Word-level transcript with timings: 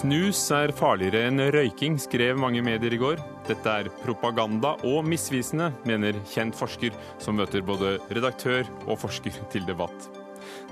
Snus 0.00 0.38
er 0.56 0.70
farligere 0.72 1.26
enn 1.28 1.42
røyking, 1.52 1.98
skrev 2.00 2.38
mange 2.40 2.62
medier 2.64 2.94
i 2.96 2.98
går. 3.02 3.18
Dette 3.44 3.72
er 3.82 3.88
propaganda 4.00 4.70
og 4.88 5.02
misvisende, 5.04 5.66
mener 5.84 6.16
kjent 6.30 6.56
forsker, 6.56 6.94
som 7.20 7.36
møter 7.36 7.60
både 7.60 7.98
redaktør 8.08 8.64
og 8.86 8.96
forsker 9.02 9.36
til 9.52 9.66
debatt. 9.68 10.06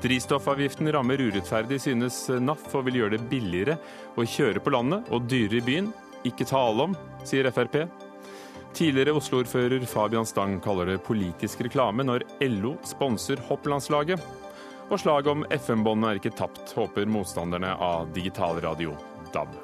Drivstoffavgiften 0.00 0.88
rammer 0.96 1.20
urettferdig, 1.20 1.76
synes 1.84 2.22
NAF, 2.40 2.70
og 2.72 2.86
vil 2.86 3.02
gjøre 3.02 3.18
det 3.18 3.26
billigere 3.28 3.76
å 4.16 4.24
kjøre 4.24 4.62
på 4.64 4.72
landet 4.72 5.12
og 5.12 5.28
dyrere 5.28 5.60
i 5.60 5.66
byen. 5.66 5.92
Ikke 6.24 6.48
tale 6.48 6.88
om, 6.88 6.96
sier 7.28 7.50
Frp. 7.52 7.82
Tidligere 8.78 9.18
Oslo-ordfører 9.20 9.84
Fabian 9.92 10.30
Stang 10.30 10.56
kaller 10.64 10.94
det 10.94 11.02
politisk 11.04 11.66
reklame 11.68 12.08
når 12.08 12.24
LO 12.48 12.78
sponser 12.80 13.44
hopplandslaget. 13.50 14.24
Og 14.88 15.04
slaget 15.04 15.34
om 15.34 15.44
FM-båndet 15.52 16.14
er 16.14 16.24
ikke 16.24 16.36
tapt, 16.40 16.72
håper 16.80 17.12
motstanderne 17.12 17.76
av 17.76 18.08
digitalradio 18.16 18.96
DAB. 19.34 19.56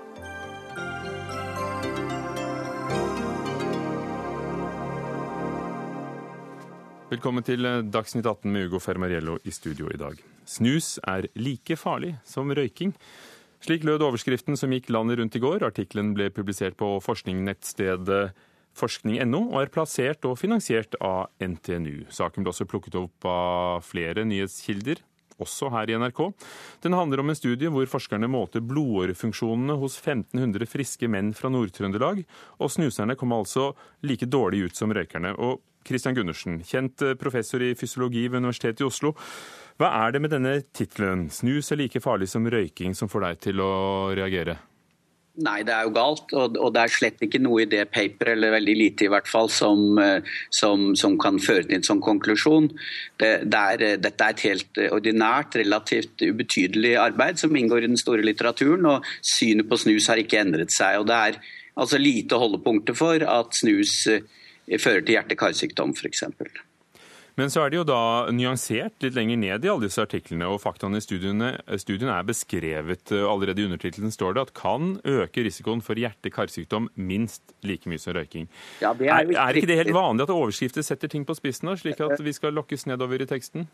Velkommen 7.14 7.44
til 7.46 7.68
Dagsnytt 7.94 8.26
18 8.26 8.50
med 8.50 8.70
Ugo 8.70 8.80
Fermariello 8.82 9.36
i 9.46 9.52
studio 9.54 9.86
i 9.92 10.00
dag. 10.00 10.18
Snus 10.48 10.96
er 11.06 11.28
like 11.38 11.76
farlig 11.78 12.16
som 12.26 12.50
røyking. 12.50 12.94
Slik 13.64 13.84
lød 13.86 14.02
overskriften 14.04 14.58
som 14.60 14.72
gikk 14.74 14.90
landet 14.92 15.20
rundt 15.20 15.36
i 15.38 15.40
går. 15.40 15.62
Artikkelen 15.64 16.10
ble 16.16 16.26
publisert 16.34 16.76
på 16.76 16.98
forskningsnettstedet 17.04 18.34
forskning.no 18.74 19.40
og 19.52 19.60
er 19.62 19.72
plassert 19.72 20.26
og 20.28 20.36
finansiert 20.40 20.96
av 21.00 21.30
NTNU. 21.40 22.10
Saken 22.12 22.44
ble 22.44 22.52
også 22.52 22.66
plukket 22.68 22.98
opp 22.98 23.28
av 23.30 23.84
flere 23.86 24.26
nyhetskilder, 24.26 25.00
også 25.42 25.70
her 25.74 25.90
i 25.90 25.98
NRK. 25.98 26.20
Den 26.84 26.96
handler 26.96 27.22
om 27.22 27.32
en 27.32 27.38
studie 27.38 27.70
hvor 27.72 27.88
forskerne 27.90 28.30
målte 28.30 28.62
blodårefunksjonene 28.64 29.78
hos 29.80 29.98
1500 30.00 30.68
friske 30.70 31.10
menn 31.10 31.32
fra 31.36 31.50
Nord-Trøndelag, 31.52 32.24
og 32.60 32.72
snuserne 32.72 33.16
kom 33.18 33.34
altså 33.36 33.72
like 34.06 34.28
dårlig 34.30 34.68
ut 34.68 34.76
som 34.76 34.94
røykerne. 34.94 35.34
Og 35.38 35.62
Christian 35.84 36.16
Gundersen, 36.16 36.62
kjent 36.64 37.02
professor 37.20 37.60
i 37.60 37.74
fysiologi 37.76 38.24
ved 38.28 38.40
Universitetet 38.40 38.80
i 38.80 38.88
Oslo. 38.88 39.12
Hva 39.76 39.90
er 40.04 40.14
det 40.14 40.22
med 40.22 40.30
denne 40.30 40.62
tittelen, 40.72 41.28
'Snus 41.28 41.72
er 41.72 41.76
like 41.76 42.00
farlig 42.00 42.28
som 42.28 42.46
røyking', 42.46 42.94
som 42.94 43.08
får 43.08 43.20
deg 43.20 43.40
til 43.40 43.60
å 43.60 44.14
reagere? 44.14 44.56
Nei, 45.42 45.64
det 45.66 45.72
er 45.74 45.88
jo 45.88 45.94
galt. 45.96 46.30
Og, 46.38 46.68
det 46.74 46.82
er 46.84 46.92
slett 46.94 47.22
ikke 47.26 47.40
noe 47.42 47.64
i 47.64 47.70
det 47.70 47.88
paperet, 47.90 48.36
eller 48.36 48.54
veldig 48.54 48.74
lite 48.78 49.08
i 49.08 49.10
hvert 49.10 49.26
fall, 49.26 49.48
som, 49.50 49.98
som, 50.54 50.92
som 50.98 51.16
kan 51.18 51.40
føre 51.42 51.64
til 51.66 51.80
en 51.80 51.86
sånn 51.88 52.02
konklusjon. 52.04 52.68
Det, 53.18 53.32
det 53.50 53.62
er, 53.72 53.96
dette 53.98 54.28
er 54.28 54.36
et 54.36 54.44
helt 54.46 54.80
ordinært, 54.94 55.58
relativt 55.58 56.22
ubetydelig 56.22 56.94
arbeid 57.02 57.42
som 57.42 57.58
inngår 57.58 57.82
i 57.82 57.90
den 57.90 57.98
store 57.98 58.22
litteraturen. 58.26 58.86
Og 58.92 59.10
synet 59.26 59.66
på 59.70 59.80
snus 59.82 60.06
har 60.12 60.22
ikke 60.22 60.38
endret 60.44 60.74
seg. 60.74 61.00
Og 61.02 61.10
det 61.10 61.18
er 61.18 61.40
altså 61.74 61.98
lite 61.98 62.38
holdepunkter 62.38 62.94
for 62.94 63.26
at 63.26 63.58
snus 63.58 64.04
fører 64.06 65.02
til 65.02 65.16
hjerte-karsykdom, 65.16 65.98
f.eks. 65.98 66.24
Men 67.40 67.50
så 67.50 67.64
er 67.64 67.72
det 67.72 67.80
jo 67.80 67.86
da 67.88 68.00
nyansert 68.30 69.02
litt 69.02 69.16
lenger 69.16 69.40
ned 69.40 69.64
i 69.66 69.70
alle 69.70 69.88
disse 69.88 70.02
artiklene, 70.02 70.46
og 70.46 70.60
faktaene 70.62 71.00
i 71.00 71.04
studiene, 71.04 71.50
studien 71.82 72.12
er 72.14 72.26
beskrevet. 72.26 73.10
Allerede 73.10 73.62
i 73.62 73.66
undertittelen 73.66 74.14
står 74.14 74.36
det 74.36 74.44
at 74.44 74.52
kan 74.58 74.94
øke 75.02 75.42
risikoen 75.46 75.82
for 75.82 75.98
hjerte-karsykdom 75.98 76.92
minst 76.94 77.56
like 77.66 77.90
mye 77.90 78.02
som 78.02 78.14
røyking. 78.14 78.46
Ja, 78.84 78.92
er, 78.94 79.08
er, 79.08 79.34
er, 79.34 79.58
ikke 79.58 79.72
det 79.72 79.80
helt 79.82 79.96
vanlig 79.96 80.28
at 80.28 80.34
overskrifter 80.34 80.86
setter 80.86 81.10
ting 81.10 81.26
på 81.26 81.34
spissen, 81.38 81.72
slik 81.80 82.02
at 82.04 82.22
vi 82.22 82.36
skal 82.36 82.54
lokkes 82.54 82.86
nedover 82.90 83.24
i 83.24 83.28
teksten? 83.30 83.66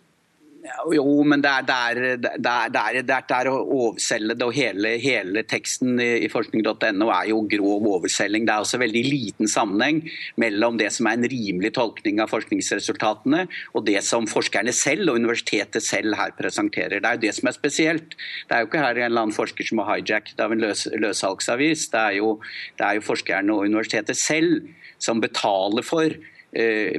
Jo, 0.95 1.05
men 1.27 1.43
det 1.45 1.51
er, 1.51 1.65
det 1.67 1.77
er, 1.77 2.71
det 2.71 2.81
er, 2.81 2.99
det 3.07 3.37
er 3.37 3.51
å 3.51 3.59
overselge 3.61 4.37
det. 4.37 4.47
og 4.47 4.55
Hele, 4.57 4.95
hele 5.03 5.43
teksten 5.49 6.01
i, 6.03 6.09
i 6.25 6.31
forskning.no 6.33 7.11
er 7.15 7.31
jo 7.31 7.43
grov 7.51 7.87
overselging. 7.97 8.47
Det 8.49 8.55
er 8.55 8.65
også 8.65 8.81
veldig 8.83 9.03
liten 9.07 9.51
sammenheng 9.51 10.03
mellom 10.41 10.79
det 10.81 10.91
som 10.95 11.09
er 11.11 11.19
en 11.19 11.29
rimelig 11.31 11.75
tolkning 11.77 12.23
av 12.23 12.33
forskningsresultatene, 12.33 13.47
og 13.75 13.87
det 13.89 14.01
som 14.07 14.29
forskerne 14.31 14.75
selv 14.77 15.13
og 15.13 15.21
universitetet 15.21 15.85
selv 15.85 16.19
her 16.21 16.35
presenterer. 16.39 16.99
Det 16.99 17.11
er 17.11 17.19
jo 17.19 17.25
det 17.27 17.37
som 17.39 17.51
er 17.51 17.57
spesielt. 17.57 18.19
Det 18.49 18.57
er 18.57 18.65
jo 18.65 18.71
ikke 18.71 18.85
her 18.85 18.97
en 18.97 19.09
eller 19.11 19.27
annen 19.27 19.37
forsker 19.37 19.71
som 19.71 19.85
har 19.85 20.01
hijacket 20.01 20.43
av 20.43 20.55
en 20.55 20.65
løs, 20.65 20.87
løssalgsavis. 20.97 21.89
Det 21.93 22.03
er, 22.03 22.19
jo, 22.21 22.35
det 22.79 22.87
er 22.87 22.99
jo 22.99 23.09
forskerne 23.11 23.57
og 23.57 23.67
universitetet 23.71 24.19
selv 24.19 24.69
som 25.01 25.23
betaler 25.23 25.85
for 25.87 26.13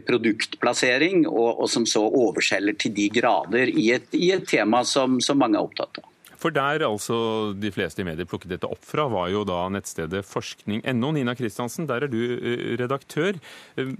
produktplassering, 0.08 1.26
og, 1.28 1.50
og, 1.64 1.68
som 1.72 1.86
så 1.90 2.04
overselger 2.06 2.78
til 2.80 2.94
de 2.96 3.10
grader 3.12 3.68
i 3.68 3.90
et, 3.98 4.08
i 4.16 4.32
et 4.32 4.46
tema 4.48 4.84
som, 4.88 5.20
som, 5.24 5.40
mange 5.42 5.60
er 5.60 5.68
opptatt 5.68 6.00
av. 6.00 6.08
For 6.42 6.54
der 6.56 6.86
altså 6.88 7.18
de 7.54 7.70
fleste 7.74 8.02
i 8.02 8.08
medier 8.08 8.26
plukket 8.26 8.54
dette 8.54 8.70
opp 8.70 8.86
fra, 8.88 9.06
var 9.12 9.28
jo 9.30 9.44
da 9.46 9.66
nettstedet 9.70 10.24
forskning.no. 10.26 11.12
Nina 11.18 11.36
Kristiansen, 11.38 11.90
der 11.90 12.08
er 12.08 12.12
du 12.12 12.22
eh, 12.38 12.64
redaktør. 12.82 13.38
Eh, 13.76 13.92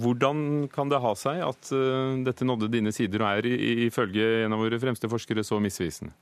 hvordan 0.00 0.66
kan 0.72 0.88
det 0.88 1.02
ha 1.02 1.12
seg 1.18 1.40
at 1.42 1.70
dette 2.24 2.46
nådde 2.46 2.70
dine 2.70 2.92
sider 2.94 3.24
og 3.24 3.40
er 3.40 3.48
ifølge 3.88 4.44
en 4.44 4.54
av 4.54 4.62
våre 4.62 4.78
fremste 4.80 5.10
forskere 5.10 5.42
så 5.44 5.58
misvisende? 5.60 6.14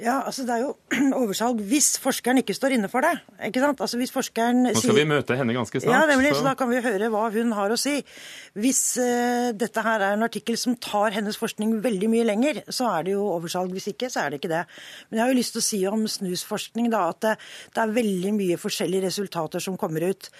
Ja, 0.00 0.22
altså 0.26 0.42
Det 0.46 0.54
er 0.54 0.62
jo 0.64 0.70
oversalg 1.22 1.60
hvis 1.68 1.94
forskeren 2.02 2.40
ikke 2.40 2.54
står 2.56 2.76
inne 2.76 2.88
for 2.90 3.04
det. 3.04 3.12
ikke 3.48 3.60
sant? 3.62 3.80
Altså 3.84 3.98
hvis 4.00 4.12
forskeren 4.14 4.64
Nå 4.70 4.74
skal 4.80 4.96
vi 4.96 5.04
møte 5.08 5.36
henne 5.38 5.54
ganske 5.56 5.82
snart. 5.82 5.94
Ja, 5.94 6.02
nemlig, 6.10 6.32
så... 6.34 6.40
så 6.40 6.48
da 6.48 6.54
kan 6.58 6.70
vi 6.72 6.80
høre 6.84 7.10
hva 7.12 7.26
hun 7.34 7.52
har 7.56 7.74
å 7.74 7.78
si. 7.80 7.98
Hvis 8.58 8.80
uh, 9.00 9.52
dette 9.56 9.84
her 9.84 10.06
er 10.08 10.16
en 10.16 10.26
artikkel 10.26 10.58
som 10.60 10.76
tar 10.80 11.14
hennes 11.16 11.38
forskning 11.38 11.76
veldig 11.84 12.10
mye 12.12 12.26
lenger, 12.26 12.62
så 12.72 12.88
er 12.96 13.06
det 13.06 13.14
jo 13.16 13.26
oversalg. 13.34 13.72
Hvis 13.76 13.90
ikke, 13.92 14.10
så 14.12 14.24
er 14.24 14.32
det 14.32 14.42
ikke 14.42 14.52
det. 14.52 14.64
Men 15.10 15.20
jeg 15.20 15.24
har 15.24 15.34
jo 15.34 15.38
lyst 15.40 15.56
til 15.56 15.62
å 15.62 15.66
si 15.68 15.82
om 15.92 16.06
snusforskning 16.16 16.90
da, 16.92 17.04
at 17.12 17.22
det, 17.26 17.36
det 17.76 17.84
er 17.84 17.96
veldig 18.00 18.34
mye 18.38 18.60
forskjellige 18.60 19.06
resultater 19.06 19.62
som 19.62 19.78
kommer 19.80 20.08
ut. 20.10 20.30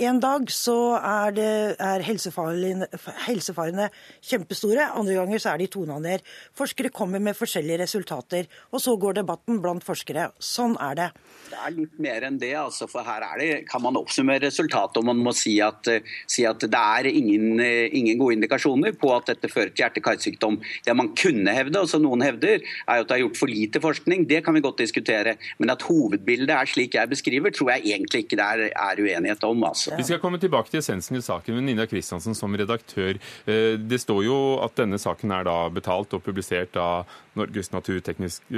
En 0.00 0.16
dag 0.16 0.48
så 0.48 0.74
er, 0.96 1.34
det, 1.36 1.48
er 1.76 2.00
helsefarene, 2.06 2.86
helsefarene 3.26 3.90
kjempestore, 4.24 4.86
andre 4.96 5.16
ganger 5.18 5.42
så 5.42 5.50
er 5.52 5.60
de 5.60 5.66
tona 5.68 5.98
ned. 6.00 6.24
Forskere 6.56 6.88
kommer 6.94 7.20
med 7.20 7.36
forskjellige 7.36 7.82
resultater. 7.82 8.48
Og 8.72 8.80
så 8.80 8.94
går 8.96 9.18
debatten 9.18 9.58
blant 9.60 9.84
forskere. 9.84 10.30
Sånn 10.40 10.78
er 10.80 10.96
det. 10.96 11.08
Det 11.50 11.58
er 11.58 11.74
litt 11.74 11.98
mer 12.00 12.24
enn 12.24 12.38
det, 12.40 12.54
altså, 12.56 12.88
for 12.88 13.04
her 13.04 13.26
det, 13.42 13.66
kan 13.68 13.82
man 13.84 13.98
oppsummere 14.00 14.46
resultatet. 14.46 15.02
og 15.02 15.08
Man 15.10 15.20
må 15.20 15.34
si 15.36 15.58
at, 15.64 15.90
si 16.30 16.46
at 16.48 16.64
det 16.64 16.80
er 16.80 17.10
ingen, 17.10 17.60
ingen, 17.60 18.16
gode 18.20 18.38
indikasjoner 18.38 18.96
på 18.96 19.12
at 19.18 19.28
dette 19.34 19.52
fører 19.52 19.74
til 19.74 19.84
hjerte-karsykdom. 19.84 20.60
Det 20.86 20.96
man 20.96 21.12
kunne 21.18 21.52
hevde, 21.58 21.84
og 21.84 21.92
som 21.92 22.06
noen 22.06 22.24
hevder, 22.24 22.64
er 22.86 23.04
at 23.04 23.10
det 23.10 23.18
er 23.18 23.24
gjort 23.26 23.42
for 23.42 23.52
lite 23.52 23.84
forskning. 23.84 24.24
Det 24.30 24.40
kan 24.46 24.56
vi 24.56 24.64
godt 24.64 24.80
diskutere. 24.80 25.36
Men 25.60 25.76
at 25.76 25.84
hovedbildet 25.84 26.56
er 26.56 26.72
slik 26.72 26.96
jeg 26.96 27.12
beskriver, 27.12 27.52
tror 27.52 27.74
jeg 27.74 27.98
egentlig 27.98 28.24
ikke 28.24 28.40
det 28.40 28.48
er, 28.48 28.66
er 28.72 29.04
uenighet 29.04 29.44
om. 29.44 29.68
Altså. 29.68 29.89
Vi 29.96 30.06
skal 30.06 30.20
komme 30.22 30.40
tilbake 30.42 30.70
til 30.72 30.80
essensen 30.80 31.18
i 31.18 31.22
saken 31.24 31.56
Men 31.56 31.68
Nina 31.70 31.86
Kristiansen 31.90 32.36
som 32.36 32.54
redaktør. 32.56 33.18
Eh, 33.46 33.76
det 33.78 34.00
står 34.02 34.22
jo 34.26 34.38
at 34.64 34.76
denne 34.78 34.98
saken 35.00 35.34
er 35.34 35.46
da 35.48 35.56
betalt 35.72 36.14
og 36.16 36.24
publisert 36.24 36.76
av 36.80 37.10
Norges 37.38 37.70
naturteknisk 37.72 38.42
uh, 38.50 38.56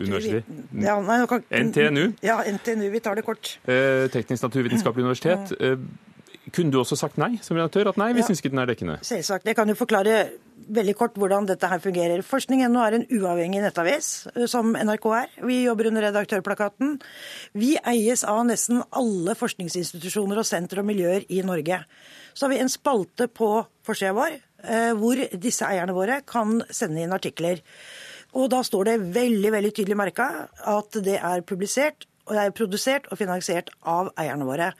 universitet. 0.00 0.48
Ja, 0.80 0.96
nei, 1.04 1.18
kan, 1.28 1.44
NTNU. 1.52 2.14
Ja, 2.24 2.38
NTNU. 2.48 2.88
Vi 2.94 3.02
tar 3.04 3.18
det 3.18 3.26
kort. 3.26 3.58
Teknisk 4.14 4.46
naturvitenskapelig 4.46 5.04
universitet. 5.04 5.52
Uh, 5.60 5.76
kunne 6.52 6.72
du 6.72 6.78
også 6.80 6.96
sagt 6.98 7.16
nei 7.20 7.38
som 7.44 7.56
redaktør? 7.56 7.90
At 7.92 8.00
nei, 8.00 8.10
vi 8.16 8.22
ja, 8.22 8.28
syns 8.28 8.42
ikke 8.42 8.52
den 8.52 8.62
er 8.62 8.68
dekkende? 8.68 8.98
Selvsagt. 9.06 9.46
Jeg 9.48 9.56
kan 9.56 9.70
jo 9.70 9.76
forklare 9.78 10.16
veldig 10.68 10.94
kort 10.98 11.18
hvordan 11.20 11.48
dette 11.48 11.68
her 11.70 11.82
fungerer. 11.82 12.24
Forskning.no 12.26 12.80
er 12.84 12.98
en 12.98 13.06
uavhengig 13.10 13.60
nettavis, 13.64 14.12
som 14.50 14.72
NRK 14.78 15.10
er. 15.18 15.36
Vi 15.44 15.60
jobber 15.64 15.90
under 15.90 16.08
redaktørplakaten. 16.08 16.96
Vi 17.58 17.74
eies 17.82 18.24
av 18.28 18.44
nesten 18.48 18.82
alle 18.94 19.36
forskningsinstitusjoner 19.38 20.40
og 20.40 20.48
sentre 20.48 20.82
og 20.84 20.88
miljøer 20.88 21.28
i 21.28 21.44
Norge. 21.46 21.84
Så 22.34 22.46
har 22.46 22.54
vi 22.54 22.64
en 22.64 22.72
spalte 22.72 23.28
på 23.30 23.52
forsida 23.86 24.16
vår 24.16 24.40
Eh, 24.64 24.94
hvor 24.96 25.18
disse 25.36 25.66
eierne 25.68 25.92
våre 25.92 26.22
kan 26.26 26.62
sende 26.72 27.02
inn 27.04 27.12
artikler. 27.12 27.60
Og 28.34 28.48
da 28.50 28.62
står 28.64 28.88
det 28.88 28.94
veldig 29.14 29.52
veldig 29.52 29.72
tydelig 29.76 29.98
merka 29.98 30.28
at 30.48 30.96
det 31.04 31.18
er 31.20 31.44
publisert 31.46 32.08
og 32.24 32.32
det 32.32 32.40
er 32.40 32.54
produsert 32.56 33.08
og 33.12 33.18
finansiert 33.20 33.68
av 33.84 34.08
eierne 34.16 34.46
våre. 34.48 34.70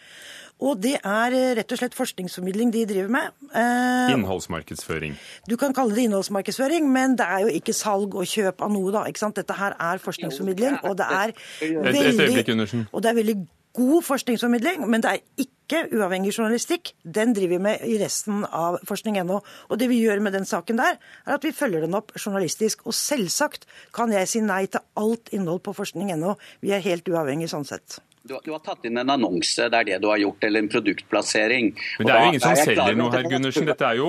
Og 0.62 0.78
det 0.78 0.94
er 1.00 1.34
eh, 1.34 1.54
rett 1.58 1.72
og 1.74 1.80
slett 1.80 1.96
forskningsformidling 1.98 2.70
de 2.74 2.84
driver 2.86 3.10
med. 3.16 3.32
Eh, 3.50 4.12
innholdsmarkedsføring. 4.14 5.16
Du 5.50 5.56
kan 5.60 5.74
kalle 5.74 5.96
det 5.96 6.06
innholdsmarkedsføring, 6.06 6.86
men 6.92 7.18
det 7.18 7.26
er 7.26 7.42
jo 7.46 7.56
ikke 7.58 7.74
salg 7.74 8.14
og 8.14 8.28
kjøp 8.30 8.62
av 8.62 8.70
noe, 8.72 8.92
da. 8.94 9.02
ikke 9.10 9.24
sant? 9.24 9.40
Dette 9.40 9.58
her 9.58 9.74
er 9.80 10.02
forskningsformidling, 10.02 10.78
og 10.84 10.96
det 11.00 11.10
er 11.10 11.34
veldig, 11.60 12.86
og 12.92 13.02
det 13.02 13.10
er 13.10 13.18
veldig 13.18 13.36
god 13.74 14.06
forskningsformidling, 14.06 14.86
men 14.86 15.02
det 15.02 15.10
er 15.10 15.44
ikke 15.44 15.80
uavhengig 15.96 16.30
journalistikk. 16.36 16.92
Den 17.02 17.34
driver 17.34 17.56
vi 17.56 17.62
med 17.66 17.84
i 17.88 17.98
resten 17.98 18.44
av 18.46 18.78
forskning.no. 18.86 19.40
Og 19.68 19.80
det 19.80 19.88
vi 19.90 19.98
gjør 20.04 20.22
med 20.22 20.36
den 20.36 20.46
saken 20.46 20.78
der, 20.78 21.00
er 21.26 21.34
at 21.34 21.44
vi 21.44 21.54
følger 21.56 21.82
den 21.82 21.98
opp 21.98 22.14
journalistisk. 22.14 22.86
Og 22.86 22.94
selvsagt 22.94 23.66
kan 23.96 24.14
jeg 24.14 24.30
si 24.30 24.44
nei 24.44 24.64
til 24.70 24.84
alt 25.00 25.32
innhold 25.34 25.64
på 25.66 25.74
forskning.no. 25.74 26.36
Vi 26.62 26.74
er 26.76 26.84
helt 26.84 27.08
uavhengige 27.10 27.50
sånn 27.56 27.66
sett. 27.66 27.98
Du, 28.24 28.38
du, 28.40 28.52
har 28.54 28.60
tatt 28.64 28.86
inn 28.88 28.96
en 28.96 29.10
annonse, 29.12 29.66
det 29.68 29.80
er 29.82 29.88
det 29.90 29.96
du 30.00 30.06
har 30.08 30.16
gjort, 30.22 30.44
eller 30.48 30.64
en 30.64 30.68
produktplassering. 30.72 31.66
Men 31.98 32.08
det 32.08 32.14
er 32.14 32.22
jo 32.22 32.30
ingen 32.32 32.40
som 32.40 32.56
selger 32.56 32.96
noe 32.96 33.12
her, 33.12 33.26
Gundersen. 33.28 33.68
Dette 33.68 33.90
er 33.90 33.98
jo 34.00 34.08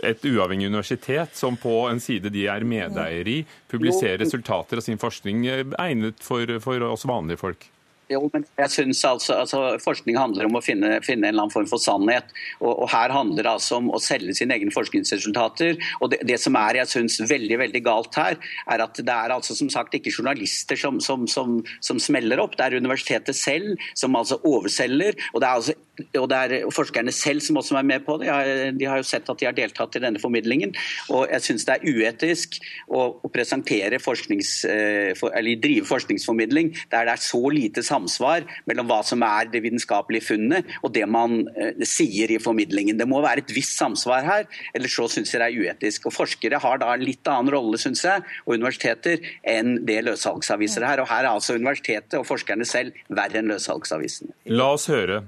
et 0.00 0.24
uavhengig 0.30 0.70
universitet 0.72 1.36
som 1.36 1.58
på 1.60 1.74
en 1.90 2.00
side 2.00 2.32
de 2.32 2.46
er 2.48 2.64
medeier 2.64 3.28
i, 3.28 3.42
publiserer 3.68 4.22
resultater 4.24 4.80
av 4.80 4.86
sin 4.86 5.00
forskning 5.02 5.44
eh, 5.44 5.66
egnet 5.76 6.24
for, 6.24 6.56
for 6.64 6.88
oss 6.88 7.04
vanlige 7.08 7.44
folk. 7.44 7.68
Jo, 8.08 8.22
men 8.32 8.44
jeg 8.56 8.72
synes 8.72 9.02
altså, 9.04 9.34
altså, 9.42 9.58
Forskning 9.84 10.16
handler 10.16 10.48
om 10.48 10.56
å 10.56 10.62
finne, 10.64 10.94
finne, 11.04 11.28
en 11.28 11.34
eller 11.34 11.44
annen 11.44 11.52
form 11.52 11.66
for 11.68 11.82
sannhet. 11.82 12.30
Og, 12.62 12.70
og, 12.70 12.86
Her 12.88 13.12
handler 13.12 13.44
det 13.44 13.52
altså 13.52 13.80
om 13.82 13.90
å 13.92 14.00
selge 14.00 14.32
sine 14.38 14.56
egne 14.56 14.72
forskningsresultater. 14.72 15.76
og 16.00 16.14
Det, 16.14 16.22
det 16.28 16.38
som 16.40 16.56
er 16.56 16.80
jeg 16.80 16.92
synes, 16.94 17.18
veldig 17.28 17.58
veldig 17.60 17.82
galt 17.84 18.16
her, 18.16 18.38
er 18.72 18.84
at 18.84 18.96
det 18.96 19.14
er 19.14 19.34
altså 19.34 19.56
som 19.58 19.68
sagt 19.72 19.98
ikke 19.98 20.14
journalister 20.14 20.80
som, 20.80 21.02
som, 21.04 21.26
som, 21.28 21.58
som 21.84 22.00
smeller 22.00 22.40
opp. 22.40 22.56
Det 22.56 22.64
er 22.64 22.78
universitetet 22.80 23.36
selv 23.36 23.76
som 23.92 24.16
altså 24.16 24.40
overselger. 24.48 25.18
og 25.34 25.44
det 25.44 25.50
er 25.50 25.60
altså 25.60 25.76
og 26.18 26.28
det 26.30 26.38
er 26.38 26.66
forskerne 26.74 27.12
selv 27.14 27.42
som 27.44 27.58
også 27.60 27.76
er 27.78 27.86
med 27.86 28.04
på 28.06 28.18
det. 28.20 28.30
De 28.78 28.88
har 28.88 29.00
jo 29.00 29.06
sett 29.06 29.28
at 29.28 29.40
de 29.40 29.48
har 29.48 29.56
deltatt 29.56 29.96
i 29.98 30.02
denne 30.02 30.20
formidlingen. 30.22 30.74
og 31.10 31.28
Jeg 31.32 31.44
syns 31.44 31.66
det 31.68 31.78
er 31.78 31.88
uetisk 31.88 32.58
å, 32.88 33.08
presentere 33.28 34.00
forsknings, 34.02 34.64
eh, 34.64 35.12
eller 35.36 35.60
drive 35.60 35.86
forskningsformidling 35.86 36.72
der 36.90 37.06
det 37.06 37.12
er 37.12 37.22
så 37.22 37.40
lite 37.52 37.84
samsvar 37.84 38.46
mellom 38.66 38.88
hva 38.88 39.02
som 39.06 39.22
er 39.22 39.50
det 39.52 39.60
vitenskapelige 39.62 40.30
funnet 40.30 40.66
og 40.82 40.92
det 40.94 41.04
man 41.10 41.42
eh, 41.56 41.84
sier 41.86 42.32
i 42.32 42.40
formidlingen. 42.42 42.98
Det 42.98 43.06
må 43.08 43.20
være 43.24 43.44
et 43.44 43.54
visst 43.54 43.76
samsvar 43.78 44.26
her, 44.26 44.48
ellers 44.74 44.96
så 44.96 45.06
syns 45.12 45.32
jeg 45.34 45.42
det 45.42 45.48
er 45.48 45.68
uetisk. 45.68 46.08
Og 46.08 46.16
Forskere 46.18 46.60
har 46.62 46.80
da 46.82 46.92
en 46.94 47.04
litt 47.04 47.28
annen 47.30 47.52
rolle, 47.54 47.78
syns 47.80 48.02
jeg, 48.06 48.24
og 48.46 48.56
universiteter, 48.56 49.22
enn 49.46 49.82
det 49.86 50.00
løssalgsaviser 50.08 50.86
her. 50.88 51.02
Og 51.02 51.10
her 51.10 51.24
er 51.24 51.30
altså 51.32 51.58
universitetet 51.58 52.18
og 52.18 52.26
forskerne 52.28 52.66
selv 52.68 52.96
verre 53.08 53.42
enn 53.42 53.52
løssalgsavisene. 53.52 54.34
La 54.50 54.72
oss 54.74 54.88
høre. 54.90 55.22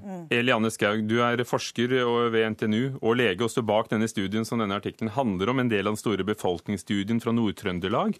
Eliane 0.61 0.71
Skaug, 0.71 1.07
du 1.09 1.17
er 1.25 1.41
forsker 1.47 1.93
ved 2.31 2.45
NTNU 2.53 2.99
og 3.01 3.17
lege 3.17 3.41
og 3.43 3.49
står 3.49 3.65
bak 3.65 3.89
denne 3.89 4.07
studien 4.09 4.45
som 4.45 4.61
denne 4.61 4.77
artikkelen 4.77 5.11
handler 5.15 5.49
om, 5.49 5.59
en 5.59 5.69
del 5.71 5.87
av 5.87 5.95
den 5.95 6.01
store 6.01 6.23
befolkningsstudien 6.27 7.21
fra 7.21 7.33
Nord-Trøndelag. 7.33 8.19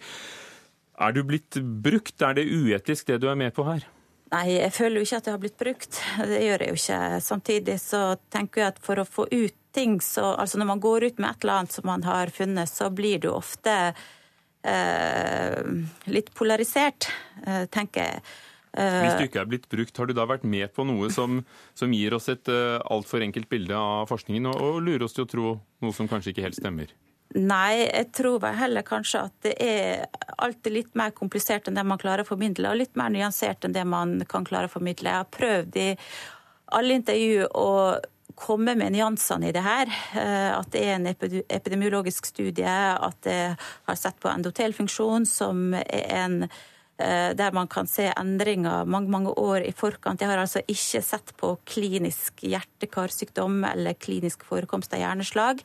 Er 1.02 1.14
du 1.14 1.22
blitt 1.24 1.60
brukt? 1.62 2.18
Er 2.22 2.34
det 2.38 2.50
uetisk 2.50 3.08
det 3.08 3.22
du 3.22 3.30
er 3.30 3.38
med 3.38 3.54
på 3.54 3.66
her? 3.68 3.86
Nei, 4.32 4.46
jeg 4.56 4.74
føler 4.74 4.98
jo 4.98 5.06
ikke 5.06 5.20
at 5.20 5.28
det 5.28 5.34
har 5.36 5.42
blitt 5.44 5.60
brukt. 5.60 6.02
Det 6.18 6.42
gjør 6.42 6.64
jeg 6.64 6.72
jo 6.72 6.80
ikke. 6.80 7.00
Samtidig 7.22 7.78
så 7.84 8.02
tenker 8.32 8.64
jeg 8.64 8.74
at 8.74 8.82
for 8.82 9.02
å 9.02 9.08
få 9.08 9.28
ut 9.30 9.58
ting 9.72 10.02
så 10.04 10.34
Altså 10.36 10.60
når 10.60 10.68
man 10.68 10.82
går 10.84 11.06
ut 11.06 11.20
med 11.22 11.30
et 11.30 11.46
eller 11.46 11.62
annet 11.62 11.76
som 11.78 11.86
man 11.88 12.02
har 12.04 12.32
funnet, 12.34 12.68
så 12.68 12.90
blir 12.92 13.22
det 13.22 13.30
jo 13.30 13.38
ofte 13.38 13.76
eh, 14.68 15.60
litt 16.12 16.34
polarisert, 16.36 17.08
eh, 17.46 17.68
tenker 17.72 18.10
jeg. 18.10 18.24
Eh, 18.78 18.98
Hvis 19.04 19.18
du 19.20 19.26
ikke 19.28 19.42
er 19.42 19.50
blitt 19.52 19.68
brukt, 19.72 19.98
har 20.00 20.08
du 20.08 20.16
da 20.16 20.26
vært 20.30 20.46
med 20.48 20.72
på 20.76 20.86
noe 20.88 21.10
som, 21.12 21.42
som 21.76 21.92
gir 21.92 22.16
oss 22.16 22.30
et 22.32 22.48
uh, 22.52 22.80
altfor 22.94 23.24
enkelt 23.26 23.50
bilde 23.52 23.76
av 23.76 24.08
forskningen, 24.12 24.48
og, 24.48 24.62
og 24.64 24.84
lurer 24.86 25.08
oss 25.08 25.18
til 25.18 25.26
å 25.26 25.32
tro 25.32 25.56
noe 25.84 25.96
som 25.96 26.08
kanskje 26.12 26.32
ikke 26.32 26.46
helt 26.46 26.60
stemmer? 26.60 26.94
Nei, 27.36 27.88
jeg 27.88 28.10
tror 28.16 28.42
vel 28.44 28.56
heller 28.60 28.84
kanskje 28.84 29.26
at 29.28 29.36
det 29.44 29.54
er 29.64 30.08
alltid 30.44 30.76
litt 30.76 30.96
mer 31.00 31.14
komplisert 31.16 31.68
enn 31.68 31.78
det 31.80 31.86
man 31.88 32.00
klarer 32.00 32.26
å 32.26 32.32
formidle, 32.32 32.72
og 32.72 32.80
litt 32.80 32.98
mer 33.00 33.12
nyansert 33.12 33.68
enn 33.68 33.76
det 33.76 33.86
man 33.88 34.18
kan 34.32 34.48
klare 34.48 34.68
å 34.68 34.74
formidle. 34.74 35.12
Jeg 35.12 35.24
har 35.24 35.30
prøvd 35.32 35.80
i 35.80 35.92
alle 36.76 37.00
intervju 37.00 37.48
å 37.60 37.70
komme 38.42 38.74
med 38.80 38.96
nyansene 38.96 39.50
i 39.50 39.56
det 39.56 39.64
her. 39.64 39.92
Eh, 40.18 40.50
at 40.56 40.72
det 40.74 40.84
er 40.88 40.98
en 40.98 41.08
epidemiologisk 41.12 42.28
studie, 42.32 42.68
at 42.68 43.28
jeg 43.28 43.56
har 43.60 44.00
sett 44.00 44.20
på 44.24 44.32
endotelfunksjon, 44.32 45.28
som 45.28 45.74
er 45.76 46.08
en 46.24 46.38
Eh, 46.42 46.71
der 47.38 47.56
man 47.56 47.70
kan 47.72 47.88
se 47.90 48.08
endringer 48.12 48.86
mange 48.90 49.12
mange 49.12 49.34
år 49.40 49.66
i 49.66 49.74
forkant. 49.76 50.22
Jeg 50.22 50.30
har 50.30 50.42
altså 50.42 50.62
ikke 50.64 51.02
sett 51.06 51.34
på 51.40 51.54
klinisk 51.68 52.44
hjerte-karsykdom 52.46 53.62
eller 53.72 53.98
klinisk 54.00 54.46
forekomst 54.48 54.94
av 54.94 55.04
hjerneslag. 55.04 55.62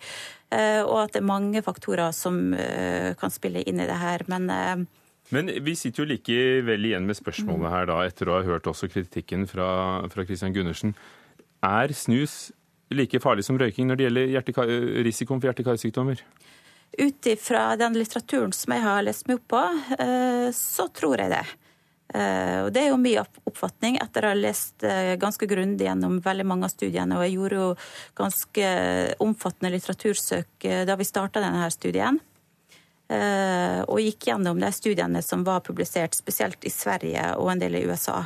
Eh, 0.54 0.82
og 0.82 1.00
at 1.04 1.16
det 1.16 1.22
er 1.22 1.26
mange 1.26 1.62
faktorer 1.64 2.14
som 2.14 2.54
eh, 2.54 3.12
kan 3.18 3.32
spille 3.34 3.64
inn 3.66 3.82
i 3.82 3.88
det 3.88 3.98
her. 4.00 4.26
Men 4.30 4.86
men 5.34 5.50
vi 5.64 5.72
sitter 5.74 6.04
jo 6.04 6.10
likevel 6.12 6.84
igjen 6.86 7.06
med 7.08 7.18
spørsmålet 7.18 7.72
her, 7.72 7.88
da, 7.90 7.96
etter 8.06 8.28
å 8.30 8.36
ha 8.36 8.44
hørt 8.46 8.68
også 8.70 8.86
kritikken 8.86 9.48
fra, 9.50 9.66
fra 10.12 10.22
Christian 10.22 10.54
Gundersen. 10.54 10.92
Er 11.66 11.90
snus 11.90 12.52
like 12.94 13.18
farlig 13.18 13.42
som 13.42 13.58
røyking 13.58 13.88
når 13.90 13.98
det 13.98 14.06
gjelder 14.06 15.02
risikoen 15.02 15.42
for 15.42 15.50
hjerte-karsykdommer? 15.50 16.22
Ut 16.98 17.26
ifra 17.26 17.76
den 17.76 17.98
litteraturen 17.98 18.52
som 18.52 18.72
jeg 18.72 18.84
har 18.84 19.04
lest 19.04 19.26
meg 19.28 19.40
opp 19.40 19.48
på, 19.52 19.62
eh, 19.98 20.48
så 20.56 20.88
tror 20.88 21.20
jeg 21.20 21.32
det. 21.34 21.44
Eh, 22.14 22.64
og 22.64 22.72
Det 22.72 22.82
er 22.82 22.88
jo 22.88 22.96
min 22.96 23.20
oppfatning 23.20 23.98
etter 24.00 24.24
å 24.24 24.30
ha 24.32 24.38
lest 24.38 24.84
eh, 24.84 25.16
ganske 25.20 25.48
grundig 25.50 25.84
gjennom 25.84 26.20
veldig 26.24 26.46
mange 26.46 26.64
av 26.64 26.72
studiene. 26.72 27.18
Og 27.18 27.26
jeg 27.26 27.36
gjorde 27.36 27.60
jo 27.60 27.68
ganske 28.16 28.70
omfattende 29.20 29.74
litteratursøk 29.76 30.70
da 30.88 30.96
vi 30.96 31.08
starta 31.08 31.42
denne 31.44 31.68
studien. 31.74 32.20
Og 33.06 34.00
gikk 34.02 34.26
gjennom 34.26 34.58
de 34.58 34.66
studiene 34.74 35.20
som 35.22 35.44
var 35.46 35.60
publisert, 35.62 36.16
spesielt 36.18 36.64
i 36.66 36.72
Sverige 36.74 37.36
og 37.38 37.52
en 37.52 37.60
del 37.60 37.76
i 37.78 37.84
USA. 37.86 38.24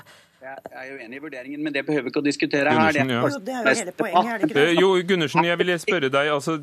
Jeg 0.51 0.81
er 0.83 0.89
jo 0.91 0.99
enig 1.05 1.19
i 1.19 1.23
vurderingen, 1.23 1.63
men 1.65 1.75
det 1.75 1.85
behøver 1.87 2.09
vi 2.09 2.13
ikke 2.15 2.23
å 2.23 2.27
diskutere 2.27 2.73
her. 2.75 2.93
Det 2.97 3.05
er, 3.05 3.11
det 3.47 3.55
er 3.55 3.69
jo 3.69 3.77
hele 3.81 3.95
poenget, 3.99 4.33
er 4.33 4.43
det 4.43 4.51
ikke 4.51 4.59
det? 4.61 4.81
Jo, 4.81 4.91
Gundersen, 5.09 5.47
jeg 5.47 5.61
vil 5.61 5.77
spørre 5.83 6.11
deg. 6.13 6.33
altså 6.35 6.59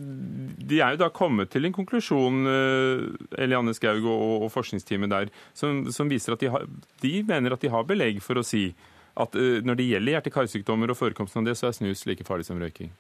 de 0.68 0.82
er 0.84 0.96
jo 0.96 1.02
da 1.02 1.10
kommet 1.14 1.52
til 1.54 1.68
en 1.68 1.76
konklusjon, 1.76 2.44
eh, 2.52 3.44
Eliane 3.44 3.74
Skaug 3.76 4.06
og, 4.06 4.48
og 4.48 4.52
forskningsteamet 4.52 5.14
der, 5.14 5.32
som, 5.56 5.86
som 5.94 6.12
viser 6.12 6.36
at 6.36 6.44
de, 6.44 6.52
har, 6.52 6.68
de, 7.04 7.14
mener 7.28 7.56
at 7.56 7.64
de 7.64 7.72
har 7.72 7.88
belegg 7.88 8.20
for 8.24 8.40
å 8.40 8.46
si 8.46 8.70
at 9.18 9.34
uh, 9.34 9.64
når 9.66 9.80
det 9.80 9.86
gjelder 9.88 10.14
hjerte-karsykdommer 10.18 10.92
og 10.94 11.00
forekomsten 11.00 11.42
av 11.42 11.48
det, 11.48 11.56
så 11.58 11.72
er 11.72 11.78
snus 11.78 12.04
like 12.06 12.26
farlig 12.28 12.46
som 12.46 12.60
røyking. 12.62 12.92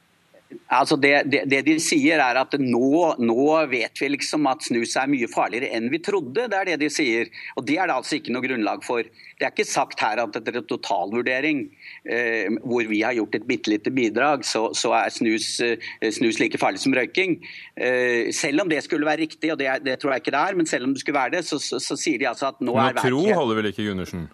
Altså 0.71 0.95
det, 0.99 1.11
det, 1.31 1.41
det, 1.51 1.59
de 1.67 1.73
sier 1.83 2.21
er 2.23 2.37
at 2.39 2.53
nå, 2.59 2.91
nå, 3.19 3.47
vet 3.71 3.99
vi 3.99 4.09
liksom 4.13 4.47
at 4.47 4.63
snus 4.63 4.95
er 4.99 5.09
mye 5.11 5.27
farligere 5.31 5.73
enn 5.75 5.89
vi 5.91 5.99
trodde. 6.03 6.45
Det 6.47 6.59
er 6.59 6.69
det 6.71 6.77
de 6.85 6.89
sier. 6.91 7.31
Og 7.59 7.65
Det 7.67 7.75
er 7.75 7.89
det 7.89 7.97
altså 7.97 8.17
ikke 8.17 8.31
noe 8.35 8.45
grunnlag 8.45 8.85
for. 8.87 9.03
Det 9.03 9.43
er 9.43 9.51
ikke 9.51 9.67
sagt 9.67 10.01
her 10.03 10.21
at 10.23 10.39
etter 10.39 10.59
en 10.61 10.67
totalvurdering 10.69 11.65
eh, 12.07 12.47
hvor 12.63 12.87
vi 12.87 13.03
har 13.03 13.17
gjort 13.19 13.35
et 13.39 13.47
bitte 13.49 13.73
lite 13.73 13.91
bidrag, 13.91 14.47
så, 14.47 14.69
så 14.75 14.93
er 14.97 15.11
snus, 15.13 15.49
eh, 15.63 15.77
snus, 16.15 16.39
like 16.39 16.59
farlig 16.61 16.83
som 16.83 16.95
røyking. 16.95 17.37
Eh, 17.75 18.31
selv 18.35 18.63
om 18.63 18.71
det 18.71 18.81
skulle 18.87 19.07
være 19.07 19.25
riktig, 19.25 19.51
og 19.51 19.59
det, 19.59 19.69
det, 19.83 19.99
tror 19.99 20.15
jeg 20.15 20.25
ikke 20.25 20.35
det 20.35 20.43
er, 20.45 20.59
men 20.59 20.69
selv 20.69 20.87
om 20.87 20.95
det 20.95 21.03
skulle 21.03 21.19
være 21.19 21.37
det, 21.37 21.45
så, 21.47 21.59
så, 21.59 21.79
så 21.83 21.99
sier 21.99 22.23
de 22.23 22.31
altså 22.31 22.53
at 22.53 22.63
nå 22.63 22.75
er 22.81 22.99
Tro 23.03 23.23
holder 23.27 23.61
vel 23.61 23.71
ikke, 23.73 23.87
Gundersen? 23.91 24.29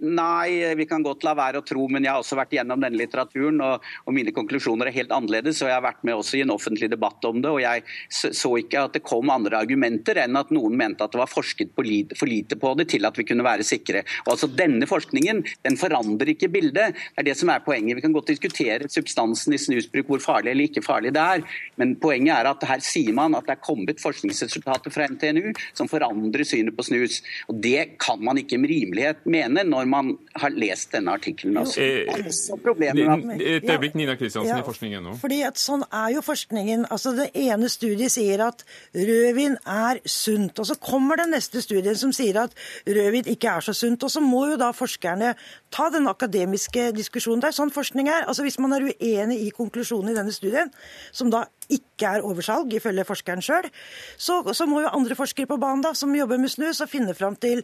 Nei, 0.00 0.74
vi 0.74 0.86
kan 0.88 1.02
godt 1.04 1.26
la 1.26 1.34
være 1.36 1.60
å 1.60 1.64
tro, 1.66 1.82
men 1.92 2.06
jeg 2.06 2.14
har 2.14 2.22
også 2.22 2.38
vært 2.38 2.54
gjennom 2.56 2.80
denne 2.80 2.96
litteraturen, 2.96 3.58
og, 3.60 3.84
og, 4.06 4.14
mine 4.16 4.32
konklusjoner 4.32 4.88
er 4.88 4.96
helt 4.96 5.10
annerledes. 5.12 5.60
og 5.60 5.68
Jeg 5.68 5.76
har 5.76 5.84
vært 5.84 6.06
med 6.08 6.16
også 6.16 6.38
i 6.38 6.44
en 6.46 6.54
offentlig 6.54 6.88
debatt 6.88 7.26
om 7.28 7.42
det, 7.44 7.50
og 7.52 7.60
jeg 7.60 7.84
så 8.08 8.54
ikke 8.56 8.86
at 8.86 8.96
det 8.96 9.02
kom 9.04 9.28
andre 9.32 9.60
argumenter 9.60 10.22
enn 10.22 10.38
at 10.40 10.52
noen 10.56 10.78
mente 10.80 11.04
at 11.04 11.12
det 11.12 11.20
var 11.20 11.28
forsket 11.28 11.74
for 11.76 11.84
lite 12.30 12.56
på 12.56 12.72
det 12.78 12.86
til 12.94 13.04
at 13.04 13.20
vi 13.20 13.26
kunne 13.28 13.44
være 13.44 13.66
sikre. 13.66 14.02
Og 14.24 14.32
altså 14.36 14.48
Denne 14.60 14.88
forskningen 14.88 15.42
den 15.66 15.76
forandrer 15.80 16.32
ikke 16.32 16.48
bildet. 16.52 16.96
Det 16.96 17.20
er 17.20 17.28
det 17.28 17.36
som 17.36 17.52
er 17.52 17.60
poenget. 17.64 17.98
Vi 17.98 18.04
kan 18.06 18.16
godt 18.16 18.32
diskutere 18.32 18.88
substansen 18.88 19.52
i 19.56 19.60
snusbruk, 19.60 20.08
hvor 20.08 20.24
farlig 20.24 20.54
eller 20.54 20.70
ikke 20.70 20.84
farlig 20.84 21.12
det 21.16 21.26
er, 21.36 21.44
men 21.80 21.94
poenget 22.00 22.38
er 22.38 22.48
at 22.50 22.64
her 22.68 22.80
sier 22.84 23.12
man 23.16 23.36
at 23.36 23.44
det 23.48 23.58
er 23.58 23.62
kommet 23.64 24.00
forskningsresultater 24.00 24.92
fra 24.92 25.10
NTNU 25.12 25.52
som 25.76 25.92
forandrer 25.92 26.48
synet 26.48 26.76
på 26.76 26.88
snus. 26.88 27.20
Og 27.52 27.60
Det 27.60 27.98
kan 28.00 28.20
man 28.24 28.40
ikke 28.40 28.56
med 28.60 28.72
rimelighet 28.72 29.28
mene 29.28 29.68
når 29.68 29.89
man 29.90 30.12
har 30.40 30.52
lest 30.54 30.94
denne 30.94 31.12
artikkelen. 31.16 31.58
Altså. 31.60 31.80
Et 31.82 33.66
øyeblikk, 33.70 33.94
Nina 33.98 34.16
Kristiansen 34.18 34.52
ja, 34.54 34.60
i 34.62 34.66
forskning.no. 34.66 35.16
Fordi 35.20 35.40
at 35.46 35.60
Sånn 35.60 35.82
er 35.86 36.14
jo 36.14 36.22
forskningen. 36.24 36.86
Altså 36.90 37.12
Det 37.18 37.28
ene 37.36 37.68
studiet 37.70 38.14
sier 38.14 38.42
at 38.46 38.64
rødvin 38.96 39.58
er 39.66 40.00
sunt. 40.08 40.58
og 40.58 40.66
Så 40.70 40.78
kommer 40.80 41.20
den 41.20 41.34
neste 41.34 41.62
studien 41.62 41.96
som 41.98 42.14
sier 42.16 42.42
at 42.44 42.56
rødvin 42.88 43.28
ikke 43.34 43.48
er 43.56 43.66
så 43.66 43.74
sunt. 43.76 44.02
og 44.06 44.10
Så 44.10 44.22
må 44.24 44.46
jo 44.52 44.56
da 44.60 44.70
forskerne 44.76 45.34
ta 45.70 45.90
den 45.92 46.08
akademiske 46.10 46.90
diskusjonen. 46.96 47.42
Det 47.42 47.52
er 47.52 47.58
sånn 47.60 47.74
forskning 47.74 48.08
er. 48.08 48.26
Altså 48.26 48.46
Hvis 48.46 48.58
man 48.62 48.72
er 48.76 48.88
uenig 48.90 49.42
i 49.46 49.50
konklusjonen 49.54 50.14
i 50.14 50.18
denne 50.18 50.32
studien, 50.34 50.72
som 51.12 51.30
da 51.30 51.44
ikke 51.70 51.89
er 52.08 52.24
oversalg, 52.26 52.72
ifølge 52.76 53.04
forskeren 53.08 53.42
sjøl, 53.44 53.68
så, 54.16 54.40
så, 54.54 54.66
må 54.70 54.82
jo 54.84 54.92
andre 54.94 55.16
forskere 55.18 55.50
på 55.50 55.58
banen 55.60 55.84
da, 55.84 55.92
som 55.96 56.14
jobber 56.14 56.40
med 56.40 56.52
snus, 56.52 56.80
og 56.80 56.90
finne 56.92 57.14
fram 57.16 57.36
til 57.40 57.62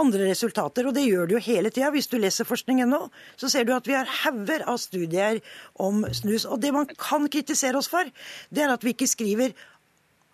andre 0.00 0.30
resultater. 0.30 0.88
Og 0.88 0.96
det 0.96 1.06
gjør 1.06 1.30
de 1.30 1.38
jo 1.38 1.44
hele 1.44 1.72
tida. 1.74 1.92
Hvis 1.94 2.10
du 2.10 2.18
leser 2.20 2.48
forskningen 2.48 2.90
nå, 2.90 3.02
så 3.40 3.50
ser 3.52 3.66
du 3.66 3.74
at 3.76 3.88
vi 3.88 3.96
har 3.96 4.10
hauger 4.22 4.66
av 4.70 4.80
studier 4.82 5.40
om 5.80 6.04
snus. 6.14 6.46
Og 6.46 6.60
det 6.62 6.74
man 6.74 6.88
kan 6.90 7.28
kritisere 7.30 7.80
oss 7.80 7.90
for, 7.90 8.08
det 8.50 8.64
er 8.64 8.74
at 8.74 8.84
vi 8.84 8.94
ikke 8.94 9.10
skriver 9.10 9.54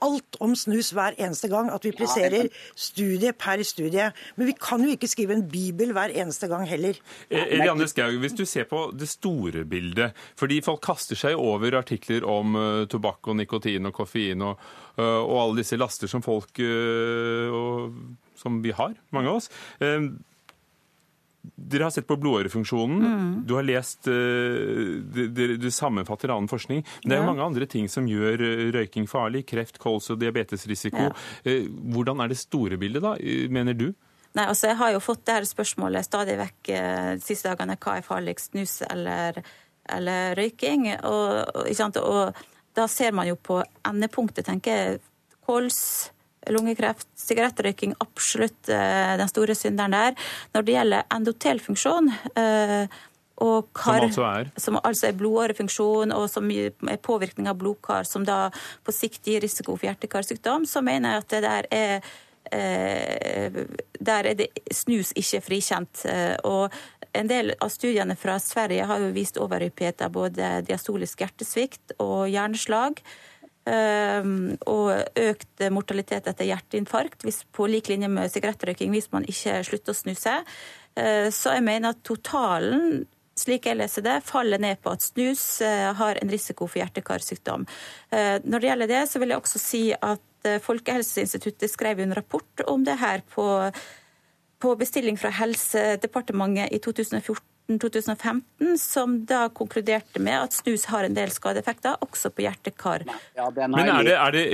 alt 0.04 0.38
om 0.42 0.54
snus 0.58 0.92
hver 0.96 1.16
eneste 1.18 1.50
gang. 1.52 1.70
At 1.72 1.84
vi 1.86 1.92
plasserer 1.96 2.48
studie 2.74 3.32
per 3.36 3.62
studie. 3.66 4.10
Men 4.36 4.50
vi 4.50 4.56
kan 4.58 4.84
jo 4.84 4.94
ikke 4.94 5.10
skrive 5.10 5.36
en 5.36 5.46
bibel 5.50 5.94
hver 5.96 6.14
eneste 6.14 6.48
gang 6.50 6.66
heller. 6.68 6.98
Eh, 7.28 7.56
Eliane 7.58 7.88
Skau, 7.90 8.18
hvis 8.22 8.36
du 8.38 8.44
ser 8.48 8.68
på 8.70 8.86
det 8.96 9.10
store 9.10 9.64
bildet, 9.68 10.16
fordi 10.40 10.60
folk 10.64 10.82
kaster 10.84 11.18
seg 11.18 11.38
over 11.38 11.78
artikler 11.78 12.26
om 12.28 12.56
uh, 12.56 12.86
tobakk 12.90 13.30
og 13.30 13.38
nikotin 13.40 13.88
og 13.90 13.94
koffein 13.96 14.42
og, 14.46 14.60
uh, 14.98 15.20
og 15.20 15.36
alle 15.44 15.60
disse 15.62 15.78
laster 15.80 16.10
som 16.10 16.24
folk 16.24 16.60
uh, 16.62 17.46
og, 17.54 18.00
som 18.40 18.60
vi 18.64 18.74
har, 18.76 18.96
mange 19.14 19.30
av 19.30 19.40
oss. 19.40 19.50
Dere 21.40 21.86
har 21.86 21.94
sett 21.94 22.06
på 22.08 22.18
blodårefunksjonen, 22.20 23.04
mm. 23.04 23.30
du 23.48 23.54
har 23.56 23.64
lest 23.64 24.04
du, 24.04 25.22
du, 25.32 25.70
sammenfatter 25.72 26.32
annen 26.34 26.50
forskning. 26.50 26.82
Men 27.02 27.12
det 27.12 27.16
er 27.16 27.22
jo 27.22 27.30
mange 27.30 27.46
andre 27.46 27.68
ting 27.70 27.88
som 27.88 28.08
gjør 28.08 28.42
røyking 28.76 29.08
farlig. 29.08 29.46
Kreft, 29.48 29.80
kols 29.80 30.10
og 30.12 30.20
diabetesrisiko. 30.20 31.08
Ja. 31.08 31.56
Hvordan 31.94 32.20
er 32.20 32.32
det 32.32 32.40
store 32.42 32.76
bildet, 32.80 33.04
da, 33.06 33.14
mener 33.52 33.78
du? 33.78 33.88
Nei, 34.36 34.46
altså 34.46 34.70
Jeg 34.70 34.78
har 34.78 34.92
jo 34.94 35.02
fått 35.02 35.24
det 35.26 35.40
her 35.40 35.48
spørsmålet 35.48 36.06
stadig 36.06 36.36
vekk 36.38 36.70
de 36.70 37.24
siste 37.24 37.50
dagene. 37.50 37.78
Hva 37.80 37.98
er 37.98 38.06
farligst, 38.06 38.52
snus 38.52 38.76
eller, 38.86 39.40
eller 39.90 40.36
røyking? 40.38 40.86
Og, 41.08 41.56
og, 42.04 42.42
da 42.78 42.86
ser 42.86 43.16
man 43.16 43.26
jo 43.26 43.34
på 43.34 43.58
endepunktet, 43.88 44.46
tenker 44.46 44.76
jeg. 44.76 45.00
Kols, 45.46 45.80
lungekreft, 46.48 47.08
sigarettrøyking 47.18 47.94
absolutt 48.00 48.70
eh, 48.72 49.16
den 49.20 49.28
store 49.30 49.56
synderen 49.58 49.96
der. 49.96 50.16
Når 50.54 50.66
det 50.66 50.76
gjelder 50.76 51.12
endotelfunksjon 51.16 52.10
eh, 52.40 53.00
og 53.40 53.70
kar, 53.76 54.04
som 54.04 54.08
altså 54.08 54.24
er? 54.28 54.48
Som 54.60 54.80
altså 54.80 55.08
er 55.08 55.20
blodårefunksjon 55.20 56.12
og 56.16 56.26
som 56.32 56.48
er 56.52 57.00
påvirkning 57.04 57.48
av 57.48 57.60
blodkar, 57.60 58.08
som 58.08 58.24
da 58.28 58.48
på 58.84 58.94
sikt 58.94 59.28
gir 59.28 59.44
risiko 59.44 59.76
for 59.76 59.88
hjerte-karsykdom, 59.88 60.66
så 60.68 60.84
mener 60.84 61.16
jeg 61.16 61.24
at 61.24 61.30
det 61.34 61.42
der 61.46 61.70
er 61.76 62.10
eh, 62.52 63.62
der 64.00 64.28
er 64.32 64.36
det 64.36 64.48
snus 64.74 65.12
ikke 65.16 65.42
frikjent. 65.44 66.04
Og 66.48 66.72
en 67.16 67.28
del 67.30 67.52
av 67.60 67.70
studiene 67.72 68.16
fra 68.18 68.38
Sverige 68.42 68.86
har 68.88 69.02
jo 69.02 69.12
vist 69.14 69.38
overhyppighet 69.40 70.02
av 70.06 70.14
både 70.14 70.52
diastolisk 70.66 71.20
hjertesvikt 71.22 71.94
og 71.98 72.28
hjerneslag. 72.32 73.00
Ehm, 73.70 74.56
og 74.66 74.90
økt 75.20 75.62
mortalitet 75.70 76.26
etter 76.30 76.48
hjerteinfarkt 76.48 77.26
hvis, 77.26 77.44
på 77.54 77.68
lik 77.70 77.90
linje 77.92 78.08
med 78.10 78.32
sigarettrøyking 78.32 78.92
hvis 78.94 79.10
man 79.14 79.26
ikke 79.28 79.60
slutter 79.68 79.94
å 79.94 80.00
snuse. 80.00 80.36
Eh, 80.98 81.28
så 81.34 81.54
jeg 81.56 81.66
mener 81.66 81.94
at 81.94 82.02
totalen 82.06 83.04
slik 83.40 83.68
jeg 83.70 83.78
leser 83.78 84.04
det, 84.04 84.18
faller 84.26 84.60
ned 84.60 84.82
på 84.84 84.92
at 84.92 85.04
snus 85.04 85.44
eh, 85.64 85.90
har 85.96 86.18
en 86.20 86.32
risiko 86.32 86.66
for 86.68 86.82
hjerte-karsykdom. 86.82 87.64
Eh, 88.12 88.36
når 88.44 88.60
det 88.60 88.70
gjelder 88.70 88.90
det, 88.90 89.04
så 89.08 89.22
vil 89.22 89.32
jeg 89.32 89.44
også 89.44 89.62
si 89.62 89.84
at 89.94 90.26
Folkehelseinstituttet 90.64 91.68
skrev 91.68 91.98
en 92.00 92.14
rapport 92.16 92.62
om 92.72 92.80
det 92.80 92.94
her 92.96 93.20
på, 93.28 93.44
på 94.56 94.70
bestilling 94.80 95.18
fra 95.20 95.28
Helsedepartementet 95.36 96.72
i 96.72 96.78
2014 96.80 97.44
2015, 97.78 98.78
som 98.80 99.20
da 99.28 99.44
konkluderte 99.54 100.22
med 100.22 100.46
at 100.46 100.56
snus 100.56 100.88
har 100.90 101.06
en 101.06 101.16
del 101.16 101.30
skadeeffekter, 101.30 102.00
også 102.02 102.32
på 102.34 102.46
hjerte-kar. 102.46 103.04
Ja, 103.36 103.50
Men 103.54 103.88
er 103.88 104.06
det, 104.06 104.16
er 104.16 104.36
det, 104.36 104.46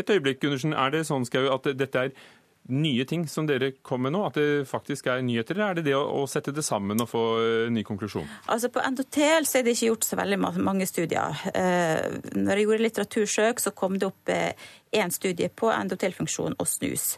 et 0.00 0.10
øyeblikk, 0.10 0.40
Gundersen, 0.42 0.74
er 0.74 0.90
det 0.90 1.04
sånn 1.06 1.26
Skau, 1.28 1.46
at 1.54 1.68
dette 1.78 2.08
er 2.08 2.16
nye 2.72 3.04
ting 3.04 3.26
som 3.28 3.46
dere 3.46 3.72
kommer 3.84 4.08
med 4.08 4.16
nå? 4.16 4.24
At 4.26 4.38
det 4.38 4.66
faktisk 4.68 5.08
er 5.12 5.22
nyheter, 5.24 5.58
eller 5.58 5.74
er 5.74 5.78
det 5.78 5.86
det 5.90 5.96
å, 5.98 6.04
å 6.22 6.24
sette 6.30 6.54
det 6.54 6.64
sammen 6.64 7.00
og 7.02 7.10
få 7.10 7.24
uh, 7.36 7.72
ny 7.72 7.84
konklusjon? 7.86 8.26
Altså 8.48 8.70
På 8.72 8.82
endotel 8.84 9.48
så 9.48 9.60
er 9.60 9.66
det 9.66 9.76
ikke 9.76 9.90
gjort 9.92 10.08
så 10.08 10.18
veldig 10.20 10.40
mange 10.64 10.88
studier. 10.88 11.44
Uh, 11.52 12.20
når 12.34 12.56
jeg 12.56 12.68
gjorde 12.68 12.84
litteratursøk, 12.86 13.62
så 13.62 13.74
kom 13.76 13.98
det 14.00 14.08
opp 14.08 14.32
én 14.32 15.10
uh, 15.10 15.14
studie 15.14 15.50
på 15.52 15.72
endotelfunksjon 15.74 16.56
og 16.58 16.70
snus. 16.70 17.14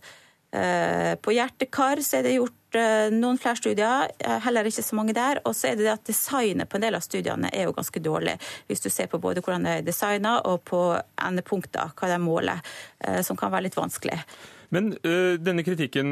Eh, 0.56 1.14
på 1.20 1.34
hjertekar 1.36 2.00
så 2.04 2.18
er 2.18 2.24
det 2.24 2.36
gjort 2.36 2.78
eh, 2.78 3.10
noen 3.12 3.36
flere 3.40 3.58
studier, 3.58 4.12
eh, 4.24 4.38
heller 4.46 4.68
ikke 4.68 4.84
så 4.84 4.96
mange 4.96 5.14
der. 5.16 5.42
Og 5.44 5.56
så 5.56 5.70
er 5.70 5.76
det 5.76 5.84
det 5.84 5.92
at 5.92 6.08
designet 6.08 6.70
på 6.70 6.78
en 6.78 6.86
del 6.86 6.96
av 6.96 7.04
studiene 7.04 7.50
er 7.52 7.68
jo 7.68 7.76
ganske 7.76 8.02
dårlig, 8.02 8.38
hvis 8.70 8.84
du 8.84 8.88
ser 8.92 9.10
på 9.12 9.20
både 9.20 9.44
hvordan 9.44 9.66
det 9.66 9.78
er 9.80 9.86
designa 9.86 10.38
og 10.48 10.62
på 10.68 10.82
endepunkter, 11.28 11.92
hva 11.96 12.12
de 12.12 12.20
måler, 12.22 12.76
som 13.26 13.36
kan 13.36 13.52
være 13.52 13.68
litt 13.68 13.76
vanskelig. 13.76 14.16
Men 14.74 14.88
ø, 15.06 15.36
denne 15.38 15.62
kritikken 15.62 16.10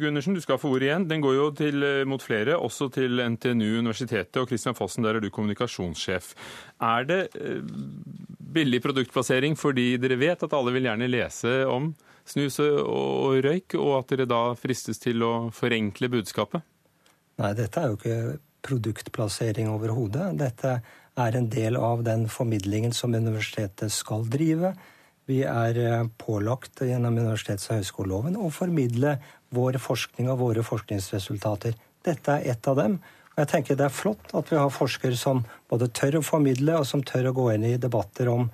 Gundersen, 0.00 0.34
du 0.34 0.42
skal 0.42 0.58
få 0.58 0.72
ordet 0.74 0.88
igjen, 0.88 1.04
den 1.06 1.22
går 1.22 1.36
jo 1.36 1.44
til, 1.54 1.84
mot 2.08 2.22
flere, 2.22 2.56
også 2.58 2.88
til 2.96 3.22
NTNU, 3.22 3.78
universitetet. 3.84 4.40
Og 4.40 4.48
Christian 4.50 4.74
Fossen, 4.74 5.06
der 5.06 5.18
er 5.18 5.22
du 5.22 5.30
kommunikasjonssjef. 5.30 6.32
Er 6.82 7.06
det 7.06 7.20
billig 8.56 8.82
produktplassering 8.82 9.54
fordi 9.60 9.92
dere 10.02 10.18
vet 10.18 10.42
at 10.42 10.56
alle 10.56 10.74
vil 10.74 10.88
gjerne 10.88 11.12
lese 11.12 11.60
om 11.70 11.92
snus 12.26 12.58
og 12.60 13.38
røyk, 13.44 13.76
og 13.78 13.92
at 14.00 14.12
dere 14.12 14.26
da 14.30 14.42
fristes 14.58 15.00
til 15.02 15.22
å 15.26 15.32
forenkle 15.54 16.10
budskapet? 16.12 16.64
Nei, 17.40 17.52
dette 17.56 17.80
er 17.80 17.90
jo 17.92 17.98
ikke 17.98 18.18
produktplassering 18.66 19.70
overhodet. 19.70 20.32
Dette 20.40 20.78
er 21.16 21.38
en 21.38 21.48
del 21.52 21.78
av 21.78 22.02
den 22.04 22.26
formidlingen 22.32 22.94
som 22.96 23.14
universitetet 23.14 23.92
skal 23.94 24.26
drive. 24.30 24.74
Vi 25.26 25.40
er 25.48 25.78
eh, 25.80 26.06
pålagt 26.18 26.82
gjennom 26.86 27.18
universitets- 27.18 27.70
og 27.70 27.80
høyskoleloven 27.80 28.38
å 28.38 28.50
formidle 28.54 29.16
vår 29.54 29.80
forskning 29.82 30.30
og 30.30 30.40
våre 30.42 30.64
forskningsresultater. 30.66 31.74
Dette 32.06 32.36
er 32.36 32.52
ett 32.52 32.68
av 32.70 32.78
dem. 32.78 32.98
Og 33.34 33.42
jeg 33.42 33.50
tenker 33.52 33.76
Det 33.76 33.84
er 33.84 33.92
flott 33.92 34.32
at 34.38 34.52
vi 34.52 34.56
har 34.56 34.70
forskere 34.72 35.16
som 35.18 35.42
både 35.68 35.90
tør 35.92 36.20
å 36.20 36.24
formidle, 36.24 36.78
og 36.78 36.86
som 36.88 37.02
tør 37.02 37.30
å 37.30 37.36
gå 37.36 37.50
inn 37.54 37.66
i 37.68 37.76
debatter 37.80 38.30
om 38.32 38.46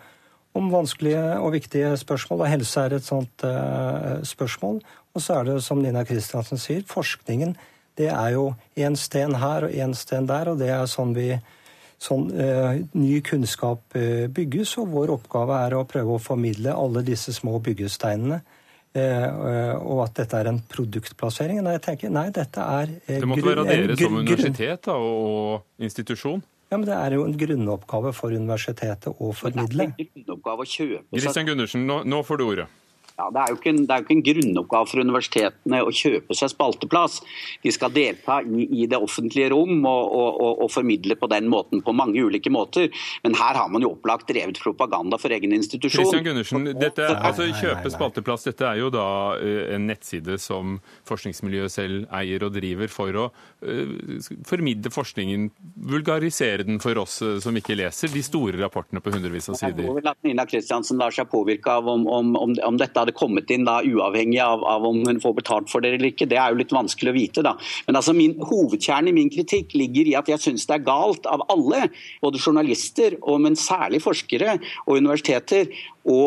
om 0.58 0.68
vanskelige 0.72 1.22
og 1.40 1.54
viktige 1.54 1.94
spørsmål, 1.96 2.44
og 2.44 2.50
helse 2.52 2.84
er 2.84 2.96
et 2.96 3.06
sånt 3.06 3.44
uh, 3.46 4.20
spørsmål. 4.26 4.82
Og 5.12 5.24
så 5.24 5.40
er 5.40 5.48
det, 5.48 5.58
som 5.64 5.80
Nina 5.80 6.04
Kristiansen 6.08 6.60
sier, 6.60 6.84
forskningen 6.88 7.56
det 8.00 8.08
er 8.08 8.30
jo 8.32 8.46
én 8.80 8.94
sten 8.96 9.34
her 9.36 9.66
og 9.66 9.74
én 9.76 9.92
sten 9.96 10.24
der, 10.28 10.48
og 10.48 10.60
det 10.62 10.70
er 10.72 10.86
sånn 10.88 11.12
vi 11.16 11.34
sånn 12.02 12.30
uh, 12.34 12.78
ny 12.96 13.20
kunnskap 13.24 13.94
uh, 13.94 14.26
bygges, 14.32 14.78
og 14.80 14.94
vår 14.94 15.12
oppgave 15.18 15.58
er 15.66 15.76
å 15.76 15.84
prøve 15.88 16.16
å 16.16 16.22
formidle 16.22 16.72
alle 16.74 17.04
disse 17.06 17.34
små 17.36 17.60
byggesteinene. 17.62 18.42
og 18.92 20.02
at 20.04 20.18
dette 20.18 20.36
er 20.36 20.48
en 20.50 20.58
produktplassering. 20.68 21.62
Nei, 21.64 21.78
jeg 21.78 21.82
tenker, 21.86 22.10
nei, 22.12 22.26
dette 22.28 22.60
er 22.60 22.90
Det 23.06 23.24
måtte 23.24 23.46
være 23.46 23.64
dere 23.64 23.96
som 23.96 24.18
universitet 24.18 24.82
da, 24.84 24.98
og 25.00 25.62
institusjon? 25.80 26.42
Ja, 26.72 26.78
men 26.80 26.88
Det 26.88 26.94
er 26.96 27.12
jo 27.18 27.26
en 27.28 27.34
grunnoppgave 27.36 28.14
for 28.16 28.32
universitetet 28.32 29.12
å 29.20 29.32
formidle. 29.36 29.90
Kristian 31.12 31.50
Gundersen, 31.50 31.84
nå, 31.84 31.98
nå 32.08 32.22
får 32.24 32.40
du 32.40 32.44
ordet. 32.46 32.64
Ja, 33.22 33.30
det, 33.30 33.42
er 33.42 33.70
en, 33.70 33.82
det 33.86 33.94
er 33.94 34.00
jo 34.00 34.06
ikke 34.06 34.16
en 34.16 34.24
grunnoppgave 34.26 34.88
for 34.90 35.02
universitetene 35.04 35.82
å 35.84 35.92
kjøpe 35.94 36.34
seg 36.34 36.50
spalteplass. 36.50 37.20
De 37.62 37.72
skal 37.74 37.92
delta 37.94 38.40
i, 38.42 38.66
i 38.82 38.88
det 38.90 38.98
offentlige 38.98 39.52
rom 39.52 39.84
og, 39.86 40.02
og, 40.02 40.30
og, 40.32 40.62
og, 40.64 40.70
formidle 40.72 41.16
på 41.20 41.28
den 41.30 41.50
måten 41.52 41.84
på 41.84 41.94
mange 41.94 42.22
ulike 42.22 42.50
måter. 42.52 42.88
Men 43.22 43.36
her 43.38 43.58
har 43.60 43.70
man 43.70 43.84
jo 43.84 43.92
opplagt 43.94 44.30
drevet 44.30 44.58
propaganda 44.62 45.18
for 45.22 45.34
egen 45.34 45.54
institusjon. 45.54 46.02
Kristian 46.02 46.26
Gundersen, 46.26 46.70
dette, 46.80 47.06
altså 47.12 47.46
Kjøpe 47.52 47.92
spalteplass, 47.92 48.46
dette 48.48 48.66
er 48.66 48.80
jo 48.80 48.90
da 48.92 49.06
eh, 49.38 49.74
en 49.76 49.86
nettside 49.90 50.38
som 50.42 50.78
forskningsmiljøet 51.08 51.72
selv 51.74 52.08
eier 52.16 52.42
og 52.46 52.54
driver 52.56 52.90
for 52.90 53.18
å 53.18 53.28
uh, 53.30 53.92
formidle 54.48 54.90
forskningen, 54.92 55.50
vulgarisere 55.92 56.66
den 56.66 56.80
for 56.82 56.98
oss 57.02 57.20
uh, 57.22 57.36
som 57.42 57.56
ikke 57.58 57.76
leser 57.78 58.10
de 58.12 58.22
store 58.24 58.58
rapportene 58.60 59.02
på 59.04 59.12
hundrevis 59.14 59.50
av 59.52 59.60
sider. 59.60 59.84
Jeg 59.84 59.90
tror 59.90 60.00
vel 60.00 60.10
at 60.12 60.26
Nina 60.26 60.46
Kristiansen 60.48 61.00
lar 61.00 61.14
seg 61.14 61.28
påvirke 61.30 61.76
av 61.78 61.90
om, 61.92 62.06
om, 62.10 62.34
om, 62.38 62.56
om 62.72 62.80
dette 62.80 62.98
hadde 62.98 63.11
kommet 63.16 63.50
inn 63.54 63.66
da, 63.68 63.80
uavhengig 63.82 64.40
av, 64.42 64.64
av, 64.68 64.86
om 64.88 65.02
hun 65.06 65.20
får 65.22 65.36
betalt 65.40 65.72
for 65.72 65.84
det 65.84 65.94
eller 65.96 66.12
ikke, 66.12 66.28
det 66.30 66.38
er 66.40 66.52
jo 66.52 66.60
litt 66.62 66.74
vanskelig 66.74 67.12
å 67.12 67.16
vite. 67.16 67.44
da. 67.46 67.54
Men 67.88 68.00
altså 68.00 68.14
min 68.16 68.36
Hovedkjernen 68.42 69.12
i 69.12 69.16
min 69.20 69.32
kritikk 69.32 69.76
ligger 69.78 70.10
i 70.10 70.16
at 70.18 70.30
jeg 70.32 70.42
syns 70.42 70.68
det 70.68 70.78
er 70.78 70.86
galt 70.86 71.28
av 71.30 71.44
alle, 71.52 71.86
både 72.24 72.40
journalister, 72.42 73.18
og, 73.22 73.42
men 73.44 73.58
særlig 73.58 74.02
forskere 74.04 74.58
og 74.86 74.96
universiteter, 74.98 75.70
å 76.02 76.22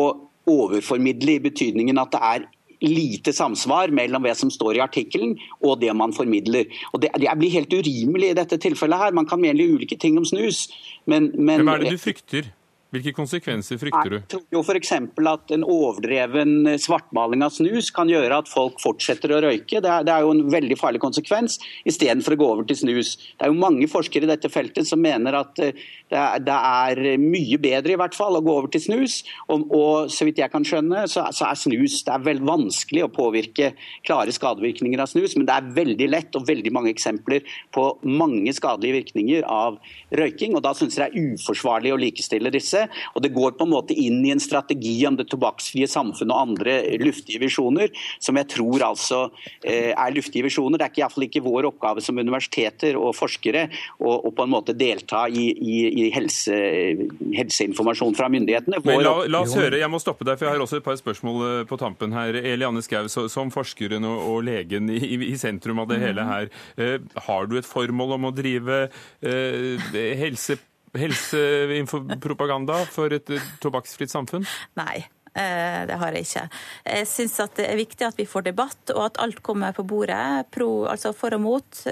overformidle 0.46 1.36
i 1.36 1.42
betydningen 1.42 1.98
at 1.98 2.12
det 2.14 2.20
er 2.22 2.44
lite 2.80 3.32
samsvar 3.32 3.88
mellom 3.88 4.22
det 4.22 4.34
som 4.38 4.50
står 4.52 4.76
i 4.76 4.82
artikkelen 4.84 5.34
og 5.64 5.80
det 5.80 5.92
man 5.96 6.12
formidler. 6.12 6.68
Og 6.92 7.00
Det, 7.00 7.10
det 7.20 7.32
blir 7.38 7.50
helt 7.50 7.72
urimelig 7.72 8.30
i 8.30 8.36
dette 8.36 8.58
tilfellet. 8.58 8.98
her. 8.98 9.12
Man 9.12 9.26
kan 9.26 9.40
mene 9.40 9.64
ulike 9.64 9.96
ting 9.96 10.18
om 10.18 10.24
snus, 10.24 10.68
men, 11.06 11.32
men 11.34 11.64
Hvem 11.64 11.68
er 11.68 11.84
det 11.84 11.96
du 11.96 11.98
frykter? 11.98 12.52
Hvilke 12.96 13.12
konsekvenser 13.16 13.76
frykter 13.80 14.12
du? 14.12 14.16
Jeg 14.16 14.30
tror 14.32 14.44
jo 14.56 14.62
f.eks. 14.64 14.92
at 14.96 15.52
en 15.52 15.64
overdreven 15.68 16.72
svartmaling 16.80 17.44
av 17.44 17.52
snus 17.52 17.90
kan 17.94 18.08
gjøre 18.08 18.40
at 18.40 18.48
folk 18.48 18.80
fortsetter 18.80 19.34
å 19.36 19.42
røyke. 19.44 19.82
Det 19.84 19.90
er, 19.90 20.06
det 20.06 20.14
er 20.14 20.24
jo 20.24 20.32
en 20.32 20.44
veldig 20.52 20.78
farlig 20.80 21.02
konsekvens, 21.02 21.58
istedenfor 21.88 22.36
å 22.36 22.40
gå 22.40 22.48
over 22.54 22.68
til 22.68 22.80
snus. 22.80 23.16
Det 23.36 23.44
er 23.44 23.52
jo 23.52 23.60
mange 23.60 23.88
forskere 23.90 24.24
i 24.24 24.30
dette 24.30 24.50
feltet 24.52 24.88
som 24.88 25.02
mener 25.02 25.36
at 25.36 25.60
eh, 25.60 25.84
det 26.10 26.20
er, 26.20 26.42
det 26.46 26.56
er 26.56 27.20
mye 27.20 27.58
bedre 27.60 27.96
i 27.96 27.98
hvert 28.00 28.16
fall 28.16 28.38
å 28.38 28.42
gå 28.44 28.54
over 28.54 28.72
til 28.72 28.84
snus. 28.86 29.18
Og, 29.52 29.66
og 29.74 30.12
så 30.12 30.28
vidt 30.28 30.40
jeg 30.40 30.52
kan 30.52 30.64
skjønne, 30.66 31.04
så, 31.10 31.26
så, 31.34 31.50
er 31.50 31.60
snus 31.60 32.00
Det 32.06 32.14
er 32.14 32.26
veldig 32.26 32.46
vanskelig 32.46 33.04
å 33.04 33.12
påvirke 33.12 33.72
klare 34.06 34.34
skadevirkninger 34.34 35.02
av 35.02 35.10
snus, 35.10 35.36
men 35.36 35.48
det 35.48 35.56
er 35.56 35.72
veldig 35.76 36.10
lett 36.12 36.38
og 36.38 36.46
veldig 36.48 36.72
mange 36.74 36.92
eksempler 36.94 37.44
på 37.74 37.88
mange 38.06 38.54
skadelige 38.56 39.00
virkninger 39.00 39.46
av 39.50 39.80
røyking. 40.16 40.56
og 40.56 40.64
Da 40.64 40.72
syns 40.78 40.96
jeg 40.96 41.04
det 41.06 41.10
er 41.10 41.34
uforsvarlig 41.34 41.92
å 41.94 42.00
likestille 42.00 42.52
disse 42.54 42.85
Og 43.14 43.24
det 43.24 43.32
går 43.34 43.56
på 43.58 43.66
en 43.66 43.74
måte 43.74 43.96
inn 43.96 44.22
i 44.26 44.32
en 44.34 44.42
strategi 44.42 44.94
om 45.08 45.18
det 45.18 45.28
tobakksfrie 45.32 45.88
samfunnet 45.90 46.34
og 46.34 46.50
andre 46.50 46.78
luftige 47.02 47.42
visjoner, 47.42 47.92
som 48.22 48.38
jeg 48.40 48.50
tror 48.52 48.84
altså 48.88 49.22
eh, 49.62 49.92
er 49.92 50.14
luftige 50.14 50.46
visjoner. 50.46 50.80
Det 50.80 50.88
er 50.88 51.02
iallfall 51.02 51.26
ikke 51.28 51.44
vår 51.44 51.70
oppgave 51.70 52.04
som 52.04 52.18
universiteter 52.18 52.98
og 53.00 53.14
forskere 53.16 53.66
å, 53.98 54.16
å 54.28 54.32
på 54.36 54.46
en 54.46 54.52
måte 54.52 54.76
delta 54.76 55.26
i, 55.28 55.48
i, 55.52 55.76
i 56.06 56.08
helse, 56.14 56.56
helseinformasjon 57.36 58.16
fra 58.18 58.30
myndighetene. 58.32 58.82
Men 58.86 59.02
la, 59.04 59.16
la, 59.30 59.42
oss 59.42 59.56
høre, 59.58 59.80
jeg 59.80 59.92
må 59.92 60.00
stoppe 60.02 60.26
deg, 60.26 60.38
for 60.38 60.48
jeg 60.48 60.56
har 60.56 60.66
også 60.66 60.80
et 60.80 60.86
par 60.86 60.98
spørsmål 61.00 61.42
eh, 61.48 61.64
på 61.68 61.80
tampen 61.80 62.14
her. 62.16 62.38
Eliane 62.42 62.84
Skau, 62.84 63.08
som 63.10 63.52
forskeren 63.54 64.06
og, 64.08 64.22
og 64.30 64.46
legen 64.46 64.90
i, 64.92 65.00
i, 65.30 65.34
sentrum 65.40 65.82
av 65.82 65.90
det 65.92 66.00
hele 66.02 66.24
mhm. 66.24 66.32
her. 66.32 66.50
Eh, 66.76 67.26
har 67.28 67.50
du 67.50 67.58
et 67.58 67.68
formål 67.68 68.16
om 68.18 68.30
å 68.30 68.34
drive 68.36 68.86
eh, 68.86 69.86
helse 70.20 70.58
helsepropaganda 70.94 72.82
for 72.92 73.12
et 73.16 73.30
tobakksfritt 73.62 74.12
samfunn? 74.12 74.46
Nei. 74.78 75.06
Eh, 75.36 75.80
det 75.88 75.96
har 76.00 76.14
jeg 76.16 76.24
ikke. 76.24 76.44
Jeg 76.88 77.08
syns 77.10 77.34
det 77.58 77.66
er 77.66 77.76
viktig 77.76 78.06
at 78.06 78.16
vi 78.16 78.28
får 78.28 78.46
debatt, 78.46 78.94
og 78.94 79.02
at 79.10 79.18
alt 79.20 79.42
kommer 79.44 79.74
på 79.76 79.84
bordet. 79.84 80.46
Pro, 80.54 80.86
altså 80.88 81.12
for 81.16 81.36
og 81.36 81.42
mot. 81.44 81.82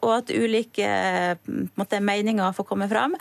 Og 0.00 0.12
at 0.14 0.30
ulike 0.30 0.86
måte, 1.76 1.98
meninger 2.00 2.54
får 2.56 2.66
komme 2.68 2.86
fram. 2.88 3.16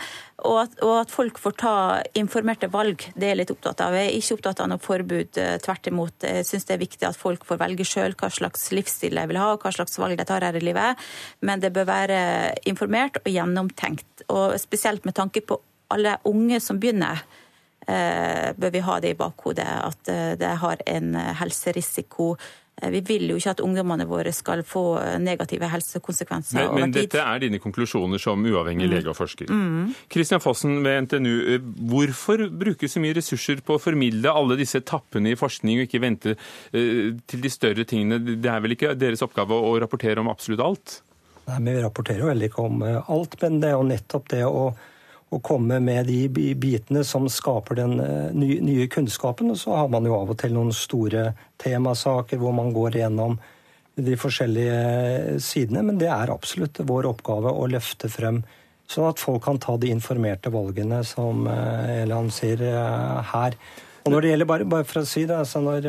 Og 0.45 0.59
at, 0.61 0.75
og 0.85 0.93
at, 1.01 1.11
folk 1.11 1.39
får 1.41 1.55
ta 1.59 1.73
informerte 2.19 2.69
valg. 2.71 3.03
Det 3.15 3.25
er 3.25 3.33
jeg 3.33 3.39
litt 3.41 3.53
opptatt 3.53 3.81
av. 3.83 3.97
Jeg 3.97 4.11
er 4.11 4.17
ikke 4.19 4.37
opptatt 4.37 4.61
av 4.63 4.69
noe 4.71 4.83
forbud. 4.83 5.39
Eh, 5.41 5.57
tvert 5.65 5.89
imot. 5.91 6.27
Jeg 6.27 6.47
syns 6.47 6.69
det 6.69 6.77
er 6.77 6.83
viktig 6.83 7.09
at 7.09 7.19
folk 7.19 7.43
får 7.47 7.59
velge 7.63 7.87
sjøl 7.87 8.15
hva 8.19 8.29
slags 8.33 8.69
livsstil 8.75 9.17
de 9.17 9.25
vil 9.31 9.41
ha, 9.41 9.49
og 9.55 9.65
hva 9.65 9.73
slags 9.75 9.99
valg 9.99 10.19
de 10.19 10.27
tar 10.29 10.45
her 10.45 10.59
i 10.59 10.63
livet. 10.63 11.09
Men 11.41 11.63
det 11.63 11.73
bør 11.75 11.89
være 11.89 12.21
informert 12.69 13.19
og 13.23 13.33
gjennomtenkt. 13.33 14.27
Og 14.29 14.55
spesielt 14.61 15.09
med 15.09 15.17
tanke 15.19 15.43
på 15.43 15.59
alle 15.89 16.19
unge 16.29 16.61
som 16.61 16.79
begynner 16.79 17.25
eh, 17.89 18.53
bør 18.55 18.77
vi 18.77 18.85
ha 18.85 19.01
det 19.01 19.15
i 19.15 19.19
bakhodet 19.19 19.67
at 19.67 20.13
eh, 20.13 20.33
det 20.39 20.55
har 20.63 20.85
en 20.85 21.15
helserisiko 21.41 22.35
vi 22.93 23.01
vil 23.05 23.25
jo 23.31 23.37
ikke 23.39 23.53
at 23.55 23.63
ungdommene 23.63 24.05
våre 24.09 24.31
skal 24.35 24.61
få 24.67 24.83
negative 25.21 25.69
helsekonsekvenser. 25.71 26.69
Men, 26.71 26.85
men 26.85 26.95
dette 26.95 27.21
er 27.21 27.43
dine 27.43 27.59
konklusjoner 27.61 28.21
som 28.21 28.45
uavhengig 28.45 28.87
mm. 28.87 28.93
lege 28.93 29.11
og 29.11 29.17
forsker. 29.17 29.51
Kristian 30.11 30.39
mm. 30.39 30.45
Fossen 30.45 30.77
ved 30.85 31.05
NTNU, 31.05 31.33
eh, 31.55 31.65
hvorfor 31.91 32.45
bruke 32.49 32.89
så 32.91 33.01
mye 33.03 33.17
ressurser 33.17 33.63
på 33.65 33.77
å 33.77 33.81
formidle 33.81 34.33
alle 34.33 34.59
disse 34.59 34.81
etappene 34.83 35.33
i 35.33 35.39
forskning, 35.39 35.81
og 35.81 35.89
ikke 35.89 36.03
vente 36.03 36.35
til 36.71 37.43
de 37.43 37.51
større 37.51 37.85
tingene? 37.89 38.19
Det 38.29 38.51
er 38.51 38.63
vel 38.63 38.77
ikke 38.77 38.95
deres 38.99 39.23
oppgave 39.25 39.57
å 39.57 39.75
rapportere 39.81 40.23
om 40.23 40.31
absolutt 40.31 40.63
alt? 40.63 40.99
Nei, 41.49 41.57
men 41.57 41.73
Vi 41.73 41.83
rapporterer 41.83 42.23
jo 42.23 42.31
heller 42.31 42.51
ikke 42.51 42.63
om 42.67 42.83
alt, 42.85 43.35
men 43.41 43.59
det 43.61 43.71
er 43.71 43.77
jo 43.77 43.89
nettopp 43.89 44.31
det 44.35 44.45
å 44.45 44.69
å 45.29 45.39
komme 45.45 45.77
med 45.83 46.07
de 46.09 46.27
bitene 46.57 47.03
som 47.05 47.27
skaper 47.29 47.77
den 47.77 47.99
eh, 48.01 48.29
nye 48.33 48.87
kunnskapen. 48.91 49.51
Og 49.53 49.59
så 49.61 49.75
har 49.77 49.89
man 49.93 50.07
jo 50.07 50.15
av 50.17 50.33
og 50.33 50.39
til 50.41 50.55
noen 50.55 50.73
store 50.75 51.33
temasaker 51.61 52.41
hvor 52.41 52.55
man 52.57 52.73
går 52.75 52.99
gjennom 53.01 53.37
de 53.99 54.15
forskjellige 54.17 54.79
eh, 54.79 55.35
sidene, 55.43 55.83
men 55.85 55.99
det 56.01 56.09
er 56.13 56.33
absolutt 56.33 56.81
vår 56.87 57.11
oppgave 57.11 57.51
å 57.51 57.67
løfte 57.69 58.09
frem, 58.11 58.41
sånn 58.89 59.11
at 59.11 59.21
folk 59.21 59.43
kan 59.45 59.59
ta 59.61 59.75
de 59.77 59.91
informerte 59.93 60.49
valgene, 60.53 61.03
som 61.05 61.45
eh, 61.51 62.01
Elan 62.05 62.31
sier 62.33 62.63
her. 63.33 63.59
Og 64.07 64.15
når 64.15 64.23
det 64.23 64.33
gjelder, 64.33 64.49
bare, 64.49 64.69
bare 64.71 64.87
for 64.87 65.03
å 65.03 65.07
si 65.09 65.27
det, 65.29 65.37
altså 65.37 65.61
når 65.61 65.85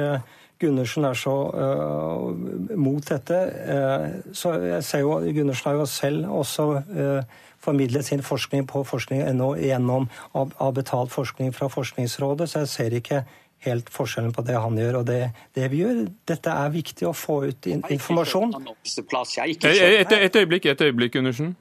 Gundersen 0.61 1.06
er 1.09 1.16
så 1.16 1.35
uh, 1.56 2.76
mot 2.76 3.00
dette, 3.09 3.37
uh, 3.64 4.32
så 4.37 4.52
jeg 4.61 4.85
ser 4.85 5.04
jo 5.06 5.14
Gundersen 5.32 5.70
har 5.70 5.78
jo 5.78 5.87
selv 5.88 6.35
også 6.42 6.66
uh, 6.85 7.38
formidlet 7.70 8.06
sin 8.06 8.24
forskning 8.26 8.66
på 8.70 8.82
forskning.no 8.88 9.54
gjennom 9.60 10.08
av, 10.32 10.52
av, 10.58 10.74
betalt 10.74 11.12
forskning 11.14 11.54
fra 11.56 11.70
Forskningsrådet, 11.70 12.50
så 12.50 12.64
jeg 12.64 12.74
ser 12.74 12.98
ikke 12.98 13.22
helt 13.66 13.90
forskjellen 13.92 14.32
på 14.32 14.44
det 14.46 14.56
han 14.56 14.78
gjør 14.78 15.02
og 15.02 15.08
det, 15.10 15.22
det 15.56 15.68
vi 15.72 15.82
gjør. 15.82 16.06
Dette 16.28 16.52
er 16.52 16.70
viktig 16.72 17.08
å 17.08 17.14
få 17.16 17.42
ut 17.50 17.68
informasjon. 17.70 18.54
Et, 18.86 20.14
et, 20.16 20.38
øyeblikk, 20.40 20.70
et 20.72 20.86
øyeblikk, 20.86 21.18
Gundersen. 21.18 21.52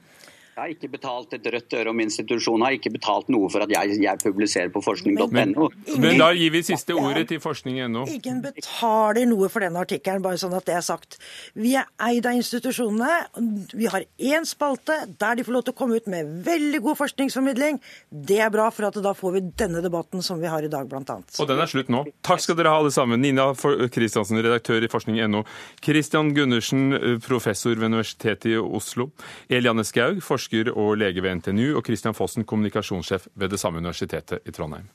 Jeg 0.50 0.64
har 0.64 0.72
ikke 0.74 0.88
betalt 0.92 1.34
et 1.36 1.46
rødt 1.54 1.74
øre 1.78 1.92
om 1.92 2.00
institusjonen. 2.02 2.64
har 2.66 2.74
ikke 2.74 2.90
betalt 2.92 3.28
noe 3.30 3.46
for 3.52 3.62
at 3.64 3.70
jeg, 3.70 3.94
jeg 4.02 4.18
publiserer 4.20 4.68
på 4.74 4.82
forskning.no. 4.82 5.28
Men, 5.30 5.54
men, 6.02 6.18
da 6.18 6.32
gir 6.34 6.50
vi 6.50 6.60
siste 6.66 6.96
ordet 6.98 7.28
til 7.30 7.38
forskning.no. 7.40 8.02
Ingen 8.10 8.42
betaler 8.44 9.28
noe 9.30 9.48
for 9.48 9.64
denne 9.64 9.80
artikkelen, 9.80 10.20
bare 10.24 10.40
sånn 10.42 10.56
at 10.58 10.66
det 10.66 10.74
er 10.76 10.82
sagt. 10.84 11.16
Vi 11.54 11.76
er 11.78 11.86
eid 12.02 12.26
av 12.26 12.36
institusjonene. 12.36 13.70
Vi 13.78 13.88
har 13.92 14.04
én 14.18 14.48
spalte 14.48 14.98
der 15.22 15.38
de 15.38 15.46
får 15.46 15.54
lov 15.54 15.64
til 15.68 15.76
å 15.76 15.78
komme 15.78 16.00
ut 16.02 16.10
med 16.10 16.34
veldig 16.44 16.82
god 16.88 17.00
forskningsformidling. 17.04 17.80
Det 18.10 18.42
er 18.42 18.52
bra, 18.52 18.68
for 18.74 18.90
at 18.90 19.00
da 19.00 19.14
får 19.16 19.38
vi 19.38 19.44
denne 19.64 19.84
debatten 19.86 20.26
som 20.26 20.42
vi 20.42 20.50
har 20.50 20.66
i 20.66 20.72
dag, 20.72 20.90
bl.a. 20.90 21.20
Og 21.40 21.48
den 21.48 21.62
er 21.62 21.72
slutt 21.72 21.94
nå. 21.94 22.02
Takk 22.26 22.44
skal 22.44 22.58
dere 22.58 22.74
ha, 22.74 22.82
alle 22.82 22.92
sammen. 22.92 23.22
Nina 23.22 23.48
Kristiansen, 23.54 24.42
redaktør 24.42 24.82
i 24.82 24.92
forskning.no. 24.92 25.46
Christian 25.80 26.34
Gundersen, 26.36 26.90
professor 27.24 27.78
ved 27.78 27.94
Universitetet 27.94 28.50
i 28.50 28.58
Oslo. 28.60 29.12
Eliane 29.48 29.86
Skaug, 29.88 30.20
forsker 30.20 30.39
forsker 30.40 30.72
og 30.72 30.96
lege 30.98 31.22
ved 31.22 31.34
NTNU, 31.40 31.76
og 31.76 31.84
Christian 31.84 32.14
Fossen, 32.14 32.44
kommunikasjonssjef 32.44 33.28
ved 33.34 33.50
det 33.52 33.60
samme 33.60 33.78
universitetet 33.78 34.40
i 34.46 34.50
Trondheim. 34.50 34.88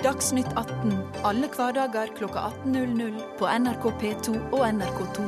Dagsnytt 0.00 0.48
18 0.56 0.94
alle 1.28 1.48
hverdager 1.52 2.14
kl 2.16 2.24
18.00 2.24 3.20
på 3.36 3.50
NRK 3.60 3.84
P2 4.00 4.38
og 4.48 4.64
NRK2. 4.70 5.26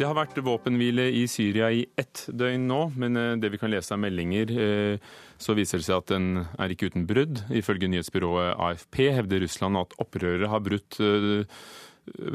Det 0.00 0.08
har 0.08 0.16
vært 0.16 0.38
våpenhvile 0.42 1.10
i 1.12 1.26
Syria 1.28 1.68
i 1.70 1.84
ett 2.00 2.24
døgn 2.26 2.66
nå, 2.66 2.80
men 2.96 3.16
eh, 3.20 3.36
det 3.38 3.52
vi 3.52 3.58
kan 3.60 3.70
lese 3.70 3.94
av 3.94 4.00
meldinger, 4.00 4.50
eh, 4.50 5.10
så 5.40 5.56
viser 5.56 5.80
det 5.80 5.86
seg 5.88 6.02
at 6.02 6.12
den 6.12 6.44
er 6.44 6.72
ikke 6.72 6.90
uten 6.90 7.06
brudd. 7.08 7.42
Ifølge 7.56 7.88
nyhetsbyrået 7.90 8.58
AFP 8.60 9.02
hevder 9.16 9.42
Russland 9.44 9.80
at 9.80 9.96
opprørere 10.02 10.50
har 10.52 10.62
brutt 10.64 11.00
eh, 11.00 11.58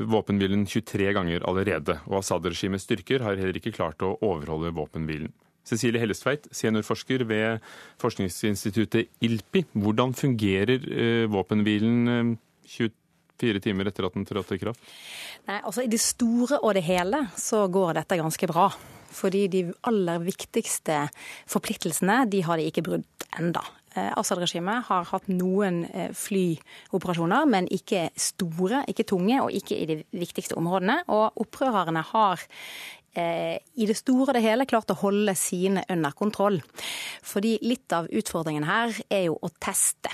våpenhvilen 0.09 0.65
23 0.69 1.13
ganger 1.17 1.45
allerede. 1.47 1.99
Og 2.09 2.19
Assad-regimets 2.23 2.87
styrker 2.89 3.25
har 3.25 3.37
heller 3.39 3.57
ikke 3.61 3.75
klart 3.75 4.03
å 4.05 4.15
overholde 4.25 4.73
våpenhvilen. 4.75 5.33
Cecilie 5.65 5.97
Hellestveit, 5.97 6.43
seniorforsker 6.53 7.23
ved 7.25 7.63
forskningsinstituttet 8.01 9.09
ILPI. 9.25 9.63
Hvordan 9.73 10.11
fungerer 10.13 10.85
våpenhvilen 11.33 12.35
23 12.69 12.93
fire 13.39 13.61
timer 13.63 13.89
etter 13.89 14.07
at 14.07 14.15
den 14.15 14.25
trådte 14.27 14.57
i 14.57 14.61
kraft? 14.61 14.91
Nei, 15.49 15.59
altså 15.61 15.83
I 15.85 15.91
det 15.91 16.01
store 16.03 16.59
og 16.61 16.75
det 16.77 16.85
hele 16.87 17.25
så 17.39 17.65
går 17.71 17.99
dette 17.99 18.19
ganske 18.21 18.49
bra. 18.51 18.69
Fordi 19.15 19.45
de 19.51 19.63
aller 19.87 20.21
viktigste 20.25 21.05
forpliktelsene 21.51 22.23
de 22.31 22.43
har 22.45 22.59
de 22.59 22.67
ikke 22.69 22.85
brutt 22.85 23.27
enda. 23.39 23.63
Eh, 23.95 24.11
Assad-regimet 24.19 24.89
har 24.89 25.07
hatt 25.07 25.29
noen 25.31 25.85
eh, 25.87 26.11
flyoperasjoner, 26.15 27.47
men 27.47 27.69
ikke 27.71 28.09
store, 28.19 28.83
ikke 28.91 29.07
tunge 29.07 29.39
og 29.43 29.55
ikke 29.55 29.77
i 29.79 29.87
de 29.91 29.97
viktigste 30.15 30.57
områdene. 30.59 31.01
Og 31.15 31.39
opprørerne 31.45 32.03
har 32.11 32.43
eh, 33.15 33.57
i 33.79 33.87
det 33.87 33.97
store 33.99 34.29
og 34.29 34.35
det 34.35 34.43
hele 34.45 34.67
klart 34.67 34.91
å 34.91 34.99
holde 34.99 35.35
sine 35.39 35.85
under 35.91 36.15
kontroll. 36.17 36.59
Fordi 37.23 37.57
litt 37.63 37.95
av 37.95 38.11
utfordringen 38.11 38.67
her 38.67 38.99
er 39.07 39.29
jo 39.29 39.39
å 39.39 39.53
teste 39.63 40.11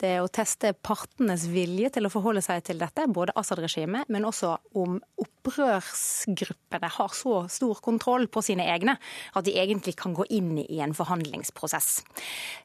det, 0.00 0.14
å 0.20 0.28
teste 0.32 0.72
partenes 0.86 1.46
vilje 1.50 1.90
til 1.94 2.06
å 2.06 2.12
forholde 2.12 2.42
seg 2.44 2.62
til 2.66 2.80
dette, 2.80 3.06
både 3.10 3.34
Assad-regimet, 3.40 4.10
men 4.12 4.26
også 4.28 4.54
om 4.78 4.98
opprørsgruppene 5.20 6.90
har 6.96 7.14
så 7.16 7.44
stor 7.52 7.80
kontroll 7.84 8.28
på 8.32 8.42
sine 8.44 8.66
egne 8.70 8.96
at 9.34 9.46
de 9.46 9.56
egentlig 9.58 9.96
kan 10.00 10.14
gå 10.16 10.26
inn 10.36 10.56
i 10.62 10.80
en 10.84 10.94
forhandlingsprosess. 10.96 12.02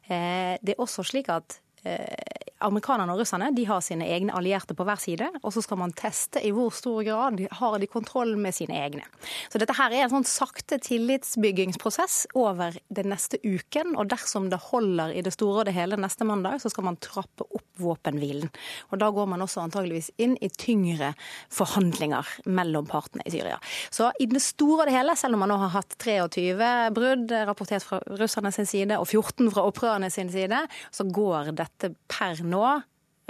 Eh, 0.08 0.54
det 0.60 0.76
er 0.76 0.82
også 0.82 1.06
slik 1.06 1.30
at 1.32 1.58
eh, 1.86 2.45
amerikanerne 2.64 3.12
og 3.12 3.20
russerne 3.20 3.50
de 3.56 3.66
har 3.68 3.82
sine 3.84 4.06
egne 4.08 4.34
allierte 4.36 4.74
på 4.76 4.86
hver 4.86 5.00
side, 5.00 5.28
og 5.42 5.52
så 5.54 5.62
skal 5.64 5.80
man 5.80 5.94
teste 5.96 6.40
i 6.40 6.52
hvor 6.54 6.72
stor 6.74 7.02
grad 7.06 7.38
de 7.40 7.48
har 7.52 7.78
de 7.82 7.88
kontroll 7.90 8.34
med 8.40 8.56
sine 8.56 8.78
egne. 8.80 9.04
Så 9.52 9.60
dette 9.60 9.76
her 9.76 9.92
er 9.92 10.06
en 10.06 10.14
sånn 10.16 10.28
sakte 10.28 10.78
tillitsbyggingsprosess 10.82 12.22
over 12.38 12.78
den 12.88 13.10
neste 13.12 13.40
uken, 13.44 13.94
og 13.96 14.10
dersom 14.12 14.50
det 14.52 14.62
holder 14.70 15.14
i 15.16 15.24
det 15.26 15.34
store 15.36 15.62
og 15.62 15.68
det 15.68 15.76
hele 15.76 15.98
neste 16.00 16.28
mandag, 16.28 16.62
så 16.62 16.72
skal 16.72 16.88
man 16.88 17.00
trappe 17.02 17.46
opp 17.46 17.65
våpenhvilen. 17.80 18.50
Og 18.90 19.00
da 19.02 19.10
går 19.14 19.28
man 19.30 19.44
også 19.44 19.62
antageligvis 19.64 20.10
inn 20.22 20.36
i 20.42 20.50
tyngre 20.52 21.12
forhandlinger 21.52 22.28
mellom 22.46 22.88
partene 22.90 23.26
i 23.26 23.34
Syria. 23.34 23.58
Så 23.90 24.10
i 24.20 24.28
det 24.30 24.42
store 24.44 24.84
og 24.84 24.90
det 24.90 24.96
hele, 24.96 25.16
selv 25.18 25.38
om 25.38 25.44
man 25.44 25.52
nå 25.54 25.60
har 25.64 25.74
hatt 25.76 25.96
23 26.02 26.72
brudd 26.96 27.36
rapportert 27.48 27.86
fra 27.86 28.00
russerne 28.20 28.52
sin 28.54 28.68
side, 28.68 28.98
og 28.98 29.08
14 29.08 29.52
fra 29.54 29.66
opprørerne 29.68 30.10
sin 30.12 30.32
side, 30.32 30.64
så 30.90 31.06
går 31.06 31.54
dette 31.56 31.94
per 32.10 32.42
nå 32.44 32.66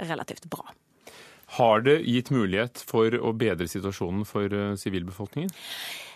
relativt 0.03 0.49
bra. 0.51 0.65
Har 1.57 1.79
det 1.85 2.01
gitt 2.03 2.27
mulighet 2.35 2.81
for 2.89 3.13
å 3.15 3.31
bedre 3.31 3.69
situasjonen 3.71 4.25
for 4.27 4.51
sivilbefolkningen? 4.51 5.47
sivilbefolkningen? 5.47 6.06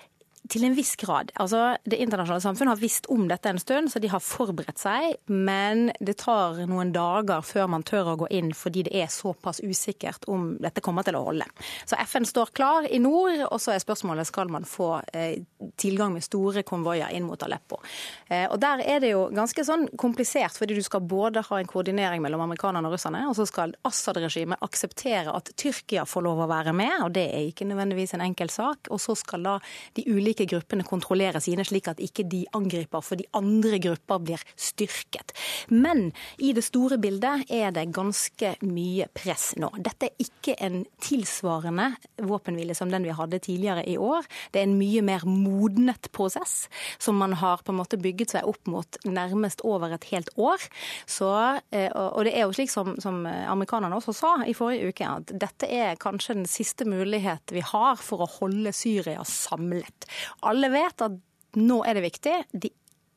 Til 0.51 0.65
en 0.67 0.75
viss 0.75 0.95
grad. 0.99 1.31
Altså, 1.39 1.77
Det 1.83 1.97
internasjonale 2.01 2.43
samfunnet 2.43 2.75
har 2.75 2.81
visst 2.81 3.07
om 3.09 3.27
dette 3.29 3.49
en 3.49 3.59
stund, 3.59 3.91
så 3.91 3.99
de 3.99 4.09
har 4.11 4.19
forberedt 4.23 4.79
seg. 4.81 5.15
Men 5.27 5.91
det 5.99 6.17
tar 6.21 6.59
noen 6.69 6.91
dager 6.95 7.43
før 7.45 7.69
man 7.71 7.85
tør 7.87 8.13
å 8.13 8.17
gå 8.23 8.27
inn, 8.35 8.51
fordi 8.57 8.83
det 8.87 8.95
er 9.03 9.11
såpass 9.11 9.61
usikkert 9.63 10.27
om 10.31 10.57
dette 10.61 10.83
kommer 10.83 11.07
til 11.07 11.17
å 11.19 11.23
holde. 11.29 11.47
Så 11.85 11.99
FN 12.03 12.27
står 12.27 12.51
klar 12.57 12.87
i 12.89 12.99
nord, 12.99 13.45
og 13.47 13.59
så 13.61 13.75
er 13.75 13.83
spørsmålet 13.83 14.27
skal 14.27 14.51
man 14.51 14.67
få 14.67 14.91
eh, 15.13 15.41
tilgang 15.79 16.13
med 16.15 16.25
store 16.25 16.65
konvoier 16.67 17.13
inn 17.15 17.25
mot 17.27 17.41
Aleppo. 17.43 17.81
Eh, 18.27 18.47
og 18.51 18.59
Der 18.61 18.83
er 18.85 18.99
det 19.03 19.13
jo 19.13 19.27
ganske 19.33 19.65
sånn 19.65 19.87
komplisert, 19.97 20.57
fordi 20.57 20.77
du 20.77 20.83
skal 20.85 21.01
både 21.01 21.43
ha 21.47 21.59
en 21.59 21.69
koordinering 21.69 22.21
mellom 22.23 22.43
amerikanerne 22.45 22.89
og 22.89 22.97
russerne, 22.97 23.23
og 23.29 23.37
så 23.39 23.47
skal 23.49 23.75
Assad-regimet 23.87 24.61
akseptere 24.61 25.33
at 25.33 25.53
Tyrkia 25.57 26.05
får 26.05 26.27
lov 26.27 26.43
å 26.43 26.49
være 26.51 26.75
med, 26.75 26.97
og 27.05 27.15
det 27.15 27.27
er 27.31 27.47
ikke 27.47 27.67
nødvendigvis 27.69 28.15
en 28.17 28.25
enkel 28.27 28.51
sak. 28.51 28.91
Og 28.91 29.01
så 29.01 29.15
skal 29.17 29.45
da 29.47 29.57
de 29.97 30.05
ulike 30.11 30.40
gruppene 30.49 30.85
kontrollere 30.87 31.41
sine, 31.43 31.65
slik 31.67 31.89
at 31.91 32.01
ikke 32.03 32.25
de 32.29 32.43
angriper 32.57 33.03
for 33.05 33.19
de 33.19 33.27
andre 33.37 33.79
grupper 33.81 34.21
blir 34.23 34.43
styrket. 34.55 35.33
Men 35.69 36.09
i 36.41 36.53
det 36.55 36.63
store 36.65 36.97
bildet 37.01 37.49
er 37.51 37.73
det 37.75 37.87
ganske 37.95 38.55
mye 38.65 39.07
press 39.15 39.51
nå. 39.61 39.71
Dette 39.83 40.09
er 40.09 40.25
ikke 40.25 40.55
en 40.63 40.81
tilsvarende 41.03 41.91
våpenhvile 42.21 42.75
som 42.77 42.91
den 42.91 43.05
vi 43.07 43.15
hadde 43.15 43.41
tidligere 43.43 43.85
i 43.89 43.97
år. 44.01 44.27
Det 44.51 44.61
er 44.61 44.69
en 44.69 44.77
mye 44.79 45.03
mer 45.05 45.25
modnet 45.27 46.11
prosess 46.15 46.67
som 47.01 47.19
man 47.21 47.35
har 47.39 47.63
på 47.65 47.73
en 47.73 47.79
måte 47.81 47.99
bygget 48.01 48.35
seg 48.35 48.47
opp 48.47 48.69
mot 48.71 48.99
nærmest 49.07 49.63
over 49.67 49.95
et 49.95 50.07
helt 50.11 50.31
år. 50.37 50.61
Så, 51.09 51.29
eh, 51.71 51.89
og 51.91 52.25
det 52.25 52.35
er 52.35 52.45
jo 52.45 52.55
slik 52.55 52.71
som, 52.73 52.95
som 53.01 53.23
amerikanerne 53.25 53.97
også 53.97 54.15
sa 54.15 54.33
i 54.47 54.55
forrige 54.57 54.91
uke, 54.91 55.07
at 55.07 55.33
dette 55.41 55.69
er 55.69 55.99
kanskje 56.01 56.37
den 56.39 56.49
siste 56.49 56.87
mulighet 56.87 57.53
vi 57.53 57.63
har 57.65 57.99
for 58.01 58.23
å 58.23 58.29
holde 58.39 58.73
Syria 58.75 59.23
samlet. 59.27 60.07
Alle 60.47 60.71
vet 60.73 61.07
at 61.07 61.17
nå 61.59 61.81
er 61.87 61.97
det 61.97 62.05
viktig. 62.05 62.35
De 62.51 62.71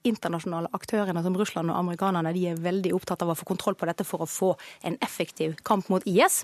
internasjonale 0.05 0.69
aktørene 0.77 1.23
som 1.25 1.37
Russland 1.39 1.73
og 1.73 1.79
amerikanerne 1.79 2.33
de 2.37 2.43
er 2.51 2.61
veldig 2.61 2.93
opptatt 2.97 3.23
av 3.25 3.33
å 3.33 3.37
få 3.39 3.47
kontroll 3.49 3.77
på 3.79 3.89
dette 3.89 4.05
for 4.05 4.25
å 4.25 4.29
få 4.29 4.51
en 4.85 4.99
effektiv 5.05 5.57
kamp 5.65 5.89
mot 5.93 6.05
IS. 6.09 6.43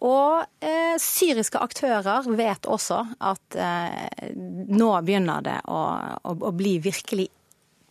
Og 0.00 0.64
eh, 0.64 0.96
syriske 1.00 1.60
aktører 1.60 2.28
vet 2.38 2.68
også 2.70 3.02
at 3.18 3.58
eh, 3.60 4.30
nå 4.32 4.94
begynner 5.04 5.44
det 5.44 5.58
å, 5.68 5.82
å, 6.24 6.34
å 6.48 6.54
bli 6.56 6.78
virkelig 6.80 7.28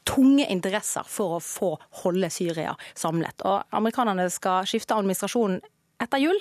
tunge 0.09 0.47
interesser 0.49 1.05
for 1.05 1.37
å 1.37 1.43
få 1.43 1.75
holde 2.01 2.31
Syria 2.33 2.73
samlet. 2.97 3.45
Og 3.45 3.77
Amerikanerne 3.77 4.25
skal 4.33 4.65
skifte 4.69 4.97
administrasjon 4.97 5.59
etter 6.03 6.21
jul. 6.23 6.39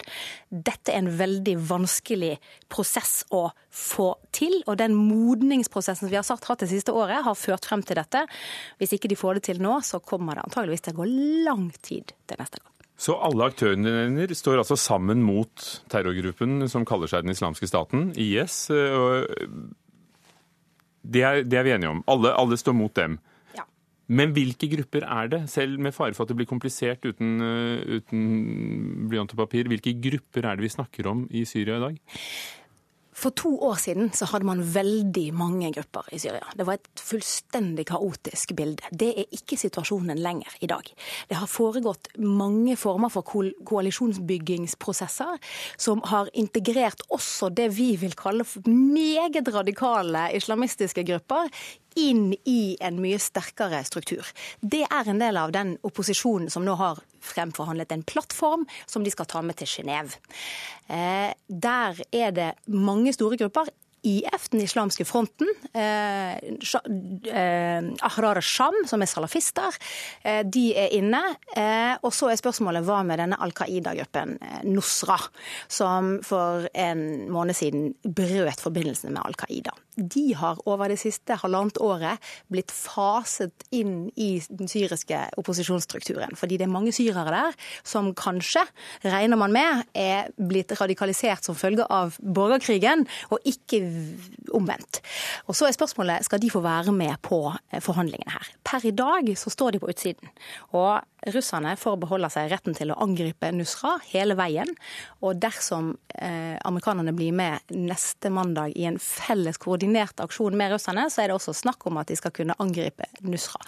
Dette 0.48 0.94
er 0.94 1.02
en 1.02 1.12
veldig 1.18 1.56
vanskelig 1.68 2.36
prosess 2.70 3.22
å 3.34 3.48
få 3.74 4.10
til. 4.34 4.60
Og 4.66 4.78
den 4.80 4.96
modningsprosessen 4.96 6.10
vi 6.10 6.18
har 6.18 6.26
satt 6.26 6.48
hatt 6.48 6.64
det 6.64 6.70
siste 6.72 6.94
året, 6.94 7.24
har 7.26 7.38
ført 7.38 7.68
frem 7.68 7.84
til 7.86 7.98
dette. 8.00 8.24
Hvis 8.80 8.94
ikke 8.96 9.10
de 9.10 9.18
får 9.18 9.38
det 9.38 9.46
til 9.50 9.62
nå, 9.62 9.78
så 9.84 10.00
kommer 10.00 10.38
det 10.38 10.46
antageligvis 10.48 10.86
til 10.86 10.96
å 10.96 11.00
gå 11.02 11.08
lang 11.48 11.70
tid 11.82 12.14
til 12.28 12.40
neste 12.40 12.62
gang. 12.62 12.74
Så 12.98 13.14
alle 13.22 13.46
aktørene 13.46 14.26
står 14.34 14.58
altså 14.58 14.74
sammen 14.78 15.20
mot 15.22 15.66
terrorgruppen 15.90 16.66
som 16.70 16.86
kaller 16.86 17.10
seg 17.10 17.22
Den 17.22 17.36
islamske 17.36 17.68
staten, 17.70 18.08
IS. 18.18 18.64
Det 21.08 21.22
er, 21.22 21.44
det 21.46 21.60
er 21.60 21.66
vi 21.66 21.76
enige 21.76 21.92
om. 21.94 22.02
Alle, 22.10 22.34
alle 22.34 22.58
står 22.58 22.74
mot 22.74 22.94
dem. 22.98 23.20
Men 24.08 24.32
hvilke 24.32 24.70
grupper 24.72 25.04
er 25.04 25.28
det, 25.28 25.42
selv 25.52 25.76
med 25.84 25.92
fare 25.92 26.16
for 26.16 26.24
at 26.24 26.30
det 26.32 26.38
blir 26.38 26.48
komplisert 26.48 27.04
uten, 27.04 27.42
eh, 27.44 27.98
uten 27.98 29.08
blyant 29.10 29.34
og 29.34 29.42
papir, 29.44 29.68
hvilke 29.68 29.92
grupper 30.00 30.48
er 30.48 30.56
det 30.56 30.64
vi 30.64 30.72
snakker 30.72 31.10
om 31.10 31.26
i 31.28 31.44
Syria 31.44 31.76
i 31.76 31.84
dag? 31.84 31.98
For 33.18 33.34
to 33.34 33.50
år 33.66 33.80
siden 33.82 34.12
så 34.14 34.28
hadde 34.30 34.46
man 34.46 34.60
veldig 34.62 35.32
mange 35.34 35.72
grupper 35.74 36.06
i 36.14 36.20
Syria. 36.22 36.46
Det 36.54 36.62
var 36.68 36.78
et 36.78 37.02
fullstendig 37.02 37.88
kaotisk 37.90 38.52
bilde. 38.58 38.86
Det 38.94 39.08
er 39.10 39.34
ikke 39.34 39.58
situasjonen 39.58 40.20
lenger 40.22 40.54
i 40.62 40.68
dag. 40.70 40.86
Det 41.26 41.40
har 41.40 41.50
foregått 41.50 42.12
mange 42.22 42.76
former 42.78 43.10
for 43.10 43.26
koalisjonsbyggingsprosesser 43.26 45.34
som 45.80 46.04
har 46.12 46.30
integrert 46.38 47.02
også 47.10 47.50
det 47.50 47.72
vi 47.74 47.96
vil 47.98 48.14
kalle 48.18 48.46
meget 48.68 49.50
radikale 49.54 50.28
islamistiske 50.38 51.02
grupper 51.08 51.50
inn 51.98 52.36
i 52.46 52.76
en 52.84 53.00
mye 53.02 53.18
sterkere 53.18 53.82
struktur. 53.86 54.26
Det 54.60 54.84
er 54.86 55.08
en 55.10 55.18
del 55.18 55.36
av 55.40 55.52
den 55.56 55.78
opposisjonen 55.82 56.50
som 56.52 56.64
nå 56.66 56.76
har 56.78 57.00
fremforhandlet 57.28 57.92
en 57.94 58.06
plattform 58.08 58.66
som 58.86 59.04
de 59.04 59.12
skal 59.14 59.28
ta 59.30 59.42
med 59.44 59.58
til 59.60 59.70
Genéve. 59.70 60.18
Eh, 60.88 61.34
der 61.48 62.00
er 62.12 62.32
det 62.34 62.52
mange 62.66 63.12
store 63.16 63.38
grupper. 63.40 63.70
IF, 64.06 64.48
den 64.52 64.60
islamske 64.62 65.04
fronten, 65.04 65.48
eh, 65.74 66.36
eh, 66.38 67.88
Ahrar 68.06 68.40
Sham, 68.40 68.74
som 68.86 69.02
er 69.02 69.10
salafister, 69.10 69.74
eh, 70.22 70.42
de 70.46 70.76
er 70.76 70.94
inne. 70.94 71.22
Eh, 71.56 71.96
og 72.02 72.12
så 72.14 72.30
er 72.30 72.38
spørsmålet 72.38 72.86
hva 72.86 73.02
med 73.04 73.18
denne 73.18 73.40
Al 73.42 73.52
Qaida-gruppen 73.52 74.38
eh, 74.40 74.62
Nusra, 74.70 75.18
som 75.68 76.20
for 76.22 76.68
en 76.74 77.28
måned 77.32 77.58
siden 77.58 77.94
brøt 78.04 78.62
forbindelsene 78.62 79.16
med 79.16 79.26
Al 79.26 79.34
Qaida 79.34 79.74
de 79.98 80.24
har 80.38 80.60
over 80.68 80.92
det 80.92 80.98
siste 81.00 81.36
halvannet 81.42 81.80
året 81.82 82.22
blitt 82.52 82.72
faset 82.74 83.66
inn 83.74 84.08
i 84.16 84.30
den 84.48 84.70
syriske 84.70 85.20
opposisjonsstrukturen. 85.40 86.36
Fordi 86.38 86.58
det 86.58 86.68
er 86.68 86.72
mange 86.72 86.94
syrere 86.94 87.32
der 87.34 87.58
som 87.86 88.12
kanskje, 88.18 88.64
regner 89.04 89.40
man 89.40 89.54
med, 89.54 89.84
er 89.98 90.30
blitt 90.38 90.72
radikalisert 90.78 91.46
som 91.46 91.58
følge 91.58 91.86
av 91.90 92.16
borgerkrigen, 92.22 93.06
og 93.32 93.42
ikke 93.48 93.82
omvendt. 94.54 95.02
Og 95.46 95.56
Så 95.58 95.66
er 95.66 95.74
spørsmålet 95.74 96.24
skal 96.24 96.40
de 96.40 96.50
få 96.50 96.62
være 96.62 96.92
med 96.94 97.16
på 97.22 97.40
forhandlingene 97.82 98.36
her. 98.36 98.50
Per 98.64 98.86
i 98.86 98.94
dag 98.94 99.32
så 99.38 99.50
står 99.50 99.74
de 99.74 99.82
på 99.82 99.90
utsiden. 99.90 100.30
Og 100.72 101.02
russerne 101.26 101.74
forbeholder 101.78 102.32
seg 102.32 102.50
retten 102.52 102.76
til 102.76 102.92
å 102.92 102.98
angripe 103.02 103.50
Nusra 103.54 103.96
hele 104.10 104.36
veien. 104.38 104.70
Og 105.24 105.40
dersom 105.42 105.92
eh, 106.14 106.56
amerikanerne 106.68 107.14
blir 107.16 107.34
med 107.36 107.74
neste 107.74 108.30
mandag 108.34 108.76
i 108.78 108.86
en 108.88 109.00
felles 109.02 109.58
koordinert 109.60 110.20
aksjon 110.24 110.56
med 110.58 110.74
russerne, 110.74 111.08
så 111.10 111.24
er 111.24 111.30
det 111.30 111.38
også 111.38 111.56
snakk 111.56 111.88
om 111.90 111.98
at 112.00 112.10
de 112.10 112.18
skal 112.18 112.34
kunne 112.34 112.56
angripe 112.62 113.08
Nusra. 113.26 113.62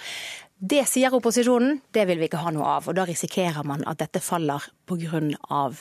Det 0.60 0.84
sier 0.88 1.14
opposisjonen, 1.16 1.80
det 1.90 2.04
vil 2.08 2.20
vi 2.20 2.28
ikke 2.28 2.42
ha 2.42 2.52
noe 2.52 2.76
av. 2.76 2.88
Og 2.90 2.96
da 2.98 3.06
risikerer 3.08 3.66
man 3.66 3.84
at 3.88 4.02
dette 4.02 4.22
faller 4.24 4.70
pga. 4.88 5.72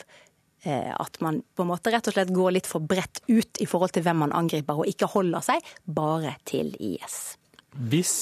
Eh, 0.62 0.92
at 0.92 1.20
man 1.24 1.40
på 1.56 1.64
en 1.64 1.70
måte 1.70 1.92
rett 1.92 2.08
og 2.10 2.12
slett 2.16 2.32
går 2.36 2.52
litt 2.58 2.68
for 2.68 2.84
bredt 2.84 3.22
ut 3.30 3.60
i 3.64 3.66
forhold 3.68 3.94
til 3.96 4.04
hvem 4.04 4.26
man 4.26 4.34
angriper, 4.36 4.82
og 4.82 4.88
ikke 4.90 5.08
holder 5.08 5.44
seg 5.44 5.70
bare 5.88 6.34
til 6.48 6.74
IS. 6.76 7.38
Hvis 7.72 8.14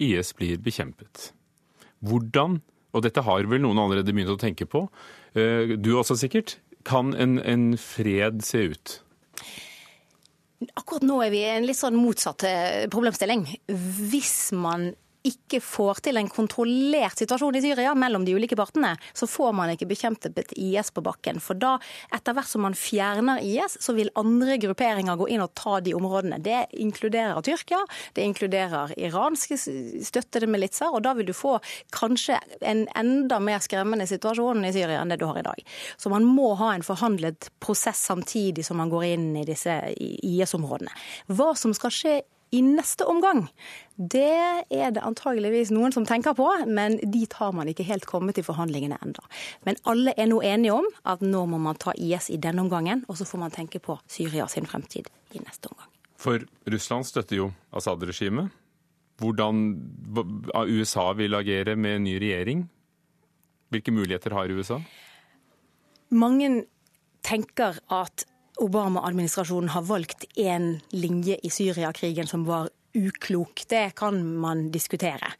IS 0.00 0.32
blir 0.38 0.60
bekjempet, 0.62 1.32
hvordan 2.00 2.62
og 2.92 3.04
dette 3.06 3.24
har 3.24 3.48
vel 3.48 3.62
noen 3.64 3.80
allerede 3.80 4.12
begynt 4.12 4.34
å 4.34 4.40
tenke 4.40 4.68
på, 4.68 4.86
eh, 5.34 5.76
du 5.76 5.94
også 5.96 6.18
sikkert, 6.20 6.58
kan 6.84 7.14
en, 7.14 7.38
en 7.38 7.72
fred 7.78 8.42
se 8.44 8.66
ut? 8.72 8.96
Akkurat 10.78 11.04
nå 11.06 11.18
er 11.24 11.32
vi 11.34 11.42
i 11.42 11.52
en 11.56 11.66
litt 11.66 11.78
sånn 11.78 11.98
motsatt 11.98 12.44
eh, 12.46 12.84
problemstilling. 12.92 13.46
Hvis 13.68 14.52
man 14.54 14.92
ikke 15.26 15.60
får 15.62 16.02
til 16.06 16.18
en 16.18 16.28
kontrollert 16.30 17.20
situasjon 17.20 17.56
i 17.58 17.62
Syria 17.62 17.94
mellom 17.98 18.24
de 18.26 18.34
ulike 18.34 18.56
partene, 18.58 18.94
så 19.14 19.28
får 19.30 19.52
man 19.54 19.72
ikke 19.72 19.86
bekjempet 19.90 20.54
IS 20.58 20.90
på 20.94 21.04
bakken. 21.04 21.38
For 21.42 21.58
da, 21.58 21.76
etter 22.14 22.34
hvert 22.36 22.50
som 22.50 22.64
man 22.66 22.76
fjerner 22.78 23.42
IS, 23.46 23.78
så 23.82 23.94
vil 23.96 24.10
andre 24.18 24.58
grupperinger 24.62 25.18
gå 25.20 25.28
inn 25.32 25.44
og 25.44 25.54
ta 25.58 25.78
de 25.84 25.94
områdene. 25.94 26.40
Det 26.42 26.64
inkluderer 26.82 27.38
Tyrkia, 27.46 27.80
det 28.16 28.26
inkluderer 28.26 28.94
iranske 28.98 29.58
støttede 29.58 30.50
militser, 30.50 30.90
og 30.90 31.04
da 31.06 31.14
vil 31.18 31.30
du 31.30 31.34
få 31.36 31.58
kanskje 31.94 32.40
en 32.60 32.84
enda 32.98 33.38
mer 33.42 33.62
skremmende 33.62 34.08
situasjon 34.10 34.66
i 34.66 34.74
Syria 34.74 35.02
enn 35.02 35.12
det 35.12 35.20
du 35.22 35.28
har 35.30 35.38
i 35.38 35.46
dag. 35.46 35.64
Så 35.96 36.10
man 36.12 36.26
må 36.26 36.52
ha 36.60 36.72
en 36.74 36.86
forhandlet 36.86 37.52
prosess 37.62 38.02
samtidig 38.10 38.66
som 38.66 38.80
man 38.82 38.90
går 38.92 39.12
inn 39.14 39.30
i 39.38 39.46
disse 39.46 39.78
IS-områdene. 39.96 40.92
Hva 41.30 41.52
som 41.58 41.74
skal 41.76 41.94
skje 41.94 42.20
i 42.52 42.60
neste 42.62 43.06
omgang, 43.08 43.46
det 43.96 44.64
er 44.68 44.90
det 44.92 45.02
antageligvis 45.04 45.70
noen 45.72 45.94
som 45.94 46.04
tenker 46.08 46.34
på, 46.36 46.46
men 46.68 46.98
dit 47.12 47.32
har 47.38 47.54
man 47.56 47.70
ikke 47.70 47.86
helt 47.88 48.04
kommet 48.08 48.40
i 48.40 48.44
forhandlingene 48.44 48.98
enda. 49.04 49.24
Men 49.64 49.78
alle 49.88 50.12
er 50.20 50.28
nå 50.28 50.42
enige 50.44 50.74
om 50.76 50.88
at 51.08 51.24
nå 51.24 51.46
må 51.48 51.60
man 51.62 51.80
ta 51.80 51.94
IS 51.96 52.28
i 52.32 52.36
denne 52.42 52.64
omgangen, 52.66 53.06
og 53.08 53.16
så 53.16 53.28
får 53.28 53.40
man 53.40 53.54
tenke 53.54 53.80
på 53.80 53.96
Syria 54.04 54.48
sin 54.52 54.68
fremtid 54.68 55.08
i 55.32 55.40
neste 55.40 55.72
omgang. 55.72 55.88
For 56.20 56.44
Russland 56.70 57.08
støtter 57.08 57.40
jo 57.40 57.48
Assad-regimet. 57.74 58.52
Hvordan 59.22 59.64
USA 60.68 61.08
vil 61.16 61.38
agere 61.38 61.76
med 61.76 61.96
en 61.96 62.04
ny 62.04 62.18
regjering? 62.20 62.66
Hvilke 63.72 63.94
muligheter 63.94 64.34
har 64.36 64.52
USA? 64.52 64.78
Mange 66.12 66.66
tenker 67.24 67.78
at 67.88 68.26
Obama-administrasjonen 68.62 69.72
har 69.74 69.82
valgt 69.82 70.24
én 70.38 70.80
linje 70.90 71.38
i 71.42 71.50
Syriakrigen 71.50 72.26
som 72.26 72.44
var 72.44 72.68
uklok. 72.94 73.62
Det 73.68 73.90
kan 73.96 74.36
man 74.36 74.70
diskutere. 74.70 75.32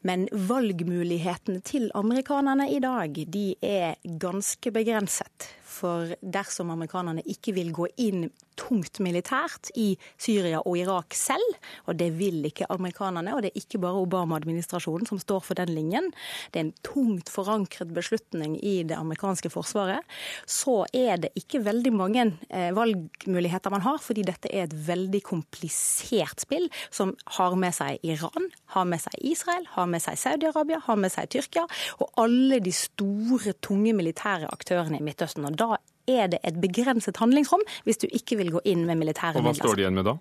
Men 0.00 0.28
valgmulighetene 0.32 1.60
til 1.64 1.90
amerikanerne 1.94 2.68
i 2.70 2.80
dag, 2.82 3.24
de 3.32 3.46
er 3.62 3.96
ganske 4.04 4.72
begrenset. 4.74 5.48
For 5.66 6.14
dersom 6.22 6.70
amerikanerne 6.74 7.24
ikke 7.26 7.56
vil 7.56 7.72
gå 7.74 7.88
inn 8.02 8.28
tungt 8.56 9.00
militært 9.04 9.70
i 9.76 9.90
Syria 10.16 10.62
og 10.62 10.78
Irak 10.80 11.14
selv, 11.16 11.58
og 11.86 11.98
det 12.00 12.08
vil 12.16 12.44
ikke 12.48 12.68
amerikanerne, 12.72 13.34
og 13.36 13.44
det 13.44 13.50
er 13.52 13.60
ikke 13.60 13.80
bare 13.82 14.00
Obama-administrasjonen 14.00 15.08
som 15.08 15.20
står 15.20 15.42
for 15.44 15.58
den 15.58 15.74
linjen, 15.76 16.08
det 16.52 16.60
er 16.60 16.66
en 16.66 16.72
tungt 16.86 17.30
forankret 17.32 17.92
beslutning 17.96 18.56
i 18.64 18.78
det 18.88 18.96
amerikanske 18.96 19.50
forsvaret, 19.52 20.00
så 20.48 20.84
er 20.96 21.20
det 21.26 21.32
ikke 21.38 21.62
veldig 21.66 21.92
mange 21.92 22.26
eh, 22.48 22.70
valgmuligheter 22.76 23.74
man 23.74 23.84
har, 23.84 24.00
fordi 24.02 24.24
dette 24.26 24.50
er 24.52 24.66
et 24.66 24.78
veldig 24.86 25.22
komplisert 25.26 26.46
spill 26.46 26.70
som 26.88 27.12
har 27.36 27.56
med 27.60 27.76
seg 27.76 28.00
Iran, 28.06 28.50
har 28.72 28.88
med 28.88 29.02
seg 29.04 29.20
Israel, 29.20 29.68
har 29.76 29.90
med 29.90 30.04
seg 30.04 30.18
Saudi-Arabia, 30.20 30.80
har 30.86 31.00
med 31.00 31.12
seg 31.12 31.28
Tyrkia, 31.32 31.66
og 32.00 32.24
alle 32.24 32.60
de 32.64 32.72
store, 32.74 33.52
tunge 33.64 33.92
militære 33.96 34.48
aktørene 34.52 35.00
i 35.00 35.04
Midtøsten. 35.04 35.44
Og 35.44 35.55
da 35.58 35.76
er 36.06 36.30
det 36.30 36.40
et 36.46 36.60
begrenset 36.62 37.18
handlingsrom 37.22 37.64
hvis 37.86 37.98
du 38.02 38.06
ikke 38.10 38.38
vil 38.40 38.52
gå 38.54 38.62
inn 38.64 38.86
med 38.86 39.00
militære 39.02 39.40
midler. 39.40 39.50
Og 39.50 39.56
Hva 39.56 39.64
står 39.64 39.76
det 39.76 39.86
igjen 39.86 39.98
med 39.98 40.08
da? 40.10 40.16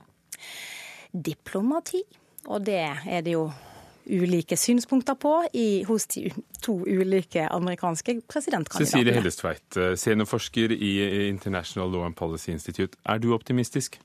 Diplomati. 1.29 2.01
Og 2.45 2.65
det 2.65 2.81
er 2.81 3.23
det 3.25 3.33
jo 3.33 3.47
ulike 4.05 4.57
synspunkter 4.57 5.17
på 5.17 5.33
i, 5.57 5.83
hos 5.87 6.05
de 6.13 6.27
to 6.61 6.75
ulike 6.85 7.47
amerikanske 7.49 8.19
presidentkandidatene. 8.29 8.85
Cecilie 8.85 9.13
Hellestveit, 9.15 9.77
eh, 9.77 9.95
seniorforsker 9.97 10.71
i 10.71 10.91
International 11.29 11.89
Law 11.91 12.05
and 12.05 12.15
Policy 12.15 12.51
Institute. 12.53 12.97
Er 13.05 13.17
du 13.17 13.33
optimistisk? 13.33 13.99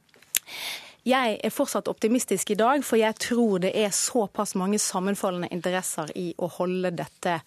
Jeg 1.04 1.38
er 1.44 1.52
fortsatt 1.52 1.88
optimistisk 1.88 2.50
i 2.50 2.58
dag, 2.60 2.84
for 2.84 2.96
jeg 3.00 3.16
tror 3.16 3.58
det 3.58 3.72
er 3.74 3.92
såpass 3.94 4.54
mange 4.54 4.78
sammenfallende 4.78 5.48
interesser 5.52 6.10
i 6.16 6.34
å 6.36 6.48
holde 6.58 6.90
dette 6.92 7.40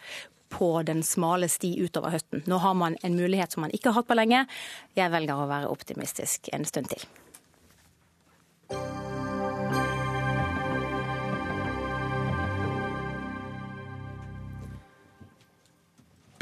på 0.54 0.70
den 0.86 1.02
smale 1.04 1.50
sti 1.50 1.74
utover 1.82 2.13
høsten. 2.13 2.46
Nå 2.50 2.62
har 2.62 2.78
man 2.78 2.98
en 3.02 3.18
mulighet 3.18 3.56
som 3.56 3.66
man 3.66 3.74
ikke 3.74 3.92
har 3.92 4.02
hatt 4.02 4.12
på 4.12 4.18
lenge. 4.18 4.46
Jeg 4.98 5.13
velger 5.13 5.39
å 5.39 5.50
være 5.50 5.72
optimistisk 5.74 6.54
en 6.54 6.68
stund 6.70 6.94
til. 6.94 7.04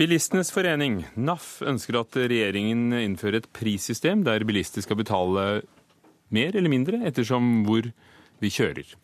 Bilistenes 0.01 0.49
forening, 0.49 1.03
NAF, 1.13 1.59
ønsker 1.67 1.99
at 1.99 2.15
regjeringen 2.17 2.89
innfører 2.97 3.37
et 3.41 3.51
prissystem 3.53 4.23
der 4.25 4.41
bilister 4.49 4.81
skal 4.81 4.97
betale 4.97 5.61
mer 6.33 6.55
eller 6.57 6.73
mindre 6.73 7.03
ettersom 7.05 7.61
hvor 7.67 7.85
vi 8.41 8.49
kjører. 8.49 8.95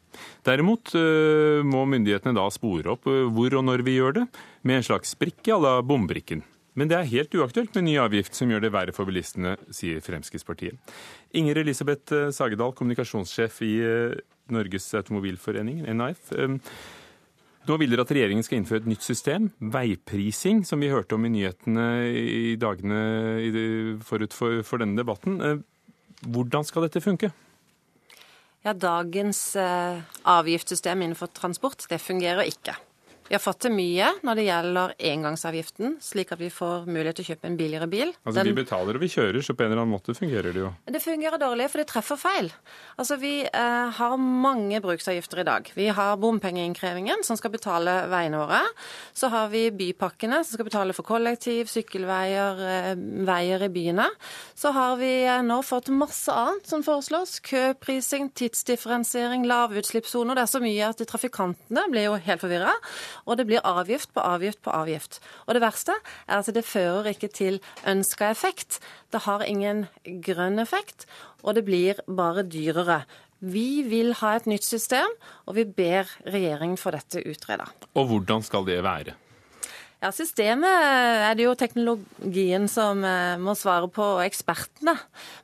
Derimot 0.47 0.93
øh, 0.97 1.63
må 1.65 1.85
myndighetene 1.89 2.35
da 2.37 2.45
spore 2.53 2.93
opp 2.93 3.07
øh, 3.09 3.25
hvor 3.33 3.57
og 3.57 3.65
når 3.67 3.83
vi 3.87 3.97
gjør 3.97 4.19
det, 4.19 4.27
med 4.63 4.79
en 4.79 4.87
slags 4.87 5.15
brikke 5.19 5.55
à 5.55 5.61
la 5.61 5.79
bombrikken. 5.81 6.43
Men 6.77 6.91
det 6.91 6.97
er 6.97 7.09
helt 7.09 7.33
uaktuelt 7.33 7.73
med 7.73 7.87
ny 7.87 7.95
avgift 7.97 8.37
som 8.37 8.51
gjør 8.51 8.67
det 8.67 8.73
verre 8.75 8.93
for 8.93 9.09
bilistene, 9.09 9.55
sier 9.73 10.03
Fremskrittspartiet. 10.05 10.77
Inger 11.33 11.63
Elisabeth 11.63 12.13
øh, 12.13 12.29
Sagedal, 12.35 12.75
kommunikasjonssjef 12.77 13.61
i 13.65 13.73
Norges 14.53 14.93
Automobilforening, 14.95 15.81
NAF. 15.97 16.31
Nå 17.67 17.75
vil 17.81 17.91
dere 17.91 18.05
at 18.05 18.11
regjeringen 18.15 18.45
skal 18.45 18.61
innføre 18.61 18.79
et 18.79 18.87
nytt 18.87 19.03
system, 19.03 19.49
veiprising, 19.59 20.61
som 20.63 20.79
vi 20.79 20.87
hørte 20.87 21.17
om 21.17 21.25
i 21.27 21.33
nyhetene 21.33 21.87
i 22.15 22.53
dagene 22.55 23.01
forut 24.07 24.31
for, 24.31 24.61
for 24.63 24.79
denne 24.79 24.95
debatten. 24.95 25.41
Hvordan 26.23 26.63
skal 26.63 26.87
dette 26.87 27.03
funke? 27.03 27.33
Ja, 28.67 28.73
Dagens 28.75 29.55
eh, 29.55 29.99
avgiftssystem 30.27 30.99
innenfor 31.05 31.29
transport 31.31 31.85
det 31.87 32.01
fungerer 32.03 32.49
ikke. 32.51 32.73
Vi 33.27 33.35
har 33.35 33.43
fått 33.43 33.65
til 33.65 33.73
mye 33.75 34.09
når 34.25 34.39
det 34.39 34.45
gjelder 34.47 34.93
engangsavgiften, 35.11 35.97
slik 36.03 36.31
at 36.31 36.39
vi 36.39 36.49
får 36.53 36.87
mulighet 36.87 37.19
til 37.19 37.25
å 37.25 37.29
kjøpe 37.33 37.49
en 37.49 37.57
billigere 37.59 37.87
bil. 37.91 38.13
Altså 38.23 38.39
Den... 38.39 38.51
Vi 38.51 38.61
betaler 38.61 38.97
og 38.97 39.03
vi 39.03 39.09
kjører, 39.11 39.41
så 39.43 39.55
på 39.57 39.65
en 39.65 39.71
eller 39.71 39.83
annen 39.83 39.95
måte 39.95 40.15
fungerer 40.17 40.55
det 40.55 40.63
jo. 40.63 40.71
Det 40.87 41.01
fungerer 41.03 41.41
dårlig, 41.41 41.67
for 41.73 41.83
det 41.83 41.87
treffer 41.91 42.19
feil. 42.21 42.51
Altså 42.95 43.17
Vi 43.19 43.33
eh, 43.45 43.97
har 43.99 44.15
mange 44.17 44.79
bruksavgifter 44.83 45.43
i 45.43 45.47
dag. 45.47 45.71
Vi 45.75 45.89
har 45.97 46.19
bompengeinnkrevingen, 46.21 47.25
som 47.27 47.39
skal 47.39 47.51
betale 47.53 47.97
veiene 48.11 48.39
våre. 48.39 48.61
Så 49.17 49.31
har 49.33 49.51
vi 49.51 49.65
bypakkene, 49.75 50.43
som 50.45 50.57
skal 50.57 50.69
betale 50.69 50.95
for 50.95 51.07
kollektiv, 51.07 51.67
sykkelveier, 51.71 52.63
eh, 52.71 52.91
veier 53.27 53.67
i 53.67 53.71
byene. 53.73 54.07
Så 54.55 54.71
har 54.75 54.95
vi 55.01 55.11
eh, 55.25 55.43
nå 55.45 55.59
fått 55.67 55.91
masse 55.91 56.31
annet 56.31 56.67
som 56.69 56.85
foreslås. 56.85 57.41
Køprising, 57.47 58.31
tidsdifferensiering, 58.37 59.43
lavutslippssoner. 59.49 60.37
Det 60.37 60.47
er 60.47 60.53
så 60.55 60.63
mye 60.63 60.91
at 60.93 61.05
trafikantene 61.11 61.87
blir 61.91 62.07
jo 62.07 62.17
helt 62.23 62.43
forvirra. 62.43 62.73
Og 63.25 63.39
det 63.39 63.47
blir 63.49 63.65
avgift 63.65 64.13
på 64.13 64.23
avgift 64.23 64.61
på 64.65 64.73
avgift. 64.73 65.21
Og 65.47 65.57
det 65.57 65.63
verste 65.63 65.95
er 66.27 66.39
at 66.39 66.51
det 66.53 66.65
fører 66.67 67.11
ikke 67.13 67.31
til 67.33 67.61
ønska 67.87 68.31
effekt. 68.31 68.81
Det 69.11 69.25
har 69.25 69.45
ingen 69.47 69.87
grønn 70.25 70.59
effekt, 70.59 71.07
og 71.43 71.55
det 71.57 71.65
blir 71.67 72.01
bare 72.07 72.45
dyrere. 72.45 73.05
Vi 73.39 73.83
vil 73.85 74.15
ha 74.17 74.33
et 74.35 74.47
nytt 74.49 74.65
system, 74.65 75.13
og 75.45 75.55
vi 75.59 75.67
ber 75.69 76.09
regjeringen 76.25 76.79
få 76.79 76.91
dette 76.95 77.21
utreda. 77.21 77.69
Og 77.93 78.09
hvordan 78.09 78.43
skal 78.45 78.65
det 78.65 78.81
være? 78.83 79.13
Ja, 79.97 80.11
Systemet 80.13 80.69
er 80.69 81.33
det 81.33 81.47
jo 81.47 81.55
teknologien 81.57 82.67
som 82.69 83.01
eh, 83.05 83.37
må 83.41 83.55
svare 83.57 83.89
på, 83.89 84.03
og 84.17 84.25
ekspertene. 84.25 84.93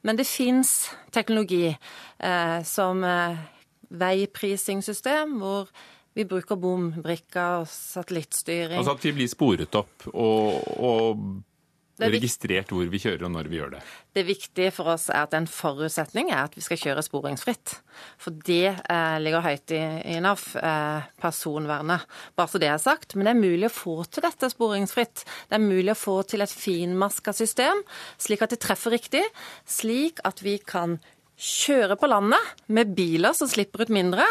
Men 0.05 0.19
det 0.19 0.27
fins 0.29 0.91
teknologi 1.13 1.71
eh, 1.71 2.59
som 2.65 3.01
eh, 3.01 3.39
veiprisingssystem, 3.89 5.39
hvor 5.41 5.73
vi 6.13 6.28
bruker 6.30 6.60
bombrikker 6.60 7.63
og 7.63 7.71
satellittstyring. 7.71 8.78
Altså 8.80 8.97
at 8.97 9.08
vi 9.08 9.15
blir 9.17 9.32
sporet 9.32 9.80
opp 9.80 10.08
og, 10.13 10.62
og 10.78 11.26
registrert 12.02 12.71
hvor 12.73 12.88
vi 12.89 12.99
kjører 13.02 13.26
og 13.28 13.32
når 13.36 13.49
vi 13.52 13.60
gjør 13.60 13.76
det. 13.76 13.82
Det 14.13 14.23
viktige 14.26 14.71
for 14.73 14.93
oss 14.93 15.08
er 15.13 15.28
at 15.28 15.36
en 15.38 15.47
forutsetning 15.49 16.32
er 16.32 16.47
at 16.47 16.58
vi 16.58 16.63
skal 16.65 16.80
kjøre 16.82 17.04
sporingsfritt. 17.06 17.76
For 18.21 18.36
det 18.47 18.73
eh, 18.73 19.17
ligger 19.21 19.45
høyt 19.45 19.73
i, 19.76 19.82
i 20.15 20.17
NAF, 20.23 20.47
eh, 20.58 21.08
personvernet. 21.21 22.06
Bare 22.38 22.49
så 22.49 22.62
det 22.62 22.69
er 22.71 22.82
sagt. 22.82 23.15
Men 23.15 23.30
det 23.30 23.36
er 23.36 23.41
mulig 23.41 23.69
å 23.69 23.73
få 23.73 23.97
til 24.10 24.26
dette 24.26 24.49
sporingsfritt. 24.54 25.26
Det 25.49 25.58
er 25.58 25.63
mulig 25.63 25.93
å 25.93 25.99
få 25.99 26.19
til 26.30 26.45
et 26.45 26.54
finmaska 26.54 27.34
system, 27.38 27.84
slik 28.21 28.45
at 28.45 28.56
det 28.56 28.62
treffer 28.63 28.97
riktig. 28.97 29.23
Slik 29.69 30.21
at 30.28 30.41
vi 30.45 30.58
kan 30.62 30.99
kjøre 31.39 31.98
på 32.00 32.08
landet 32.08 32.63
med 32.72 32.93
biler 32.96 33.34
som 33.36 33.50
slipper 33.50 33.84
ut 33.84 33.93
mindre, 33.93 34.26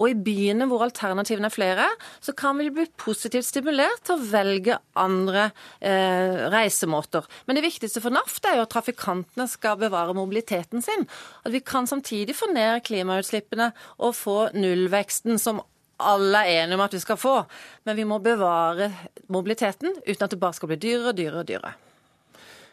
og 0.00 0.10
i 0.10 0.16
byene 0.16 0.66
hvor 0.68 0.82
alternativene 0.86 1.50
er 1.50 1.54
flere, 1.54 1.86
så 2.24 2.32
kan 2.36 2.58
vi 2.58 2.70
bli 2.72 2.86
positivt 3.00 3.46
stimulert 3.46 4.00
til 4.06 4.16
å 4.16 4.28
velge 4.30 4.78
andre 4.98 5.50
eh, 5.78 6.46
reisemåter. 6.52 7.26
Men 7.46 7.58
det 7.58 7.66
viktigste 7.66 8.02
for 8.02 8.14
NAF 8.14 8.38
er 8.48 8.58
jo 8.58 8.64
at 8.64 8.72
trafikantene 8.72 9.46
skal 9.50 9.76
bevare 9.80 10.16
mobiliteten 10.16 10.84
sin. 10.84 11.04
At 11.44 11.52
vi 11.52 11.60
kan 11.60 11.88
samtidig 11.90 12.38
få 12.38 12.48
ned 12.54 12.80
klimautslippene 12.88 13.70
og 14.00 14.16
få 14.16 14.38
nullveksten 14.56 15.38
som 15.42 15.60
alle 16.00 16.46
er 16.48 16.62
enige 16.62 16.78
om 16.78 16.86
at 16.86 16.96
vi 16.96 17.02
skal 17.02 17.20
få. 17.20 17.36
Men 17.84 17.98
vi 17.98 18.08
må 18.08 18.18
bevare 18.24 18.88
mobiliteten 19.28 20.00
uten 20.06 20.24
at 20.24 20.32
det 20.32 20.40
bare 20.40 20.56
skal 20.56 20.72
bli 20.72 20.80
dyrere 20.80 21.12
og 21.12 21.20
dyrere 21.20 21.44
og 21.44 21.52
dyrere. 21.52 21.76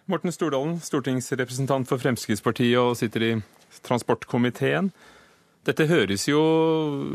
Morten 0.07 0.31
Stordalen, 0.31 0.77
stortingsrepresentant 0.79 1.89
for 1.89 1.99
Fremskrittspartiet 1.99 2.79
og 2.79 2.95
sitter 2.95 3.25
i 3.27 3.31
transportkomiteen. 3.87 4.91
Dette 5.67 5.87
høres 5.89 6.27
jo 6.29 6.41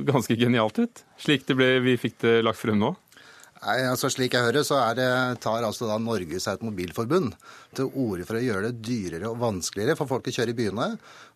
ganske 0.05 0.37
genialt 0.37 0.79
ut, 0.83 1.05
slik 1.21 1.47
ble, 1.57 1.79
vi 1.85 1.97
fikk 2.01 2.21
det 2.25 2.41
lagt 2.45 2.61
frem 2.61 2.81
nå? 2.81 2.93
Nei, 3.63 3.77
altså 3.87 4.09
Slik 4.11 4.35
jeg 4.35 4.43
hører, 4.43 4.65
så 4.67 4.81
det, 4.99 5.07
tar 5.43 5.63
altså 5.63 5.87
da 5.87 5.95
Norges 6.03 6.49
Automobilforbund 6.51 7.37
til 7.79 7.93
orde 7.95 8.25
for 8.27 8.35
å 8.35 8.43
gjøre 8.43 8.73
det 8.73 8.81
dyrere 8.89 9.31
og 9.31 9.39
vanskeligere 9.39 9.95
for 10.01 10.11
folk 10.11 10.27
å 10.27 10.35
kjøre 10.35 10.51
i 10.51 10.57
byene. 10.59 10.89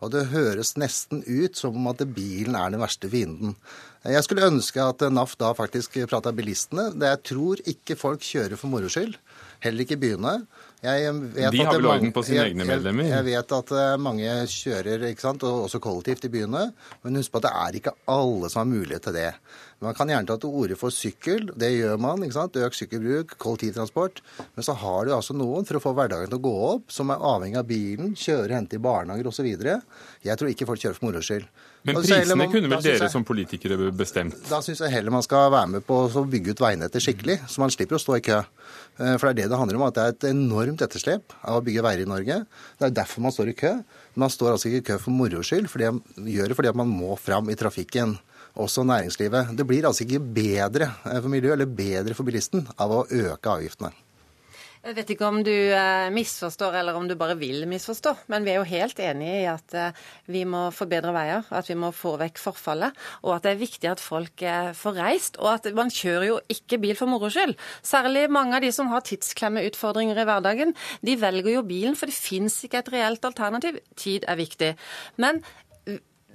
Og 0.02 0.10
det 0.10 0.24
høres 0.32 0.74
nesten 0.80 1.22
ut 1.22 1.54
som 1.54 1.78
om 1.78 1.86
at 1.92 2.02
bilen 2.16 2.58
er 2.58 2.74
den 2.74 2.82
verste 2.82 3.06
fienden. 3.12 3.54
Jeg 4.02 4.26
skulle 4.26 4.48
ønske 4.50 4.82
at 4.82 5.06
NAF 5.06 5.36
da 5.38 5.52
faktisk 5.54 6.00
prata 6.10 6.34
bilistene. 6.34 6.88
Det 6.98 7.12
Jeg 7.12 7.22
tror 7.30 7.62
ikke 7.62 7.98
folk 8.00 8.26
kjører 8.26 8.58
for 8.58 8.74
moro 8.74 8.90
skyld. 8.90 9.14
Heller 9.62 9.86
ikke 9.86 9.94
i 9.94 10.04
byene. 10.08 10.34
De 10.82 11.62
har 11.64 11.72
vel 11.72 11.88
orden 11.88 12.12
på 12.12 12.22
sine 12.26 12.42
jeg, 12.42 12.52
egne 12.52 12.66
medlemmer? 12.68 13.06
Jeg, 13.08 13.14
jeg, 13.16 13.26
vet 13.30 13.54
at 13.56 13.70
eh, 13.72 13.92
mange 14.02 14.34
kjører, 14.52 15.06
ikke 15.08 15.24
sant, 15.24 15.46
og 15.48 15.64
også 15.66 15.80
kollektivt 15.82 16.26
i 16.28 16.32
byene. 16.34 16.66
Men 17.04 17.16
husk 17.20 17.32
på 17.32 17.40
at 17.40 17.48
det 17.48 17.54
er 17.62 17.78
ikke 17.80 17.94
alle 18.12 18.50
som 18.52 18.62
har 18.62 18.68
mulighet 18.70 19.08
til 19.08 19.16
det. 19.16 19.30
Man 19.84 19.92
kan 19.92 20.08
gjerne 20.08 20.24
ta 20.24 20.38
til 20.40 20.54
orde 20.56 20.76
for 20.80 20.94
sykkel, 20.94 21.50
det 21.60 21.68
gjør 21.74 21.98
man. 22.00 22.22
ikke 22.24 22.38
sant, 22.38 22.56
Økt 22.56 22.78
sykkelbruk, 22.78 23.34
kollektivtransport. 23.42 24.22
Men 24.56 24.64
så 24.64 24.72
har 24.80 25.04
du 25.04 25.12
altså 25.12 25.36
noen 25.36 25.68
for 25.68 25.76
å 25.76 25.82
få 25.84 25.92
hverdagen 25.98 26.30
til 26.30 26.38
å 26.38 26.44
gå 26.46 26.54
opp, 26.70 26.86
som 26.92 27.12
er 27.12 27.20
avhengig 27.20 27.60
av 27.60 27.68
bilen, 27.68 28.14
kjøre, 28.16 28.56
hente 28.56 28.78
i 28.78 28.82
barnehager 28.82 29.28
osv. 29.28 29.48
Jeg 30.24 30.40
tror 30.40 30.52
ikke 30.52 30.68
folk 30.70 30.80
kjører 30.80 30.96
for 30.96 31.08
moro 31.10 31.20
skyld. 31.20 31.44
Men 31.86 32.00
prisene 32.00 32.38
man, 32.40 32.50
kunne 32.50 32.70
vel 32.72 32.80
dere 32.82 33.04
jeg, 33.04 33.12
som 33.12 33.26
politikere 33.26 33.76
bestemt? 33.94 34.38
Da 34.48 34.62
syns 34.64 34.80
jeg 34.82 34.90
heller 34.90 35.14
man 35.14 35.22
skal 35.22 35.52
være 35.54 35.68
med 35.76 35.84
på 35.86 35.98
å 36.08 36.24
bygge 36.26 36.56
ut 36.56 36.62
veinettet 36.64 37.04
skikkelig, 37.04 37.36
så 37.52 37.62
man 37.62 37.70
slipper 37.74 37.98
å 37.98 38.02
stå 38.02 38.16
i 38.16 38.24
kø. 38.26 38.40
Eh, 38.40 39.12
for 39.20 39.28
det 39.28 39.34
er 39.34 39.38
det 39.42 39.50
det 39.52 39.60
handler 39.60 39.78
om, 39.78 39.84
at 39.86 39.98
det 39.98 40.06
er 40.06 40.14
et 40.14 40.26
enormt 40.32 40.82
etterslep 40.82 41.36
av 41.44 41.60
å 41.60 41.66
bygge 41.66 41.84
veier 41.86 42.02
i 42.02 42.08
Norge. 42.08 42.40
Det 42.80 42.88
er 42.88 42.96
derfor 42.96 43.22
man 43.28 43.36
står 43.36 43.52
i 43.52 43.58
kø. 43.60 43.74
Man 44.18 44.32
står 44.32 44.56
altså 44.56 44.72
ikke 44.72 44.82
i 44.82 44.88
kø 44.88 44.98
for 45.04 45.14
moro 45.14 45.44
skyld, 45.46 45.68
for 45.70 45.84
det 45.84 46.32
gjør 46.32 46.50
det 46.50 46.58
fordi 46.58 46.74
man 46.80 46.90
må 46.90 47.20
fram 47.20 47.52
i 47.52 47.58
trafikken. 47.60 48.16
Også 48.56 48.86
næringslivet. 48.88 49.52
Det 49.58 49.66
blir 49.68 49.86
altså 49.86 50.06
ikke 50.06 50.22
bedre 50.40 50.90
for 51.04 51.28
miljøet 51.32 51.58
eller 51.58 51.76
bedre 51.78 52.16
for 52.16 52.24
bilisten 52.24 52.64
av 52.80 52.92
å 52.92 53.04
øke 53.12 53.52
avgiftene. 53.52 53.92
Jeg 54.86 54.94
vet 54.94 55.08
ikke 55.16 55.26
om 55.26 55.40
du 55.42 55.50
eh, 55.50 56.08
misforstår 56.14 56.76
eller 56.78 56.94
om 56.94 57.08
du 57.10 57.16
bare 57.18 57.34
vil 57.40 57.64
misforstå, 57.66 58.12
men 58.30 58.44
vi 58.46 58.52
er 58.52 58.60
jo 58.60 58.68
helt 58.70 59.00
enige 59.02 59.40
i 59.40 59.48
at 59.50 59.74
eh, 59.74 60.04
vi 60.30 60.44
må 60.46 60.68
forbedre 60.70 61.10
veier, 61.10 61.42
at 61.50 61.66
vi 61.66 61.74
må 61.74 61.90
få 61.90 62.12
vekk 62.20 62.38
forfallet, 62.38 62.94
og 63.24 63.32
at 63.34 63.48
det 63.48 63.50
er 63.56 63.64
viktig 63.64 63.90
at 63.90 64.04
folk 64.04 64.44
eh, 64.46 64.70
får 64.78 64.94
reist. 65.00 65.40
Og 65.42 65.50
at 65.56 65.66
man 65.74 65.90
kjører 65.90 66.28
jo 66.28 66.38
ikke 66.54 66.78
bil 66.84 66.94
for 66.94 67.10
moro 67.10 67.32
skyld. 67.34 67.56
Særlig 67.82 68.28
mange 68.30 68.60
av 68.60 68.62
de 68.62 68.70
som 68.70 68.92
har 68.92 69.02
tidsklemmeutfordringer 69.10 70.22
i 70.22 70.28
hverdagen, 70.30 70.76
de 71.02 71.18
velger 71.18 71.56
jo 71.56 71.66
bilen, 71.66 71.98
for 71.98 72.06
det 72.06 72.14
fins 72.14 72.62
ikke 72.62 72.84
et 72.84 72.94
reelt 72.94 73.26
alternativ. 73.26 73.82
Tid 73.98 74.30
er 74.30 74.38
viktig. 74.38 74.74
Men 75.18 75.42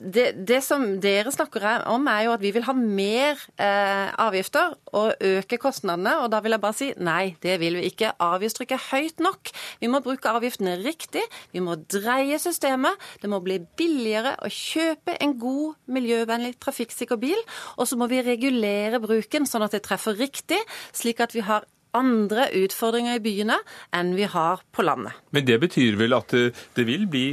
det, 0.01 0.25
det, 0.47 0.59
som 0.65 0.83
dere 1.01 1.31
snakker 1.33 1.85
om, 1.91 2.07
er 2.09 2.25
jo 2.25 2.33
at 2.33 2.41
vi 2.41 2.51
vil 2.55 2.65
ha 2.65 2.73
mer 2.75 3.39
eh, 3.61 4.09
avgifter 4.21 4.73
og 4.97 5.13
øke 5.21 5.59
kostnadene. 5.61 6.15
Og 6.23 6.31
da 6.33 6.41
vil 6.41 6.55
jeg 6.55 6.63
bare 6.63 6.77
si 6.77 6.89
nei, 6.97 7.35
det 7.43 7.59
vil 7.61 7.77
vi 7.79 7.89
ikke. 7.91 8.13
Avgiftstrykket 8.21 8.77
er 8.77 8.87
høyt 8.89 9.21
nok. 9.23 9.51
Vi 9.81 9.89
må 9.91 10.01
bruke 10.03 10.31
avgiftene 10.31 10.77
riktig. 10.81 11.23
Vi 11.53 11.61
må 11.63 11.77
dreie 11.81 12.39
systemet. 12.41 12.97
Det 13.21 13.29
må 13.31 13.41
bli 13.45 13.59
billigere 13.77 14.33
å 14.41 14.49
kjøpe 14.51 15.17
en 15.21 15.37
god, 15.41 15.77
miljøvennlig, 15.91 16.55
trafikksikker 16.63 17.21
bil. 17.21 17.37
Og 17.77 17.89
så 17.89 17.99
må 17.99 18.09
vi 18.11 18.23
regulere 18.25 19.01
bruken 19.03 19.45
sånn 19.49 19.67
at 19.67 19.77
det 19.77 19.85
treffer 19.85 20.17
riktig, 20.17 20.59
slik 20.97 21.21
at 21.21 21.35
vi 21.37 21.45
har 21.45 21.67
andre 21.97 22.47
utfordringer 22.55 23.19
i 23.19 23.23
byene 23.23 23.57
enn 23.95 24.13
vi 24.15 24.27
har 24.31 24.63
på 24.71 24.85
landet. 24.87 25.15
Men 25.35 25.47
det 25.47 25.59
betyr 25.59 25.97
vel 25.99 26.15
at 26.15 26.31
det 26.31 26.85
vil 26.87 27.03
bli 27.11 27.25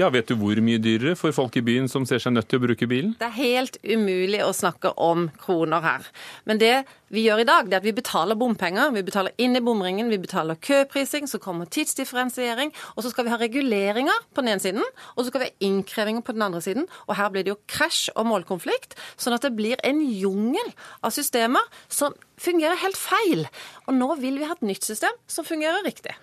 ja, 0.00 0.08
Vet 0.08 0.30
du 0.30 0.36
hvor 0.40 0.56
mye 0.64 0.80
dyrere 0.80 1.12
for 1.18 1.34
folk 1.36 1.58
i 1.60 1.62
byen 1.64 1.88
som 1.90 2.06
ser 2.08 2.22
seg 2.22 2.32
nødt 2.32 2.48
til 2.48 2.60
å 2.60 2.64
bruke 2.64 2.86
bilen? 2.88 3.12
Det 3.20 3.26
er 3.26 3.36
helt 3.36 3.76
umulig 3.84 4.40
å 4.40 4.52
snakke 4.56 4.94
om 4.96 5.26
kroner 5.42 5.84
her. 5.84 6.06
Men 6.48 6.60
det 6.62 6.72
vi 7.12 7.24
gjør 7.26 7.42
i 7.42 7.46
dag, 7.48 7.68
det 7.68 7.76
er 7.76 7.82
at 7.82 7.88
vi 7.88 7.94
betaler 7.96 8.38
bompenger. 8.38 8.94
Vi 8.94 9.02
betaler 9.04 9.34
inn 9.42 9.58
i 9.58 9.62
bomringen, 9.64 10.08
vi 10.12 10.20
betaler 10.22 10.56
køprising, 10.62 11.26
så 11.28 11.40
kommer 11.42 11.68
tidsdifferensiering. 11.68 12.72
Og 12.94 13.04
så 13.04 13.12
skal 13.12 13.26
vi 13.26 13.34
ha 13.34 13.40
reguleringer 13.40 14.24
på 14.32 14.44
den 14.44 14.54
ene 14.54 14.64
siden, 14.64 14.86
og 15.16 15.20
så 15.20 15.28
skal 15.28 15.44
vi 15.44 15.50
ha 15.50 15.68
innkrevinger 15.68 16.24
på 16.24 16.36
den 16.36 16.46
andre 16.46 16.62
siden. 16.64 16.88
Og 17.08 17.18
her 17.18 17.34
blir 17.34 17.44
det 17.44 17.52
jo 17.52 17.60
krasj 17.68 18.14
og 18.14 18.30
målkonflikt, 18.30 18.96
sånn 19.20 19.36
at 19.36 19.44
det 19.44 19.52
blir 19.58 19.82
en 19.84 20.00
jungel 20.06 20.72
av 21.02 21.12
systemer 21.16 21.66
som 21.92 22.16
fungerer 22.40 22.80
helt 22.86 22.98
feil. 22.98 23.46
Og 23.88 23.96
nå 23.98 24.14
vil 24.22 24.40
vi 24.40 24.48
ha 24.48 24.56
et 24.56 24.68
nytt 24.72 24.86
system 24.86 25.20
som 25.28 25.44
fungerer 25.44 25.84
riktig. 25.84 26.16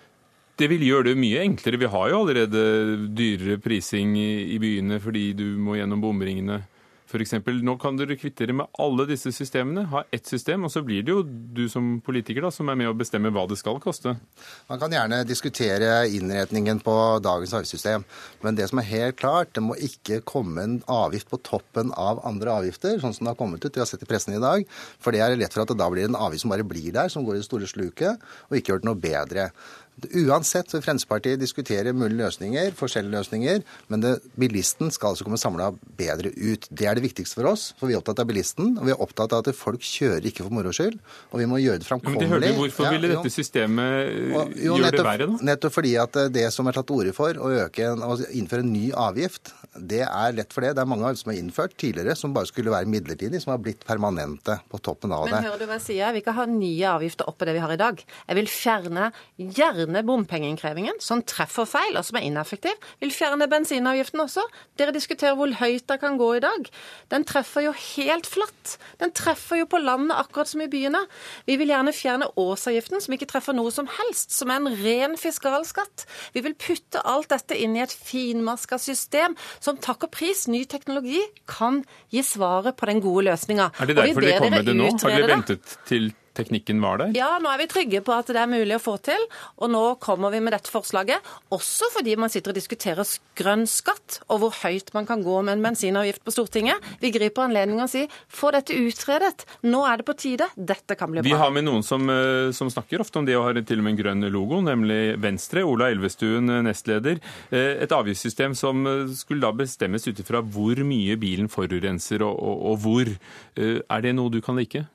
Det 0.58 0.66
vil 0.66 0.82
gjøre 0.82 1.12
det 1.12 1.18
mye 1.20 1.44
enklere. 1.44 1.78
Vi 1.78 1.90
har 1.92 2.08
jo 2.10 2.24
allerede 2.24 2.62
dyrere 3.14 3.60
prising 3.62 4.16
i 4.18 4.58
byene 4.58 4.98
fordi 5.02 5.30
du 5.38 5.46
må 5.62 5.76
gjennom 5.78 6.02
bomringene. 6.02 6.64
For 7.08 7.22
eksempel, 7.24 7.62
nå 7.64 7.78
kan 7.80 7.96
dere 7.96 8.18
kvitte 8.20 8.42
dere 8.42 8.56
med 8.58 8.80
alle 8.84 9.06
disse 9.08 9.30
systemene, 9.32 9.86
ha 9.88 10.02
ett 10.12 10.28
system, 10.28 10.66
og 10.66 10.72
så 10.74 10.82
blir 10.84 11.06
det 11.06 11.14
jo 11.14 11.22
du 11.24 11.62
som 11.72 12.02
politiker 12.04 12.44
da, 12.44 12.50
som 12.52 12.68
er 12.68 12.76
med 12.76 12.90
å 12.90 12.96
bestemme 12.96 13.30
hva 13.32 13.46
det 13.48 13.56
skal 13.56 13.78
koste. 13.80 14.12
Man 14.68 14.82
kan 14.82 14.92
gjerne 14.92 15.22
diskutere 15.24 16.02
innretningen 16.12 16.82
på 16.84 16.96
dagens 17.24 17.54
avgiftssystem, 17.56 18.04
men 18.44 18.60
det 18.60 18.68
som 18.68 18.82
er 18.82 18.90
helt 18.90 19.16
klart, 19.22 19.54
det 19.56 19.64
må 19.64 19.78
ikke 19.80 20.20
komme 20.28 20.66
en 20.66 20.76
avgift 20.84 21.32
på 21.32 21.40
toppen 21.48 21.94
av 21.96 22.20
andre 22.28 22.58
avgifter, 22.60 23.00
sånn 23.00 23.16
som 23.16 23.24
det 23.24 23.32
har 23.32 23.40
kommet 23.40 23.64
ut, 23.64 23.72
vi 23.72 23.80
har 23.86 23.88
sett 23.88 24.04
i 24.04 24.10
pressen 24.10 24.36
i 24.36 24.44
dag. 24.44 24.68
For 25.00 25.16
det 25.16 25.24
er 25.24 25.40
lett 25.40 25.56
for 25.56 25.64
at 25.64 25.72
det 25.72 25.80
da 25.80 25.88
blir 25.94 26.10
en 26.10 26.20
avgift 26.28 26.44
som 26.44 26.52
bare 26.52 26.68
blir 26.68 26.92
der, 26.92 27.08
som 27.08 27.24
går 27.24 27.38
i 27.38 27.40
det 27.40 27.48
store 27.48 27.72
sluket, 27.72 28.20
og 28.50 28.60
ikke 28.60 28.74
gjør 28.74 28.84
det 28.84 28.92
noe 28.92 29.04
bedre. 29.08 29.48
Uansett 29.98 30.70
vil 30.74 30.82
Fremskrittspartiet 30.84 31.40
diskutere 31.40 31.92
mulige 31.96 32.20
løsninger, 32.20 32.70
forskjellige 32.78 33.16
løsninger, 33.16 33.62
men 33.90 34.02
det, 34.04 34.12
bilisten 34.38 34.92
skal 34.94 35.12
altså 35.12 35.26
komme 35.26 35.40
samla 35.40 35.72
bedre 35.98 36.30
ut. 36.36 36.68
Det 36.70 36.86
er 36.86 36.98
det 36.98 37.04
viktigste 37.06 37.40
for 37.40 37.50
oss, 37.50 37.72
for 37.80 37.90
vi 37.90 37.96
er 37.96 38.02
opptatt 38.02 38.22
av 38.22 38.28
bilisten. 38.30 38.76
Og 38.78 38.86
vi 38.86 38.94
er 38.94 39.02
opptatt 39.02 39.34
av 39.34 39.42
at 39.42 39.58
folk 39.58 39.82
kjører 39.84 40.28
ikke 40.30 40.46
for 40.46 40.54
moro 40.54 40.72
skyld, 40.74 40.98
og 41.32 41.42
vi 41.42 41.48
må 41.50 41.60
gjøre 41.62 41.82
det 41.82 41.88
framkommelig. 41.88 42.28
Men 42.28 42.40
det 42.40 42.52
hørte, 42.52 42.54
Hvorfor 42.58 42.92
ville 42.94 43.12
dette 43.12 43.32
systemet 43.32 44.34
og, 44.34 44.54
jo, 44.54 44.76
gjøre 44.76 44.86
nettopp, 44.86 44.98
det 44.98 45.08
verre, 45.10 45.28
da? 45.32 45.48
Nettopp 45.50 45.76
fordi 45.78 45.94
at 46.04 46.20
det 46.34 46.46
som 46.54 46.70
er 46.70 46.78
tatt 46.78 46.88
til 46.90 47.02
orde 47.02 47.16
for, 47.16 47.42
å, 47.42 47.50
øke, 47.66 47.90
å 47.94 48.18
innføre 48.38 48.66
en 48.66 48.72
ny 48.74 48.84
avgift, 48.94 49.52
det 49.78 50.04
er 50.06 50.36
lett 50.36 50.54
for 50.54 50.64
det. 50.64 50.74
Det 50.78 50.84
er 50.84 50.90
mange 50.90 51.10
som 51.18 51.32
har 51.32 51.40
innført 51.40 51.76
tidligere 51.78 52.16
som 52.18 52.34
bare 52.36 52.50
skulle 52.50 52.72
være 52.74 52.90
midlertidige, 52.90 53.42
som 53.42 53.54
har 53.54 53.62
blitt 53.62 53.84
permanente 53.88 54.58
på 54.70 54.80
toppen 54.82 55.12
av 55.14 55.26
det. 55.26 55.34
Men 55.36 55.50
hører 55.50 55.62
du 55.62 55.68
hva 55.68 55.78
jeg 55.78 55.86
sier? 55.90 56.14
Vi 56.16 56.22
kan 56.26 56.38
ha 56.38 56.46
nye 56.50 56.94
avgifter 56.94 57.28
oppå 57.30 57.48
det 57.48 57.56
vi 57.58 57.62
har 57.62 57.74
i 57.74 57.80
dag. 57.80 58.02
Jeg 58.28 58.38
vil 58.38 58.50
fjerne 58.52 59.10
gjerne 59.38 59.87
bompengeinnkrevingen, 59.88 60.98
som 61.02 61.22
treffer 61.26 61.66
feil 61.68 61.96
og 61.98 62.04
som 62.06 62.18
er 62.20 62.26
ineffektiv. 62.28 62.76
Vil 63.02 63.12
fjerne 63.14 63.48
bensinavgiften 63.50 64.22
også. 64.24 64.44
Dere 64.78 64.94
diskuterer 64.94 65.36
hvor 65.38 65.50
høyt 65.60 65.86
det 65.88 65.98
kan 66.02 66.18
gå 66.20 66.28
i 66.36 66.42
dag. 66.44 66.68
Den 67.12 67.24
treffer 67.28 67.64
jo 67.66 67.72
helt 67.72 68.28
flatt. 68.28 68.76
Den 69.00 69.12
treffer 69.16 69.62
jo 69.62 69.68
på 69.70 69.80
landet 69.82 70.16
akkurat 70.18 70.50
som 70.50 70.62
i 70.64 70.68
byene. 70.70 71.00
Vi 71.48 71.56
vil 71.60 71.72
gjerne 71.72 71.94
fjerne 71.96 72.30
årsavgiften, 72.38 73.02
som 73.04 73.16
ikke 73.16 73.30
treffer 73.30 73.56
noe 73.56 73.72
som 73.74 73.88
helst, 73.98 74.34
som 74.36 74.52
er 74.52 74.60
en 74.60 74.78
ren 74.84 75.18
fiskalskatt. 75.20 76.06
Vi 76.36 76.44
vil 76.44 76.56
putte 76.58 77.02
alt 77.08 77.32
dette 77.32 77.56
inn 77.58 77.76
i 77.78 77.84
et 77.84 77.94
finmaska 77.94 78.78
system 78.82 79.36
som 79.58 79.80
takk 79.80 80.08
og 80.08 80.14
pris. 80.14 80.46
Ny 80.48 80.64
teknologi 80.70 81.20
kan 81.48 81.82
gi 82.12 82.22
svaret 82.26 82.76
på 82.78 82.88
den 82.90 83.02
gode 83.04 83.28
løsninga. 83.30 83.72
Er 83.80 83.90
det 83.90 84.00
derfor 84.00 84.24
de 84.24 84.38
kommer 84.38 84.58
med 84.60 84.70
det 84.70 84.78
nå? 84.78 84.92
Har 85.02 85.16
de 85.16 85.28
ventet 85.32 85.78
til 85.88 86.12
teknikken 86.38 86.80
var 86.82 87.02
der? 87.02 87.12
Ja, 87.18 87.34
nå 87.42 87.50
er 87.52 87.60
vi 87.62 87.68
trygge 87.70 88.02
på 88.06 88.14
at 88.14 88.30
det 88.30 88.40
er 88.40 88.50
mulig 88.50 88.76
å 88.78 88.82
få 88.82 88.96
til. 89.02 89.20
Og 89.58 89.72
nå 89.72 89.82
kommer 90.02 90.32
vi 90.34 90.40
med 90.44 90.54
dette 90.56 90.72
forslaget. 90.72 91.24
Også 91.54 91.90
fordi 91.94 92.16
man 92.20 92.32
sitter 92.32 92.54
og 92.54 92.58
diskuterer 92.58 93.08
grønn 93.38 93.66
skatt, 93.70 94.20
og 94.28 94.42
hvor 94.42 94.56
høyt 94.62 94.92
man 94.96 95.06
kan 95.08 95.22
gå 95.24 95.40
med 95.42 95.56
en 95.56 95.64
bensinavgift 95.68 96.24
på 96.26 96.34
Stortinget. 96.34 96.84
Vi 97.02 97.12
griper 97.14 97.46
anledningen 97.46 97.86
og 97.86 97.92
sier 97.92 98.12
få 98.28 98.52
dette 98.54 98.76
utredet. 98.76 99.46
Nå 99.66 99.84
er 99.88 100.00
det 100.00 100.08
på 100.08 100.16
tide. 100.18 100.48
Dette 100.56 100.96
kan 100.98 101.12
bli 101.12 101.22
bra. 101.22 101.28
Vi 101.28 101.38
har 101.42 101.54
med 101.54 101.66
noen 101.68 101.84
som, 101.86 102.08
eh, 102.10 102.50
som 102.56 102.70
snakker 102.70 103.04
ofte 103.04 103.20
om 103.20 103.28
det, 103.28 103.36
og 103.36 103.48
har 103.48 103.62
til 103.62 103.82
og 103.82 103.84
med 103.84 103.96
en 103.96 104.02
grønn 104.02 104.30
logo, 104.32 104.60
nemlig 104.64 105.18
Venstre. 105.20 105.64
Ola 105.66 105.90
Elvestuen, 105.92 106.50
eh, 106.50 106.62
nestleder. 106.62 107.20
Eh, 107.50 107.82
et 107.84 107.90
avgiftssystem 107.94 108.54
som 108.56 108.84
skulle 109.14 109.40
da 109.40 109.52
bestemmes 109.52 110.06
ut 110.06 110.18
ifra 110.18 110.42
hvor 110.42 110.76
mye 110.84 111.16
bilen 111.16 111.48
forurenser, 111.48 112.22
og, 112.22 112.38
og, 112.38 112.62
og 112.72 112.78
hvor. 112.78 113.18
Er 113.58 114.00
det 114.02 114.14
noe 114.14 114.30
du 114.30 114.40
kan 114.40 114.56
like? 114.56 114.86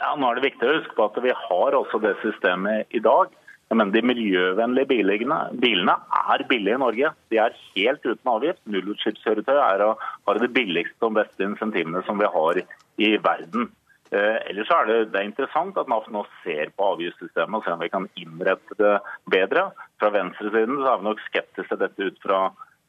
Ja, 0.00 0.14
nå 0.18 0.28
er 0.28 0.38
det 0.38 0.48
viktig 0.48 0.66
å 0.68 0.76
huske 0.78 0.96
på 0.96 1.06
at 1.06 1.18
vi 1.22 1.32
har 1.34 1.76
også 1.78 2.00
det 2.02 2.16
systemet 2.22 2.94
i 2.94 3.02
dag. 3.04 3.32
Men 3.74 3.90
de 3.94 4.02
miljøvennlige 4.04 4.86
bilene, 4.90 5.38
bilene 5.58 5.94
er 6.30 6.44
billige 6.48 6.76
i 6.76 6.82
Norge. 6.82 7.12
De 7.32 7.38
er 7.42 7.56
helt 7.74 8.04
uten 8.04 8.30
avgift. 8.30 8.60
Nullutslippskjøretøy 8.70 9.56
er 9.56 9.86
å 9.86 9.94
ha 9.98 10.34
de 10.38 10.50
billigste 10.52 11.08
og 11.08 11.16
beste 11.18 11.46
insentivene 11.46 12.04
som 12.06 12.20
vi 12.20 12.28
har 12.30 12.60
i 12.60 13.14
verden. 13.24 13.70
Eh, 14.14 14.36
ellers 14.50 14.70
er 14.70 14.90
det, 14.90 14.98
det 15.14 15.20
er 15.20 15.26
interessant 15.26 15.78
at 15.80 15.88
NAF 15.90 16.06
nå 16.12 16.22
ser 16.44 16.70
på 16.76 16.90
avgiftssystemet 16.92 17.56
og 17.56 17.64
ser 17.64 17.74
om 17.74 17.82
vi 17.82 17.90
kan 17.90 18.06
innrette 18.20 18.76
det 18.78 18.92
bedre. 19.32 19.70
Fra 19.98 20.12
venstresiden 20.14 20.78
så 20.78 20.92
er 20.92 21.00
vi 21.00 21.08
nok 21.08 21.24
skeptiske 21.24 21.72
til 21.72 21.82
dette 21.82 22.10
ut 22.10 22.20
fra 22.22 22.42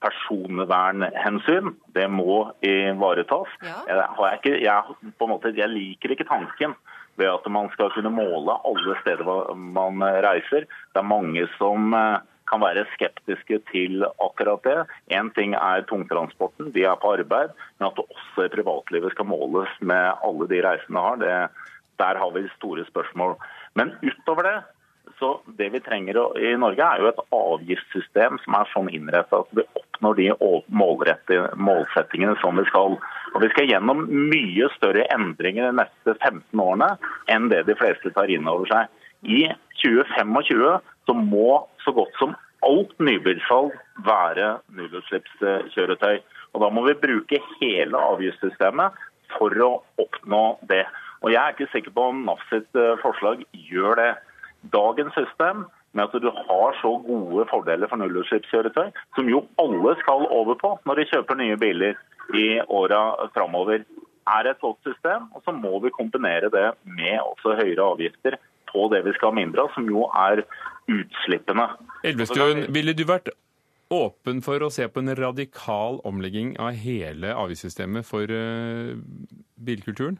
personvernhensyn. 0.06 1.72
Det 1.96 2.06
må 2.12 2.44
ivaretas. 2.68 3.56
Ja. 3.64 3.80
Jeg, 3.88 4.60
jeg, 4.60 4.68
jeg, 4.68 5.30
måte, 5.32 5.56
jeg 5.56 5.72
liker 5.72 6.14
ikke 6.14 6.30
tanken 6.30 6.76
ved 7.20 7.32
at 7.32 7.52
man 7.52 7.70
skal 7.74 7.92
kunne 7.96 8.12
måle 8.14 8.58
alle 8.68 8.96
steder 9.02 9.54
man 9.56 10.04
reiser. 10.26 10.68
Det 10.68 11.02
er 11.02 11.14
mange 11.16 11.48
som 11.58 11.94
eh, 11.96 12.24
kan 12.50 12.62
være 12.62 12.86
skeptiske 12.94 13.60
til 13.72 14.06
akkurat 14.22 14.64
det. 14.68 14.78
Én 15.18 15.32
ting 15.38 15.56
er 15.58 15.86
tungtransporten, 15.90 16.72
de 16.76 16.86
er 16.86 16.98
på 17.02 17.16
arbeid, 17.18 17.56
men 17.80 17.90
at 17.90 18.02
også 18.04 18.50
privatlivet 18.54 19.16
skal 19.16 19.30
måles 19.30 19.72
med 19.82 20.14
alle 20.26 20.50
de 20.52 20.62
reisene 20.66 21.06
har, 21.08 21.22
det, 21.22 21.36
der 22.00 22.22
har 22.22 22.32
vi 22.36 22.48
store 22.58 22.86
spørsmål. 22.92 23.36
Men 23.76 23.96
utover 24.04 24.48
det 24.48 24.58
så 25.20 25.30
det 25.58 25.70
vi 25.74 25.80
trenger 25.80 26.18
i 26.38 26.52
Norge, 26.60 26.84
er 26.84 27.02
jo 27.02 27.10
et 27.10 27.22
avgiftssystem 27.36 28.40
som 28.44 28.58
er 28.58 28.72
sånn 28.74 28.92
innrettet 28.92 29.38
at 29.38 29.54
vi 29.56 29.64
oppnår 29.80 30.18
de 30.20 30.28
målsettingene 30.76 32.36
som 32.42 32.60
vi 32.60 32.66
skal. 32.70 32.98
Og 33.34 33.42
Vi 33.44 33.50
skal 33.54 33.70
gjennom 33.70 34.06
mye 34.10 34.70
større 34.76 35.06
endringer 35.16 35.70
de 35.70 35.80
neste 35.82 36.18
15 36.20 36.60
årene 36.60 36.96
enn 37.32 37.50
det 37.52 37.66
de 37.70 37.78
fleste 37.80 38.12
tar 38.16 38.32
inn 38.32 38.48
over 38.52 38.68
seg. 38.72 38.92
I 39.24 39.48
2025 39.82 40.82
så 41.06 41.16
må 41.16 41.64
så 41.86 41.94
godt 41.96 42.20
som 42.20 42.36
alt 42.66 42.94
nybilsalg 43.00 43.74
være 44.06 44.60
nullutslippskjøretøy. 44.76 46.22
Og 46.56 46.62
Da 46.62 46.70
må 46.72 46.86
vi 46.88 47.00
bruke 47.00 47.42
hele 47.60 48.00
avgiftssystemet 48.12 48.96
for 49.38 49.52
å 49.62 49.72
oppnå 50.02 50.58
det. 50.68 50.86
Og 51.24 51.32
Jeg 51.32 51.42
er 51.42 51.56
ikke 51.56 51.72
sikker 51.72 51.92
på 51.92 52.10
om 52.12 52.24
NAF 52.26 52.42
sitt 52.52 52.70
eh, 52.76 52.96
forslag 53.02 53.44
gjør 53.52 53.96
det 54.00 54.12
dagens 54.74 55.14
system 55.18 55.66
med 55.96 56.04
at 56.08 56.22
du 56.22 56.30
har 56.30 56.76
så 56.82 56.92
gode 57.06 57.46
fordeler 57.52 57.90
for 57.92 58.02
nullutslippskjøretøy, 58.02 58.90
som 59.16 59.30
jo 59.32 59.46
alle 59.62 59.96
skal 60.02 60.28
over 60.40 60.58
på 60.60 60.74
når 60.86 61.00
de 61.00 61.08
kjøper 61.12 61.40
nye 61.40 61.60
biler 61.62 61.96
i 62.36 62.48
åra 62.68 63.30
framover, 63.36 63.86
er 64.26 64.50
et 64.50 64.60
godt 64.60 64.82
system. 64.88 65.30
Og 65.38 65.46
så 65.46 65.54
må 65.56 65.80
vi 65.84 65.94
kombinere 65.96 66.52
det 66.52 66.68
med 66.84 67.22
også 67.22 67.56
høyere 67.62 67.90
avgifter 67.94 68.38
på 68.72 68.90
det 68.92 69.06
vi 69.06 69.16
skal 69.16 69.32
ha 69.32 69.40
mindre 69.40 69.66
av, 69.66 69.74
som 69.76 69.88
jo 69.90 70.08
er 70.10 70.44
utslippene. 70.92 71.70
Elvestuen, 72.04 72.66
ville 72.76 72.96
du 72.98 73.06
vært 73.08 73.32
åpen 73.94 74.42
for 74.46 74.66
å 74.66 74.72
se 74.74 74.88
på 74.90 75.04
en 75.04 75.14
radikal 75.18 76.02
omlegging 76.10 76.56
av 76.62 76.78
hele 76.82 77.34
avgiftssystemet 77.38 78.08
for 78.08 78.30
uh, 78.30 78.96
bilkulturen? 79.56 80.18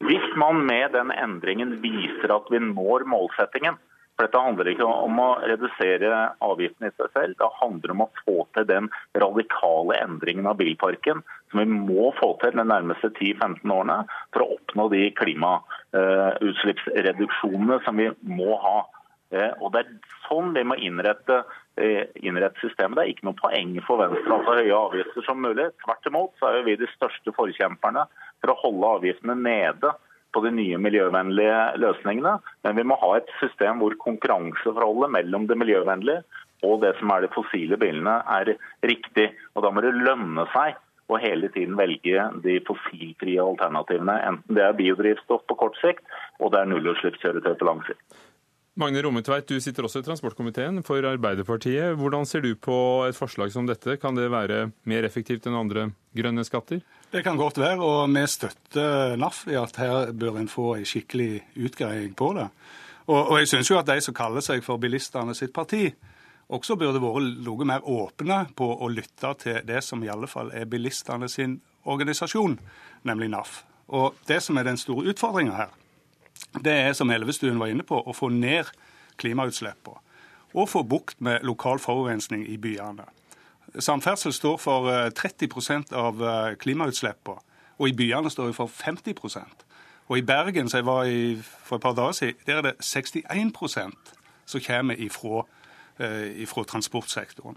Hvis 0.00 0.26
man 0.40 0.62
med 0.66 0.94
den 0.96 1.10
endringen 1.12 1.76
viser 1.82 2.32
at 2.32 2.48
vi 2.52 2.58
når 2.64 3.04
målsettingen, 3.08 3.76
For 4.20 4.28
Dette 4.28 4.40
handler 4.44 4.68
ikke 4.68 4.84
om 4.84 5.16
å 5.22 5.40
redusere 5.48 6.08
avgiftene 6.44 6.90
i 6.90 6.92
seg 6.92 7.08
selv, 7.14 7.32
det 7.40 7.46
handler 7.56 7.90
om 7.94 8.02
å 8.04 8.12
få 8.18 8.44
til 8.52 8.66
den 8.68 8.90
radikale 9.16 9.96
endringen 9.96 10.44
av 10.50 10.58
bilparken 10.60 11.22
som 11.48 11.60
vi 11.62 11.66
må 11.72 12.10
få 12.18 12.28
til 12.42 12.52
de 12.52 12.64
nærmeste 12.68 13.08
10-15 13.14 13.72
årene 13.72 14.04
for 14.34 14.44
å 14.44 14.50
oppnå 14.58 14.84
de 14.92 15.08
klimautslippsreduksjonene 15.22 17.80
som 17.86 17.96
vi 17.96 18.12
må 18.28 18.60
ha. 18.60 18.84
Eh, 19.30 19.52
og 19.60 19.72
Det 19.72 19.84
er 19.84 19.92
sånn 20.26 20.52
vi 20.54 20.64
må 20.66 20.76
innrette, 20.78 21.44
eh, 21.76 22.10
innrette 22.22 22.58
systemet. 22.60 22.96
Det 22.96 23.04
er 23.04 23.12
ikke 23.14 23.28
noe 23.28 23.38
poeng 23.38 23.80
for 23.86 24.02
Venstre 24.02 24.36
å 24.36 24.44
ha 24.44 24.58
høye 24.58 24.74
avgifter 24.74 25.24
som 25.26 25.40
mulig. 25.40 25.70
Tvert 25.84 26.06
imot 26.06 26.32
så 26.40 26.50
er 26.50 26.62
vi 26.66 26.76
de 26.76 26.86
største 26.96 27.34
forkjemperne 27.36 28.06
for 28.40 28.52
å 28.52 28.60
holde 28.64 28.94
avgiftene 28.98 29.36
nede 29.38 29.94
på 30.32 30.42
de 30.42 30.50
nye 30.50 30.78
miljøvennlige 30.78 31.78
løsningene. 31.78 32.38
Men 32.64 32.76
vi 32.76 32.82
må 32.86 32.98
ha 33.00 33.16
et 33.16 33.30
system 33.40 33.82
hvor 33.82 33.94
konkurranseforholdet 33.98 35.10
mellom 35.10 35.46
det 35.46 35.58
miljøvennlige 35.58 36.22
og 36.62 36.82
det 36.82 36.92
som 36.98 37.10
er 37.14 37.24
de 37.24 37.32
fossile 37.32 37.78
bilene 37.80 38.20
er 38.28 38.54
riktig. 38.84 39.30
Og 39.54 39.62
Da 39.64 39.70
må 39.70 39.82
det 39.84 39.94
lønne 39.96 40.46
seg 40.52 40.76
å 41.10 41.18
hele 41.18 41.48
tiden 41.50 41.76
velge 41.78 42.26
de 42.44 42.58
fossilfrie 42.66 43.42
alternativene. 43.42 44.18
Enten 44.28 44.58
det 44.58 44.62
er 44.62 44.76
biodrivstoff 44.78 45.46
på 45.48 45.58
kort 45.58 45.78
sikt, 45.80 46.04
og 46.38 46.52
det 46.52 46.60
er 46.60 46.70
nullutslippskjøretøy 46.70 47.56
på 47.58 47.66
lang 47.66 47.82
sikt. 47.88 48.04
Magne 48.78 49.02
Rommetveit, 49.02 49.48
du 49.50 49.58
sitter 49.58 49.82
også 49.82 49.98
i 49.98 50.04
transportkomiteen 50.06 50.84
for 50.86 51.02
Arbeiderpartiet. 51.02 51.96
Hvordan 51.98 52.26
ser 52.28 52.44
du 52.44 52.52
på 52.54 53.02
et 53.08 53.16
forslag 53.18 53.50
som 53.50 53.66
dette? 53.66 53.96
Kan 53.98 54.14
det 54.14 54.28
være 54.30 54.68
mer 54.86 55.06
effektivt 55.08 55.48
enn 55.50 55.58
andre 55.58 55.88
grønne 56.16 56.44
skatter? 56.46 56.78
Det 57.10 57.24
kan 57.26 57.40
godt 57.40 57.58
være, 57.58 57.82
og 57.82 58.12
vi 58.14 58.22
støtter 58.30 59.16
NAF 59.18 59.42
i 59.50 59.58
at 59.58 59.80
her 59.82 60.12
bør 60.14 60.38
en 60.38 60.48
få 60.48 60.76
en 60.76 60.86
skikkelig 60.86 61.42
utgreiing 61.58 62.14
på 62.14 62.30
det. 62.38 62.46
Og, 63.10 63.18
og 63.18 63.40
jeg 63.40 63.50
syns 63.50 63.72
jo 63.72 63.80
at 63.80 63.90
de 63.90 63.98
som 64.06 64.14
kaller 64.14 64.44
seg 64.46 64.62
for 64.62 64.78
bilistene 64.78 65.34
sitt 65.34 65.52
parti, 65.56 65.88
også 66.50 66.78
burde 66.78 67.02
vært 67.02 67.42
noe 67.42 67.66
mer 67.66 67.82
åpne 67.82 68.44
på 68.54 68.70
å 68.70 68.90
lytte 68.90 69.34
til 69.42 69.60
det 69.66 69.82
som 69.86 70.02
i 70.06 70.10
alle 70.14 70.30
fall 70.30 70.54
er 70.54 70.70
bilistene 70.70 71.26
sin 71.30 71.58
organisasjon, 71.90 72.54
nemlig 73.02 73.32
NAF. 73.34 73.64
Og 73.90 74.14
det 74.30 74.38
som 74.46 74.58
er 74.58 74.70
den 74.70 74.78
store 74.78 75.10
utfordringa 75.10 75.58
her, 75.58 75.74
det 76.64 76.72
er, 76.72 76.92
som 76.96 77.10
Elvestuen 77.10 77.60
var 77.60 77.72
inne 77.72 77.86
på, 77.86 77.98
å 78.00 78.14
få 78.16 78.30
ned 78.32 78.70
klimautslippene. 79.20 80.00
Og 80.50 80.66
få 80.66 80.82
bukt 80.82 81.20
med 81.22 81.44
lokal 81.46 81.78
forurensning 81.78 82.42
i 82.50 82.56
byene. 82.58 83.06
Samferdsel 83.78 84.34
står 84.34 84.56
for 84.58 84.88
30 85.14 85.46
eh, 85.46 85.84
av 85.94 86.22
eh, 86.22 86.56
klimautslippene, 86.58 87.44
og 87.78 87.88
i 87.88 87.94
byene 87.96 88.32
står 88.32 88.50
vi 88.50 88.56
for 88.56 88.68
50% 88.68 89.66
Og 90.10 90.18
i 90.18 90.24
Bergen, 90.26 90.68
som 90.68 90.80
jeg 90.80 90.86
var 90.86 91.04
i 91.06 91.36
for 91.38 91.78
et 91.78 91.82
par 91.82 91.94
dager 91.94 92.12
siden, 92.12 92.40
der 92.46 92.58
er 92.58 92.62
det 92.62 92.80
61% 92.82 94.14
som 94.46 94.60
kommer 94.60 94.98
ifra, 94.98 95.44
eh, 95.98 96.42
ifra 96.42 96.64
transportsektoren. 96.64 97.56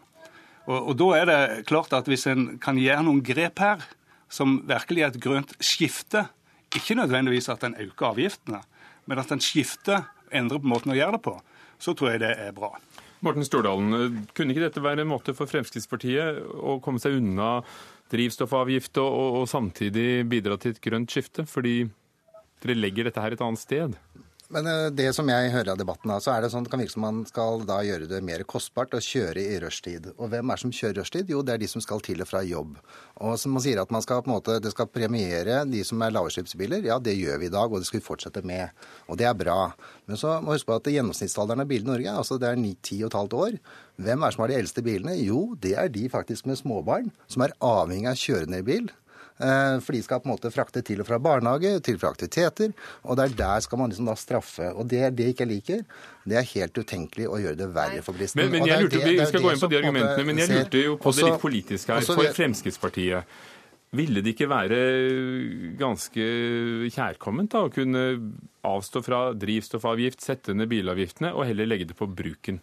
Og, 0.65 0.87
og, 0.87 0.97
Da 0.97 1.07
er 1.17 1.25
det 1.25 1.65
klart 1.65 1.93
at 1.93 2.05
hvis 2.07 2.27
en 2.27 2.59
kan 2.59 2.77
gjøre 2.77 3.03
noen 3.03 3.23
grep 3.23 3.59
her, 3.59 3.81
som 4.29 4.61
virkelig 4.67 5.01
er 5.01 5.07
et 5.07 5.21
grønt 5.21 5.53
skifte, 5.59 6.27
ikke 6.75 6.95
nødvendigvis 6.95 7.49
at 7.49 7.63
en 7.63 7.75
øker 7.75 8.13
avgiftene, 8.13 8.61
men 9.09 9.21
at 9.21 9.31
en 9.33 9.43
skifter, 9.43 10.05
endrer 10.33 10.61
på 10.61 10.69
måten 10.71 10.93
å 10.93 10.97
gjøre 10.97 11.17
det 11.17 11.23
på, 11.25 11.35
så 11.81 11.93
tror 11.97 12.13
jeg 12.13 12.23
det 12.23 12.33
er 12.45 12.55
bra. 12.55 12.71
Morten 13.23 13.45
Stordalen, 13.47 14.23
kunne 14.35 14.51
ikke 14.51 14.65
dette 14.65 14.83
være 14.83 15.05
en 15.05 15.11
måte 15.11 15.35
for 15.37 15.47
Fremskrittspartiet 15.47 16.41
å 16.59 16.77
komme 16.83 16.99
seg 16.99 17.19
unna 17.21 17.61
drivstoffavgift 18.11 18.99
og, 18.99 19.09
og, 19.09 19.37
og 19.41 19.49
samtidig 19.51 20.25
bidra 20.29 20.57
til 20.59 20.75
et 20.75 20.81
grønt 20.83 21.11
skifte? 21.13 21.45
Fordi 21.47 21.85
dere 22.63 22.79
legger 22.79 23.07
dette 23.07 23.23
her 23.23 23.35
et 23.35 23.43
annet 23.43 23.61
sted? 23.61 23.95
Men 24.53 24.67
eh, 24.69 24.89
det 24.93 25.07
som 25.17 25.29
jeg 25.31 25.49
hører 25.53 25.71
av 25.73 25.79
debatten, 25.79 26.11
så 26.21 26.35
er 26.35 26.43
det 26.43 26.51
sånn, 26.53 26.65
det 26.65 26.71
kan 26.73 26.81
virke 26.83 26.93
som 26.93 27.05
man 27.05 27.21
skal 27.25 27.63
da 27.65 27.79
gjøre 27.85 28.05
det 28.11 28.19
mer 28.25 28.43
kostbart 28.45 28.93
å 28.93 29.01
kjøre 29.01 29.41
i 29.41 29.55
rushtid. 29.63 30.11
Og 30.13 30.29
hvem 30.29 30.51
er 30.51 30.59
det 30.59 30.63
som 30.63 30.73
kjører 30.77 30.99
rushtid? 31.01 31.31
Jo, 31.33 31.41
det 31.41 31.55
er 31.55 31.63
de 31.63 31.69
som 31.71 31.81
skal 31.81 32.03
til 32.05 32.21
og 32.21 32.29
fra 32.29 32.43
jobb. 32.45 32.75
Og 33.25 33.33
som 33.41 33.55
man 33.55 33.63
sier 33.65 33.81
at 33.81 33.93
man 33.93 34.05
skal 34.05 34.21
på 34.21 34.29
en 34.29 34.35
måte, 34.35 34.59
det 34.61 34.73
skal 34.75 34.91
premiere 34.93 35.63
de 35.69 35.81
som 35.87 36.01
er 36.05 36.13
lavutslippsbiler. 36.13 36.85
Ja, 36.85 36.99
det 37.01 37.17
gjør 37.17 37.41
vi 37.41 37.49
i 37.49 37.53
dag, 37.55 37.73
og 37.73 37.81
det 37.81 37.89
skal 37.89 38.01
vi 38.01 38.05
fortsette 38.05 38.45
med. 38.45 38.85
Og 39.09 39.17
det 39.17 39.29
er 39.29 39.37
bra. 39.37 39.57
Men 40.05 40.21
så 40.21 40.37
må 40.37 40.53
vi 40.53 40.59
huske 40.59 40.69
på 40.69 40.77
at 40.77 40.91
gjennomsnittsalderen 40.93 41.65
av 41.65 41.71
bilene 41.73 41.89
i 41.89 41.93
Norge 41.93 42.17
altså 42.21 42.37
det 42.41 42.51
er 42.51 42.61
9-10,5 42.61 43.37
år. 43.39 43.61
Hvem 44.03 44.21
er 44.21 44.29
det 44.29 44.35
som 44.35 44.43
har 44.43 44.53
de 44.53 44.59
eldste 44.59 44.85
bilene? 44.85 45.17
Jo, 45.21 45.45
det 45.61 45.73
er 45.79 45.89
de 45.93 46.05
faktisk 46.13 46.49
med 46.49 46.61
småbarn, 46.61 47.09
som 47.25 47.45
er 47.45 47.57
avhengig 47.63 48.11
av 48.11 48.19
å 48.19 48.25
kjøre 48.27 48.53
ned 48.53 48.65
i 48.65 48.69
bil. 48.69 48.93
Eh, 49.43 49.77
for 49.83 49.95
de 49.95 50.01
skal 50.03 50.21
på 50.23 50.29
en 50.29 50.33
måte 50.33 50.51
frakte 50.53 50.83
til 50.85 51.01
og 51.03 51.07
fra 51.09 51.19
barnehage, 51.21 51.75
til 51.83 51.97
og 51.97 52.03
fra 52.03 52.11
aktiviteter. 52.13 52.73
Og 53.03 53.17
der, 53.19 53.33
der 53.35 53.63
skal 53.65 53.81
man 53.81 53.91
liksom 53.91 54.07
da 54.07 54.15
straffe. 54.19 54.69
Og 54.71 54.87
det 54.89 55.01
er 55.03 55.15
det 55.15 55.29
jeg 55.29 55.37
ikke 55.37 55.49
liker. 55.49 55.81
Det 56.23 56.39
er 56.39 56.49
helt 56.53 56.77
utenkelig 56.79 57.27
å 57.27 57.39
gjøre 57.43 57.59
det 57.59 57.69
verre 57.75 58.03
for 58.05 58.15
bilisten. 58.15 58.43
Men, 58.43 58.53
men 58.55 58.69
jeg 58.69 58.85
lurte, 58.85 59.01
Vi 59.03 59.17
skal 59.27 59.43
gå 59.43 59.55
inn 59.55 59.63
på 59.65 59.71
de 59.73 59.81
argumentene, 59.81 60.27
men 60.29 60.43
jeg 60.43 60.53
lurte 60.53 60.85
jo 60.85 60.95
på 60.99 61.11
også, 61.11 61.19
det 61.25 61.31
litt 61.31 61.43
politiske 61.43 61.97
her. 61.97 62.07
For 62.07 62.37
Fremskrittspartiet. 62.37 63.39
Ville 63.93 64.23
det 64.25 64.31
ikke 64.33 64.47
være 64.49 64.77
ganske 65.77 66.23
kjærkomment 66.95 67.51
da, 67.53 67.67
å 67.67 67.73
kunne 67.73 68.05
avstå 68.65 69.03
fra 69.05 69.19
drivstoffavgift, 69.37 70.23
sette 70.23 70.55
ned 70.57 70.71
bilavgiftene 70.71 71.29
og 71.35 71.45
heller 71.45 71.69
legge 71.69 71.91
det 71.91 71.97
på 71.99 72.07
bruken? 72.09 72.57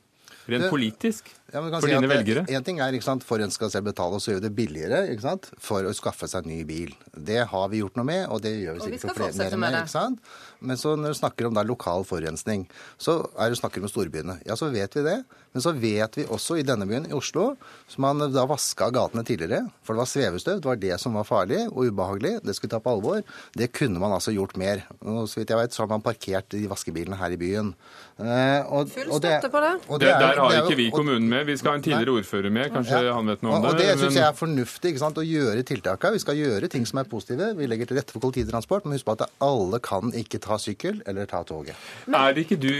Rent 0.50 0.66
politisk? 0.72 1.28
Ja, 1.50 1.62
for 1.62 1.82
si 1.82 1.92
dine 1.92 2.10
velgere? 2.10 2.44
En 2.48 2.66
ting 2.66 2.78
er 2.82 2.96
sant, 3.04 3.24
forurenser 3.26 3.58
skal 3.58 3.72
selv 3.74 3.90
betale, 3.90 4.18
og 4.18 4.22
så 4.22 4.32
gjør 4.32 4.40
vi 4.40 4.46
det 4.46 4.52
billigere 4.58 5.00
ikke 5.10 5.26
sant, 5.26 5.50
for 5.58 5.86
å 5.86 5.94
skaffe 5.96 6.28
seg 6.30 6.46
en 6.46 6.54
ny 6.54 6.60
bil. 6.68 6.94
Det 7.10 7.42
har 7.50 7.66
vi 7.72 7.82
gjort 7.82 7.98
noe 7.98 8.06
med, 8.06 8.22
og 8.30 8.42
det 8.44 8.54
gjør 8.60 8.78
vi 8.78 8.86
sikkert 8.86 9.06
for 9.06 9.34
flere 9.34 9.50
med. 9.56 9.66
med. 9.66 9.78
ikke 9.82 9.94
sant? 9.94 10.32
Men 10.60 10.80
så 10.80 10.94
når 10.98 11.14
du 11.14 11.20
snakker 11.20 11.48
om 11.48 11.56
da 11.56 11.64
lokal 11.66 12.06
forurensning, 12.06 12.66
så 13.00 13.20
er 13.36 13.50
det 13.50 13.60
snakker 13.60 13.82
om 13.82 13.90
storbyene. 13.90 14.40
Ja, 14.46 14.56
så 14.60 14.70
vet 14.72 14.94
vi 14.96 15.06
det. 15.06 15.20
Men 15.50 15.64
så 15.64 15.72
vet 15.74 16.14
vi 16.14 16.26
også 16.30 16.60
i 16.60 16.64
denne 16.66 16.86
byen, 16.86 17.08
i 17.10 17.14
Oslo, 17.16 17.56
som 17.90 18.04
man 18.04 18.22
da 18.30 18.44
vaska 18.46 18.86
gatene 18.94 19.24
tidligere, 19.26 19.64
for 19.82 19.96
det 19.96 20.04
var 20.04 20.10
svevestøv, 20.12 20.60
det 20.62 20.70
var 20.70 20.78
det 20.78 20.98
som 21.02 21.16
var 21.18 21.26
farlig 21.26 21.64
og 21.72 21.88
ubehagelig, 21.90 22.36
det 22.46 22.54
skulle 22.54 22.70
vi 22.70 22.74
ta 22.76 22.82
på 22.84 22.92
alvor. 22.94 23.24
Det 23.58 23.72
kunne 23.74 23.98
man 23.98 24.14
altså 24.14 24.34
gjort 24.36 24.54
mer. 24.60 24.84
Og 25.00 25.24
så 25.30 25.40
vidt 25.40 25.50
jeg 25.50 25.58
vet, 25.58 25.74
så 25.74 25.82
har 25.82 25.90
man 25.90 26.04
parkert 26.06 26.52
de 26.54 26.62
vaskebilene 26.70 27.18
her 27.18 27.34
i 27.34 27.40
byen. 27.40 27.72
Eh, 28.20 28.60
og, 28.68 28.92
Full 28.94 29.10
støtte 29.16 29.50
på 29.50 29.64
det. 29.64 29.72
Og 29.88 30.00
det, 30.02 30.12
det, 30.12 30.20
der 30.22 30.40
har 30.44 30.56
ikke 30.60 30.78
vi 30.78 30.88
kommunen 30.94 31.26
med. 31.32 31.39
Vi 31.46 31.56
skal 31.60 31.72
ha 31.74 31.78
en 31.78 31.84
tidligere 31.84 32.16
ordfører 32.20 32.52
med. 32.54 32.70
Kanskje 32.74 33.02
ja. 33.06 33.14
han 33.16 33.30
vet 33.30 33.44
noe 33.44 33.56
om 33.56 33.64
det. 33.64 33.72
Og 33.72 33.80
Det 33.80 33.96
syns 34.00 34.18
jeg 34.18 34.26
er 34.26 34.36
fornuftig 34.36 34.92
ikke 34.92 35.02
sant, 35.02 35.20
å 35.20 35.26
gjøre 35.26 35.64
tiltakene. 35.66 36.18
Vi 36.18 36.22
skal 36.24 36.38
gjøre 36.40 36.70
ting 36.72 36.86
som 36.88 37.02
er 37.02 37.10
positive. 37.10 37.50
Vi 37.58 37.68
legger 37.70 37.90
til 37.90 38.00
rette 38.00 38.14
for 38.14 38.24
kollektivtransport, 38.24 38.86
men 38.86 38.98
husk 38.98 39.08
på 39.08 39.16
at 39.18 39.26
alle 39.44 39.80
kan 39.84 40.14
ikke 40.16 40.42
ta 40.42 40.58
sykkel 40.60 41.02
eller 41.10 41.30
ta 41.30 41.42
toget. 41.48 41.78
Men... 42.06 42.20
Er 42.20 42.42
ikke 42.44 42.60
du 42.60 42.72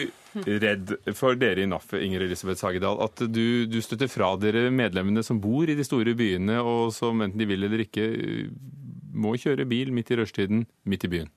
redd 0.47 0.95
for 1.19 1.39
dere 1.39 1.65
i 1.65 1.67
NAF, 1.71 1.91
Inger 1.99 2.23
Elisabeth 2.27 2.61
Sagedal, 2.61 3.01
at 3.03 3.25
du, 3.27 3.67
du 3.67 3.81
støtter 3.83 4.11
fra 4.11 4.31
dere 4.39 4.69
medlemmene 4.75 5.25
som 5.27 5.41
bor 5.43 5.67
i 5.67 5.75
de 5.79 5.87
store 5.87 6.15
byene, 6.19 6.61
og 6.63 6.95
som 6.95 7.25
enten 7.25 7.41
de 7.41 7.49
vil 7.51 7.67
eller 7.67 7.83
ikke 7.87 8.07
må 9.11 9.35
kjøre 9.41 9.67
bil 9.69 9.91
midt 9.95 10.13
i 10.13 10.21
rushtiden 10.21 10.65
midt 10.87 11.07
i 11.09 11.13
byen? 11.17 11.33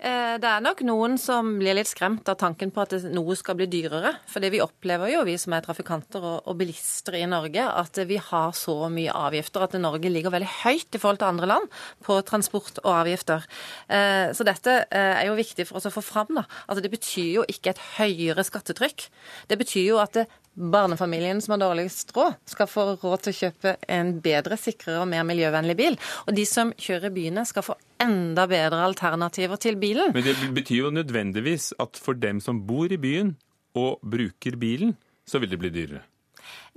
Eh, 0.00 0.36
det 0.40 0.48
er 0.48 0.62
nok 0.64 0.78
noen 0.88 1.18
som 1.20 1.58
blir 1.60 1.76
litt 1.76 1.90
skremt 1.90 2.28
av 2.32 2.38
tanken 2.40 2.70
på 2.72 2.80
at 2.86 2.94
noe 3.12 3.34
skal 3.36 3.58
bli 3.58 3.66
dyrere. 3.68 4.14
For 4.30 4.40
det 4.40 4.48
vi 4.54 4.62
opplever 4.64 5.12
jo, 5.12 5.26
vi 5.28 5.34
som 5.40 5.52
er 5.52 5.64
trafikanter 5.66 6.24
og 6.24 6.54
bilister 6.56 7.18
i 7.18 7.26
Norge, 7.28 7.66
at 7.68 8.00
vi 8.08 8.16
har 8.16 8.54
så 8.56 8.88
mye 8.92 9.12
avgifter 9.12 9.66
at 9.66 9.76
Norge 9.80 10.08
ligger 10.12 10.32
veldig 10.32 10.48
høyt 10.62 10.96
i 10.96 11.00
forhold 11.02 11.20
til 11.20 11.28
andre 11.28 11.50
land 11.50 11.80
på 12.06 12.16
transport 12.24 12.80
og 12.80 12.94
avgifter. 13.02 13.44
Eh, 13.92 14.32
så 14.36 14.46
dette 14.48 14.78
eh, 14.88 15.20
er 15.20 15.28
jo 15.28 15.36
viktig 15.36 15.68
for 15.68 15.80
oss 15.80 15.90
å 15.90 15.92
få 15.92 16.04
fram. 16.06 16.32
da. 16.38 16.46
Altså 16.64 16.86
Det 16.86 16.94
betyr 16.96 17.30
jo 17.34 17.44
ikke 17.52 17.74
et 17.74 17.84
høyere 17.98 18.46
skattetrykk. 18.48 19.04
Det 19.52 19.60
betyr 19.60 19.84
jo 19.90 20.00
at 20.00 20.22
barnefamilien 20.54 21.44
som 21.44 21.54
har 21.54 21.62
dårligst 21.62 22.16
råd, 22.16 22.40
skal 22.48 22.68
få 22.68 22.88
råd 22.96 23.26
til 23.26 23.34
å 23.34 23.38
kjøpe 23.42 23.76
en 23.92 24.16
bedre, 24.24 24.56
sikrere 24.60 25.04
og 25.04 25.12
mer 25.12 25.28
miljøvennlig 25.28 25.76
bil. 25.78 26.00
Og 26.26 26.34
de 26.36 26.48
som 26.48 26.72
kjører 26.80 27.12
i 27.12 27.16
byene, 27.20 27.44
skal 27.48 27.68
få 27.68 27.76
enda 28.00 28.46
bedre 28.50 28.84
alternativer 28.86 29.60
til 29.60 29.78
bilen. 29.80 30.14
Men 30.14 30.24
det 30.26 30.36
betyr 30.56 30.86
jo 30.86 30.90
nødvendigvis 30.94 31.72
at 31.80 32.00
for 32.00 32.18
dem 32.18 32.40
som 32.40 32.64
bor 32.66 32.90
i 32.92 33.00
byen 33.00 33.36
og 33.78 34.00
bruker 34.02 34.56
bilen, 34.60 34.96
så 35.26 35.38
vil 35.38 35.50
det 35.50 35.60
bli 35.60 35.72
dyrere. 35.74 36.04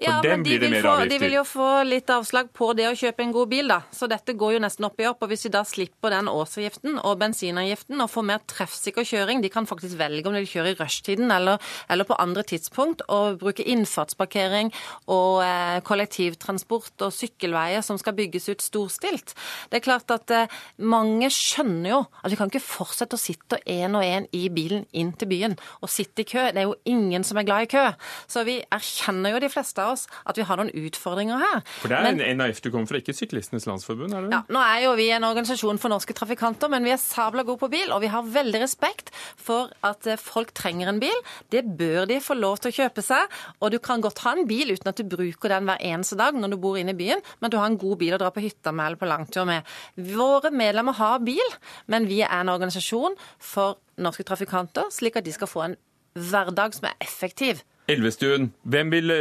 For 0.03 0.11
ja, 0.11 0.35
de 0.35 0.43
blir 0.43 0.59
det 0.59 0.69
mer 0.73 0.85
få. 0.85 0.95
De 1.09 1.19
vil 1.21 1.35
jo 1.37 1.43
få 1.47 1.67
litt 1.87 2.09
avslag 2.13 2.49
på 2.55 2.69
det 2.77 2.89
å 2.89 2.95
kjøpe 2.97 3.23
en 3.23 3.33
god 3.35 3.51
bil, 3.51 3.71
da. 3.71 3.79
Så 3.95 4.09
dette 4.11 4.35
går 4.37 4.57
jo 4.57 4.63
nesten 4.63 4.87
opp 4.87 4.99
i 4.99 5.07
opp. 5.09 5.23
Og 5.23 5.31
hvis 5.31 5.45
vi 5.47 5.53
da 5.53 5.63
slipper 5.67 6.13
den 6.13 6.29
årsavgiften 6.31 6.99
og 7.01 7.17
bensinavgiften 7.21 8.03
og 8.03 8.11
får 8.11 8.27
mer 8.27 8.43
treffsikker 8.49 9.07
kjøring, 9.07 9.43
de 9.43 9.51
kan 9.53 9.67
faktisk 9.69 9.97
velge 9.99 10.27
om 10.29 10.35
de 10.35 10.43
vil 10.43 10.51
kjøre 10.57 10.73
i 10.73 10.77
rushtiden 10.79 11.31
eller, 11.33 11.61
eller 11.91 12.07
på 12.09 12.17
andre 12.21 12.43
tidspunkt, 12.53 13.05
og 13.13 13.39
bruke 13.41 13.65
innfartsparkering 13.73 14.71
og 15.11 15.43
eh, 15.45 15.79
kollektivtransport 15.87 17.07
og 17.07 17.15
sykkelveier 17.15 17.83
som 17.85 17.99
skal 18.01 18.17
bygges 18.17 18.49
ut 18.51 18.63
storstilt. 18.63 19.35
Det 19.71 19.79
er 19.79 19.85
klart 19.85 20.11
at 20.13 20.33
eh, 20.33 20.59
mange 20.83 21.29
skjønner 21.33 21.89
jo 21.93 22.01
at 22.21 22.31
vi 22.33 22.39
kan 22.39 22.51
ikke 22.51 22.63
fortsette 22.63 23.17
å 23.17 23.21
sitte 23.21 23.61
én 23.69 23.95
og 23.97 24.05
én 24.05 24.27
i 24.35 24.45
bilen 24.53 24.85
inn 24.91 25.13
til 25.17 25.31
byen 25.31 25.57
og 25.81 25.91
sitte 25.91 26.23
i 26.23 26.27
kø. 26.27 26.49
Det 26.51 26.63
er 26.63 26.69
jo 26.69 26.77
ingen 26.89 27.25
som 27.27 27.39
er 27.39 27.47
glad 27.47 27.67
i 27.67 27.71
kø. 27.73 27.85
Så 28.27 28.45
vi 28.47 28.59
erkjenner 28.73 29.35
jo 29.35 29.43
de 29.43 29.51
fleste 29.51 29.83
av 29.83 29.92
oss 29.93 30.05
at 30.29 30.39
vi 30.39 30.45
har 30.47 30.59
noen 30.59 30.71
utfordringer 30.73 31.41
her. 31.41 31.63
For 31.81 31.91
det 31.91 31.97
er 31.99 32.07
men, 32.09 32.21
en 32.25 32.41
NAF 32.41 32.61
du 32.63 32.69
kommer 32.73 32.89
fra, 32.89 32.99
ikke 33.01 33.15
Syklistenes 33.15 33.67
Landsforbund? 33.69 34.13
er 34.13 34.27
det? 34.27 34.33
Ja, 34.35 34.41
Nå 34.53 34.63
er 34.63 34.83
jo 34.85 34.93
vi 34.99 35.09
en 35.15 35.27
organisasjon 35.27 35.79
for 35.81 35.93
norske 35.93 36.15
trafikanter, 36.17 36.71
men 36.73 36.85
vi 36.87 36.93
er 36.95 37.01
sabla 37.01 37.45
gode 37.47 37.61
på 37.63 37.71
bil. 37.73 37.93
Og 37.95 38.03
vi 38.03 38.11
har 38.13 38.27
veldig 38.27 38.63
respekt 38.63 39.13
for 39.15 39.71
at 39.85 40.07
eh, 40.09 40.19
folk 40.19 40.53
trenger 40.57 40.91
en 40.91 41.01
bil. 41.03 41.23
Det 41.53 41.63
bør 41.79 42.07
de 42.09 42.19
få 42.23 42.37
lov 42.37 42.61
til 42.63 42.73
å 42.73 42.77
kjøpe 42.81 43.05
seg. 43.05 43.39
Og 43.61 43.73
du 43.73 43.79
kan 43.83 44.03
godt 44.03 44.23
ha 44.25 44.35
en 44.37 44.47
bil 44.49 44.73
uten 44.73 44.91
at 44.91 44.99
du 44.99 45.07
bruker 45.07 45.53
den 45.53 45.69
hver 45.69 45.81
eneste 45.83 46.17
dag 46.19 46.37
når 46.37 46.55
du 46.55 46.59
bor 46.61 46.77
inne 46.79 46.95
i 46.95 46.99
byen, 46.99 47.23
men 47.41 47.53
du 47.53 47.57
har 47.59 47.69
en 47.69 47.79
god 47.79 47.99
bil 48.01 48.15
å 48.15 48.21
dra 48.21 48.31
på 48.33 48.43
hytta 48.43 48.73
med 48.75 48.91
eller 48.91 49.01
på 49.01 49.09
langtur 49.09 49.47
med. 49.49 49.67
Våre 50.13 50.51
medlemmer 50.53 50.97
har 50.97 51.23
bil, 51.23 51.57
men 51.91 52.07
vi 52.09 52.21
er 52.25 52.33
en 52.39 52.51
organisasjon 52.53 53.17
for 53.41 53.79
norske 54.01 54.25
trafikanter, 54.27 54.89
slik 54.93 55.19
at 55.19 55.27
de 55.27 55.33
skal 55.35 55.49
få 55.49 55.67
en 55.67 55.77
hverdag 56.13 56.75
som 56.77 56.89
er 56.89 56.97
effektiv. 57.03 57.63
Elvestuen, 57.91 58.51
hvem 58.63 58.91
ville, 58.93 59.15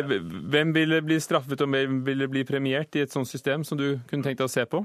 hvem 0.53 0.75
ville 0.75 1.01
bli 1.03 1.19
straffet 1.21 1.61
og 1.65 1.71
hvem 1.73 2.03
ville 2.07 2.29
bli 2.31 2.45
premiert 2.47 2.95
i 2.95 3.03
et 3.03 3.11
sånt 3.11 3.27
system 3.27 3.65
som 3.67 3.79
du 3.79 3.97
kunne 4.11 4.23
tenkt 4.23 4.39
deg 4.39 4.47
å 4.47 4.53
se 4.53 4.65
på? 4.71 4.85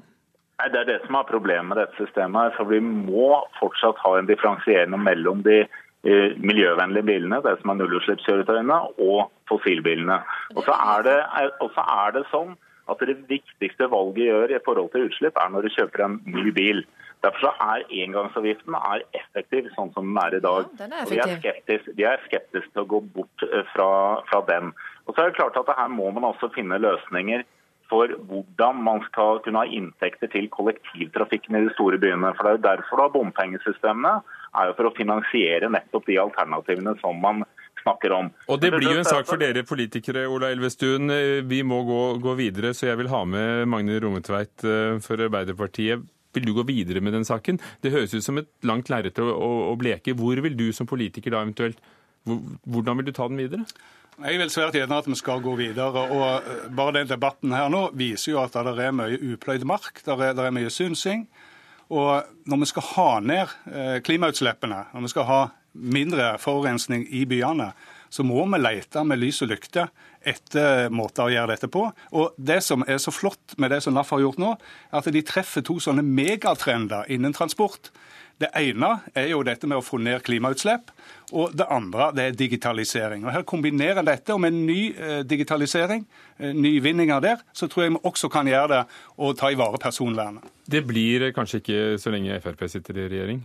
Nei, 0.57 0.69
Det 0.73 0.79
er 0.79 0.87
det 0.89 1.01
som 1.05 1.15
er 1.19 1.29
problemet 1.29 1.69
med 1.69 1.77
dette 1.77 1.97
systemet. 2.01 2.55
For 2.57 2.65
Vi 2.65 2.79
må 2.81 3.43
fortsatt 3.59 3.99
ha 4.01 4.17
en 4.17 4.29
differensiering 4.29 4.97
mellom 4.97 5.43
de 5.45 5.59
eh, 5.61 6.33
miljøvennlige 6.41 7.05
bilene, 7.05 7.41
det 7.45 7.59
som 7.61 7.73
er 7.73 7.81
nullutslippskjøretøyene, 7.83 8.79
og 8.97 9.29
fossilbilene. 9.49 10.23
Og 10.55 10.63
så 10.65 10.73
er 10.73 11.11
er 11.13 12.17
det 12.17 12.25
sånn 12.31 12.57
at 12.89 13.03
det 13.03 13.19
viktigste 13.29 13.89
valget 13.91 14.31
gjør 14.31 14.55
i 14.55 14.63
forhold 14.65 14.89
til 14.93 15.05
utslipp, 15.09 15.37
er 15.37 15.51
når 15.53 15.67
du 15.67 15.75
kjøper 15.75 16.05
en 16.05 16.21
ny 16.25 16.51
bil. 16.55 16.85
Derfor 17.25 17.55
er 17.63 17.83
engangsavgiften 17.89 18.75
er 18.77 19.03
effektiv 19.17 19.67
sånn 19.73 19.89
som 19.95 20.05
den 20.05 20.19
er 20.21 20.37
i 20.37 20.41
dag. 20.43 20.69
Ja, 20.77 20.87
er 20.87 21.01
og 21.09 21.95
de 21.97 22.05
er 22.05 22.23
skeptiske 22.27 22.73
til 22.73 22.83
å 22.83 22.89
gå 22.93 23.01
bort 23.15 23.45
eh, 23.47 23.65
fra, 23.73 23.89
fra, 24.29 24.41
den. 24.49 24.73
Og 25.07 25.15
så 25.15 25.23
er 25.23 25.31
det 25.31 25.39
klart 25.39 25.57
at 25.57 25.71
Her 25.77 25.89
må 25.89 26.11
man 26.13 26.27
også 26.29 26.51
finne 26.53 26.77
løsninger 26.81 27.45
for 27.87 28.11
hvordan 28.29 28.81
man 28.83 29.01
skal 29.07 29.39
kunne 29.45 29.63
ha 29.63 29.69
inntekter 29.71 30.29
til 30.29 30.49
kollektivtrafikken 30.51 31.55
i 31.55 31.63
de 31.65 31.73
store 31.73 31.97
byene. 32.01 32.33
For 32.35 32.43
Det 32.43 32.51
er 32.51 32.57
jo 32.57 32.65
derfor 32.67 33.01
da 33.01 33.07
bompengesystemene 33.15 34.17
er 34.57 34.69
jo 34.69 34.75
for 34.77 34.89
å 34.89 34.97
finansiere 34.97 35.71
nettopp 35.71 36.05
de 36.09 36.19
alternativene 36.21 36.97
som 37.01 37.17
man 37.23 37.45
snakker 37.81 38.13
om. 38.13 38.29
Og 38.51 38.59
Det 38.61 38.73
blir 38.75 38.91
jo 38.91 38.99
en 38.99 39.07
sak 39.07 39.29
for 39.29 39.39
dere 39.41 39.63
politikere, 39.65 40.27
Ola 40.27 40.51
Elvestuen. 40.51 41.09
Vi 41.47 41.63
må 41.63 41.81
gå, 41.87 42.03
gå 42.21 42.35
videre, 42.37 42.75
så 42.75 42.91
jeg 42.91 42.99
vil 43.01 43.11
ha 43.13 43.23
med 43.25 43.65
Magne 43.71 43.97
Rommetveit 44.03 44.67
eh, 44.67 44.99
for 45.01 45.23
Arbeiderpartiet. 45.29 46.03
Vil 46.37 46.47
du 46.47 46.53
gå 46.55 46.65
videre 46.69 47.01
med 47.03 47.17
den 47.17 47.25
saken? 47.27 47.59
Det 47.81 47.93
høres 47.93 48.13
ut 48.13 48.25
som 48.25 48.37
et 48.39 48.49
langt 48.67 48.91
lerret 48.93 49.17
å, 49.19 49.27
å, 49.33 49.51
å, 49.71 49.75
bleke. 49.79 50.15
Hvor 50.17 50.39
vil 50.45 50.57
du 50.57 50.69
som 50.75 50.89
politiker 50.89 51.33
da 51.33 51.43
eventuelt 51.45 51.81
Hvordan 52.27 52.99
vil 52.99 53.05
du 53.07 53.13
ta 53.15 53.23
den 53.29 53.39
videre? 53.39 53.63
Jeg 54.17 54.39
vil 54.41 54.49
svært 54.51 54.75
gjerne 54.75 54.97
at 54.99 55.05
vi 55.07 55.15
skal 55.15 55.39
gå 55.45 55.53
videre. 55.55 56.01
og 56.11 56.23
eh, 56.41 56.63
Bare 56.75 56.97
den 56.97 57.07
debatten 57.07 57.53
her 57.55 57.69
nå 57.71 57.85
viser 57.95 58.33
jo 58.33 58.41
at 58.41 58.55
det 58.67 58.73
er 58.83 58.95
mye 58.95 59.19
upløyd 59.33 59.63
mark. 59.69 60.01
Det 60.03 60.11
er, 60.11 60.33
er, 60.33 60.51
mye 60.51 60.73
synsing. 60.73 61.23
Og 61.87 62.25
når 62.49 62.63
vi 62.63 62.69
skal 62.73 62.87
ha 62.89 63.09
ned 63.23 63.53
eh, 63.71 63.99
klimautslippene, 64.03 64.81
når 64.91 65.05
vi 65.05 65.13
skal 65.13 65.29
ha 65.29 65.39
mindre 65.77 66.33
forurensning 66.41 67.05
i 67.13 67.23
byene, 67.29 67.71
så 68.09 68.25
må 68.27 68.43
vi 68.49 68.59
lete 68.59 69.03
med 69.07 69.21
lys 69.21 69.43
og 69.45 69.53
lykte 69.53 69.87
etter 70.27 70.91
måter 70.93 71.27
å 71.27 71.33
gjøre 71.33 71.55
dette 71.55 71.69
på. 71.71 71.87
Og 72.17 72.35
Det 72.37 72.59
som 72.65 72.83
er 72.87 72.99
så 73.01 73.13
flott 73.13 73.57
med 73.57 73.71
det 73.71 73.81
som 73.85 73.95
NAF 73.95 74.11
har 74.15 74.25
gjort 74.25 74.41
nå, 74.41 74.53
er 74.91 74.99
at 74.99 75.09
de 75.13 75.23
treffer 75.25 75.65
to 75.65 75.79
sånne 75.83 76.05
megatrender 76.05 77.09
innen 77.13 77.35
transport. 77.35 77.91
Det 78.37 78.51
ene 78.53 78.99
er 79.17 79.31
jo 79.31 79.39
dette 79.45 79.65
med 79.65 79.79
å 79.79 79.85
få 79.85 79.97
ned 79.97 80.21
klimautslipp, 80.25 80.91
og 81.33 81.55
det 81.57 81.65
andre 81.73 82.11
det 82.13 82.25
er 82.27 82.37
digitalisering. 82.37 83.25
Og 83.25 83.33
Her 83.33 83.45
kombinerer 83.49 84.05
dette, 84.05 84.33
og 84.35 84.43
med 84.43 84.53
en 84.53 84.67
ny 84.67 84.81
eh, 84.93 85.23
digitalisering, 85.25 86.05
eh, 86.37 86.53
nyvinninger 86.53 87.23
der, 87.23 87.41
så 87.51 87.65
tror 87.67 87.87
jeg 87.87 87.95
vi 87.95 88.03
også 88.05 88.29
kan 88.29 88.49
gjøre 88.49 88.69
det 88.75 88.83
og 89.17 89.37
ta 89.39 89.49
i 89.49 89.57
vare 89.57 89.81
personvernet. 89.81 90.45
Det 90.69 90.83
blir 90.85 91.31
kanskje 91.33 91.63
ikke 91.63 91.81
så 92.01 92.13
lenge 92.13 92.37
Frp 92.43 92.67
sitter 92.69 93.01
i 93.01 93.09
regjering? 93.09 93.41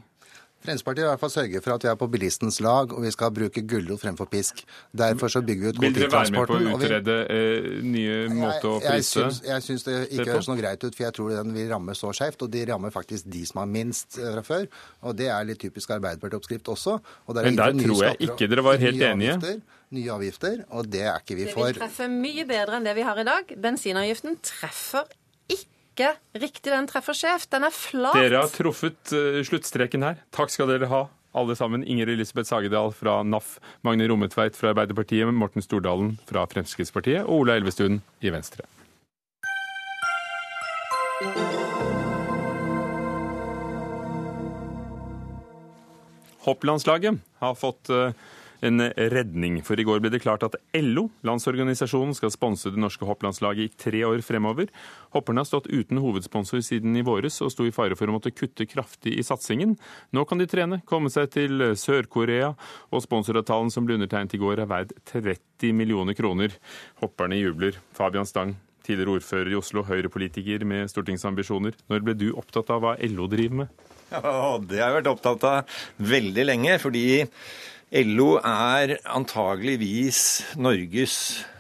Fremskrittspartiet 0.63 1.03
i 1.03 1.09
hvert 1.09 1.21
fall 1.21 1.33
sørger 1.33 1.63
for 1.65 1.75
at 1.75 1.85
vi 1.85 1.89
er 1.91 1.97
på 1.99 2.07
bilistens 2.13 2.61
lag, 2.63 2.93
og 2.95 3.03
vi 3.03 3.11
skal 3.11 3.33
bruke 3.35 3.63
gulrot 3.67 4.03
fremfor 4.03 4.29
pisk. 4.31 4.63
Derfor 4.95 5.33
så 5.33 5.43
bygger 5.43 5.63
vi 5.63 5.73
ut 5.73 5.81
kollektivtransporten. 5.81 6.59
Vil 6.59 6.69
dere 6.69 6.77
være 6.77 6.95
med 6.95 7.03
på 7.03 7.03
å 7.03 7.03
utrede 7.03 7.17
eh, 7.35 7.67
nye 7.83 8.19
måter 8.37 8.69
å 8.71 8.77
prise? 8.85 9.25
Jeg, 9.25 9.41
jeg 9.49 9.67
syns 9.67 9.87
det 9.89 9.97
ikke 10.07 10.29
høres 10.31 10.51
noe 10.53 10.61
greit 10.61 10.87
ut, 10.87 10.95
for 10.95 11.07
jeg 11.09 11.17
tror 11.19 11.33
den 11.35 11.55
vil 11.57 11.67
ramme 11.73 11.97
så 11.99 12.13
skjevt. 12.15 12.47
Og 12.47 12.53
de 12.55 12.63
rammer 12.71 12.95
faktisk 12.95 13.27
de 13.35 13.43
som 13.49 13.63
har 13.65 13.71
minst 13.75 14.21
eh, 14.21 14.29
fra 14.37 14.45
før. 14.47 14.69
Og 15.03 15.17
det 15.19 15.31
er 15.35 15.49
litt 15.51 15.63
typisk 15.63 15.97
Arbeiderparti-oppskrift 15.99 16.71
også. 16.77 16.99
Men 17.41 17.59
der 17.59 17.79
tror 17.83 18.05
jeg 18.07 18.21
ikke 18.29 18.51
dere 18.53 18.67
var 18.69 18.79
helt 18.83 19.03
enige. 19.09 19.39
Avgifter, 19.41 19.81
nye 19.93 20.13
avgifter, 20.15 20.63
og 20.71 20.87
det 20.93 21.03
er 21.09 21.19
ikke 21.19 21.41
vi 21.41 21.49
for. 21.51 21.67
Det 21.67 21.75
vil 21.75 21.83
treffe 21.83 22.09
mye 22.13 22.47
bedre 22.49 22.79
enn 22.79 22.87
det 22.87 22.95
vi 23.01 23.09
har 23.09 23.19
i 23.19 23.27
dag. 23.27 23.51
Bensinavgiften 23.67 24.39
treffer 24.47 25.11
ikke 25.93 26.13
riktig. 26.41 26.71
Den 26.73 26.89
treffer 26.89 27.17
skjevt. 27.17 27.51
Den 27.53 27.69
er 27.69 27.75
flat. 27.75 28.17
Dere 28.17 28.45
har 28.45 28.53
truffet 28.53 29.13
uh, 29.15 29.41
sluttstreken 29.47 30.05
her. 30.07 30.23
Takk 30.35 30.53
skal 30.53 30.71
dere 30.73 30.89
ha, 30.91 31.05
alle 31.37 31.57
sammen. 31.59 31.85
Inger 31.85 32.13
Elisabeth 32.13 32.49
Sagedal 32.49 32.93
fra 32.97 33.21
NAF, 33.23 33.59
Magne 33.85 34.09
Rommetveit 34.11 34.59
fra 34.59 34.73
Arbeiderpartiet, 34.73 35.29
Morten 35.37 35.65
Stordalen 35.65 36.17
fra 36.29 36.47
Fremskrittspartiet 36.49 37.27
og 37.27 37.45
Ola 37.45 37.59
Elvestuen 37.61 38.01
i 38.25 38.33
Venstre. 38.33 38.67
Hopplandslaget 46.43 47.21
har 47.39 47.55
fått 47.55 47.93
uh, 47.95 48.11
en 48.63 48.83
redning. 49.13 49.59
For 49.67 49.79
i 49.81 49.85
går 49.87 50.01
ble 50.03 50.11
det 50.13 50.23
klart 50.23 50.45
at 50.47 50.57
LO, 50.79 51.09
Landsorganisasjonen, 51.27 52.15
skal 52.17 52.33
sponse 52.35 52.71
det 52.73 52.81
norske 52.81 53.07
hopplandslaget 53.09 53.67
i 53.67 53.73
tre 53.85 54.03
år 54.07 54.23
fremover. 54.25 54.71
Hopperne 55.17 55.43
har 55.43 55.49
stått 55.49 55.69
uten 55.71 56.01
hovedsponsor 56.03 56.63
siden 56.65 56.97
i 56.99 57.05
våres 57.07 57.41
og 57.43 57.53
sto 57.53 57.67
i 57.67 57.75
fare 57.75 57.99
for 57.99 58.11
å 58.11 58.17
måtte 58.17 58.35
kutte 58.35 58.67
kraftig 58.71 59.17
i 59.19 59.27
satsingen. 59.27 59.77
Nå 60.15 60.25
kan 60.29 60.41
de 60.41 60.49
trene, 60.51 60.83
komme 60.89 61.11
seg 61.13 61.31
til 61.35 61.73
Sør-Korea, 61.79 62.53
og 62.93 63.05
sponsoravtalen 63.05 63.73
som 63.75 63.87
ble 63.89 63.99
undertegnet 63.99 64.37
i 64.39 64.43
går 64.43 64.63
er 64.63 64.71
verd 64.71 64.95
30 65.11 65.75
millioner 65.77 66.17
kroner. 66.19 66.55
Hopperne 67.03 67.39
jubler. 67.41 67.79
Fabian 67.97 68.29
Stang, 68.29 68.55
tidligere 68.87 69.19
ordfører 69.19 69.53
i 69.53 69.59
Oslo, 69.59 69.85
Høyre-politiker 69.87 70.65
med 70.69 70.91
stortingsambisjoner. 70.91 71.77
Når 71.91 72.07
ble 72.07 72.15
du 72.19 72.29
opptatt 72.35 72.71
av 72.75 72.83
hva 72.83 72.97
LO 73.11 73.29
driver 73.31 73.65
med? 73.65 73.83
Ja, 74.13 74.59
Det 74.61 74.77
har 74.79 74.91
jeg 74.91 74.97
vært 75.01 75.13
opptatt 75.15 75.45
av 75.49 75.77
veldig 75.99 76.45
lenge. 76.45 76.79
fordi 76.83 77.25
LO 77.93 78.39
er 78.41 78.95
antageligvis 79.05 80.21
Norges 80.57 81.15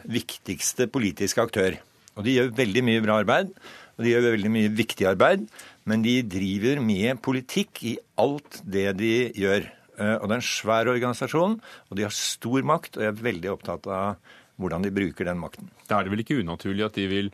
viktigste 0.08 0.86
politiske 0.88 1.42
aktør. 1.44 1.74
Og 2.16 2.24
de 2.24 2.38
gjør 2.38 2.54
veldig 2.56 2.82
mye 2.86 3.02
bra 3.04 3.18
arbeid, 3.20 3.50
og 3.98 4.00
de 4.06 4.14
gjør 4.14 4.30
veldig 4.30 4.52
mye 4.54 4.70
viktig 4.72 5.10
arbeid. 5.10 5.44
Men 5.84 6.00
de 6.00 6.14
driver 6.24 6.80
med 6.80 7.20
politikk 7.20 7.82
i 7.84 7.98
alt 8.22 8.62
det 8.64 8.86
de 8.96 9.12
gjør. 9.42 9.68
Eh, 9.98 10.14
og 10.14 10.24
det 10.24 10.38
er 10.38 10.38
en 10.38 10.48
svær 10.48 10.88
organisasjon, 10.94 11.58
og 11.60 12.00
de 12.00 12.06
har 12.06 12.16
stor 12.16 12.64
makt, 12.64 12.96
og 12.96 13.04
jeg 13.04 13.12
er 13.12 13.24
veldig 13.28 13.52
opptatt 13.52 13.90
av 13.92 14.40
hvordan 14.56 14.88
de 14.88 14.94
bruker 14.94 15.28
den 15.28 15.42
makten. 15.42 15.68
Da 15.84 15.98
er 15.98 16.08
det 16.08 16.14
vel 16.14 16.24
ikke 16.24 16.40
unaturlig 16.40 16.86
at 16.88 16.96
de 16.96 17.10
vil 17.12 17.28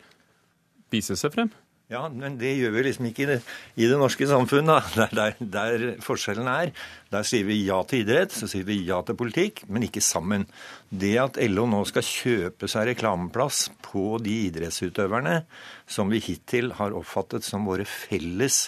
vise 0.91 1.15
seg 1.21 1.39
frem? 1.39 1.55
Ja, 1.89 2.03
men 2.13 2.35
det 2.37 2.51
gjør 2.59 2.75
vi 2.75 2.83
liksom 2.85 3.07
ikke 3.09 3.23
i 3.25 3.27
det, 3.31 3.37
i 3.81 3.87
det 3.89 3.97
norske 3.97 4.27
samfunnet. 4.29 4.91
Der, 4.99 5.09
der, 5.17 5.37
der, 5.41 5.85
forskjellen 6.05 6.49
er. 6.53 6.73
Der 7.09 7.25
sier 7.25 7.47
vi 7.49 7.63
ja 7.65 7.79
til 7.89 8.03
idrett, 8.03 8.35
så 8.37 8.45
sier 8.51 8.67
vi 8.69 8.83
ja 8.85 8.99
til 9.09 9.17
politikk, 9.17 9.63
men 9.73 9.87
ikke 9.87 10.03
sammen. 10.05 10.45
Det 10.93 11.15
at 11.23 11.39
LO 11.49 11.65
nå 11.71 11.81
skal 11.89 12.05
kjøpe 12.05 12.69
seg 12.69 12.91
reklameplass 12.91 13.71
på 13.87 14.19
de 14.21 14.35
idrettsutøverne 14.51 15.39
som 15.89 16.13
vi 16.13 16.21
hittil 16.27 16.75
har 16.77 16.93
oppfattet 16.99 17.49
som 17.49 17.65
våre 17.65 17.89
felles 17.89 18.67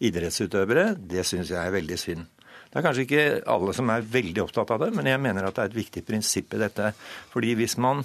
idrettsutøvere, 0.00 0.94
det 0.96 1.26
syns 1.28 1.52
jeg 1.52 1.60
er 1.60 1.76
veldig 1.76 2.00
synd. 2.00 2.24
Det 2.72 2.80
er 2.80 2.86
kanskje 2.86 3.04
ikke 3.04 3.26
alle 3.52 3.76
som 3.76 3.92
er 3.92 4.08
veldig 4.16 4.46
opptatt 4.46 4.72
av 4.72 4.86
det, 4.86 4.94
men 4.96 5.12
jeg 5.12 5.20
mener 5.20 5.44
at 5.44 5.58
det 5.58 5.66
er 5.66 5.74
et 5.74 5.80
viktig 5.82 6.06
prinsipp 6.08 6.56
i 6.56 6.62
dette. 6.64 6.94
Fordi 7.34 7.52
hvis 7.60 7.76
man 7.76 8.00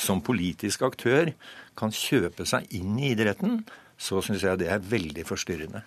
som 0.00 0.24
politisk 0.24 0.86
aktør 0.88 1.34
kan 1.78 1.92
kjøpe 1.94 2.46
seg 2.48 2.70
inn 2.74 2.96
i 2.98 3.12
idretten, 3.12 3.62
så 3.98 4.22
syns 4.24 4.44
jeg 4.46 4.62
det 4.62 4.70
er 4.72 4.82
veldig 4.82 5.26
forstyrrende. 5.28 5.84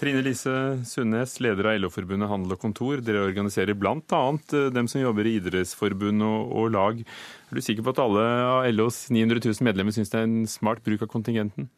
Trine 0.00 0.22
Lise 0.24 0.52
Sundnes, 0.88 1.34
leder 1.44 1.66
av 1.68 1.74
LO-forbundet 1.76 2.30
Handel 2.30 2.54
og 2.54 2.62
Kontor. 2.62 3.02
Dere 3.04 3.20
organiserer 3.26 3.76
bl.a. 3.76 3.98
Eh, 4.00 4.70
dem 4.72 4.88
som 4.88 5.02
jobber 5.02 5.28
i 5.28 5.34
idrettsforbund 5.36 6.24
og, 6.24 6.54
og, 6.56 6.70
lag. 6.72 7.02
Er 7.50 7.58
du 7.58 7.60
sikker 7.64 7.84
på 7.84 7.92
at 7.92 8.00
alle 8.06 8.22
av 8.46 8.70
LOs 8.72 9.02
900 9.12 9.42
000 9.44 9.66
medlemmer 9.68 9.92
syns 9.92 10.12
det 10.12 10.22
er 10.22 10.30
en 10.30 10.48
smart 10.48 10.80
bruk 10.86 11.04
av 11.04 11.10
kontingenten? 11.12 11.68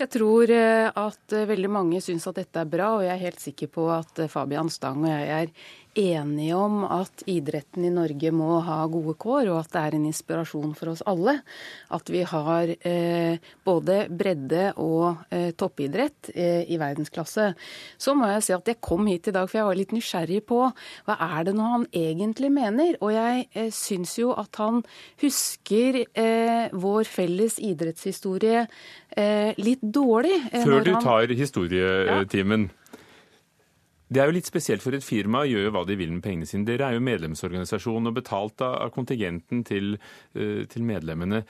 Jeg 0.00 0.10
tror 0.10 0.50
eh, 0.50 0.88
at 0.90 1.36
eh, 1.36 1.46
veldig 1.52 1.70
mange 1.70 2.02
syns 2.02 2.26
at 2.26 2.40
dette 2.40 2.64
er 2.64 2.72
bra, 2.72 2.96
og 2.96 3.06
jeg 3.06 3.14
er 3.14 3.24
helt 3.28 3.44
sikker 3.44 3.70
på 3.70 3.86
at 3.94 4.24
Fabian 4.32 4.72
Stang 4.72 5.04
og 5.04 5.12
jeg 5.12 5.30
er 5.36 5.54
enige 5.98 6.56
om 6.56 6.82
at 6.86 7.24
idretten 7.28 7.84
i 7.86 7.92
Norge 7.92 8.32
må 8.34 8.58
ha 8.64 8.78
gode 8.90 9.14
kår, 9.20 9.50
og 9.52 9.58
at 9.60 9.72
det 9.74 9.82
er 9.82 9.96
en 9.96 10.06
inspirasjon 10.08 10.74
for 10.78 10.92
oss 10.94 11.02
alle. 11.08 11.38
At 11.92 12.10
vi 12.12 12.22
har 12.28 12.72
eh, 12.72 13.52
både 13.64 13.98
bredde 14.08 14.70
og 14.80 15.24
eh, 15.32 15.50
toppidrett 15.58 16.32
eh, 16.34 16.64
i 16.72 16.78
verdensklasse. 16.80 17.52
Så 18.00 18.16
må 18.16 18.30
jeg 18.32 18.46
si 18.46 18.56
at 18.56 18.72
jeg 18.72 18.80
kom 18.84 19.06
hit 19.10 19.28
i 19.28 19.36
dag 19.36 19.48
for 19.50 19.60
jeg 19.60 19.68
var 19.68 19.78
litt 19.78 19.94
nysgjerrig 19.96 20.42
på 20.48 20.60
hva 21.06 21.18
er 21.28 21.48
det 21.48 21.56
nå 21.58 21.70
han 21.74 21.86
egentlig 21.92 22.52
mener. 22.54 22.98
Og 23.04 23.14
jeg 23.14 23.46
eh, 23.52 23.70
syns 23.74 24.16
jo 24.20 24.32
at 24.36 24.60
han 24.62 24.82
husker 25.22 26.02
eh, 26.06 26.68
vår 26.72 27.08
felles 27.08 27.58
idrettshistorie 27.62 28.64
eh, 28.64 29.52
litt 29.60 29.82
dårlig. 29.82 30.38
Før 30.52 30.86
du 30.86 30.94
tar 31.02 31.36
historietimen. 31.36 32.70
Ja. 32.70 32.78
Det 34.12 34.20
er 34.20 34.28
jo 34.28 34.36
litt 34.36 34.48
spesielt 34.48 34.84
for 34.84 34.92
et 34.96 35.04
firma 35.04 35.40
å 35.42 35.48
gjøre 35.48 35.72
hva 35.72 35.86
de 35.88 35.96
vil 35.96 36.12
med 36.12 36.24
pengene 36.24 36.48
sine. 36.48 36.66
Dere 36.68 36.90
er 36.90 36.98
jo 36.98 37.06
medlemsorganisasjon 37.06 38.10
og 38.10 38.18
betalt 38.18 38.64
av 38.66 38.90
kontingenten 38.92 39.64
til, 39.64 39.96
eh, 40.34 40.64
til 40.68 40.84
medlemmene. 40.84 41.44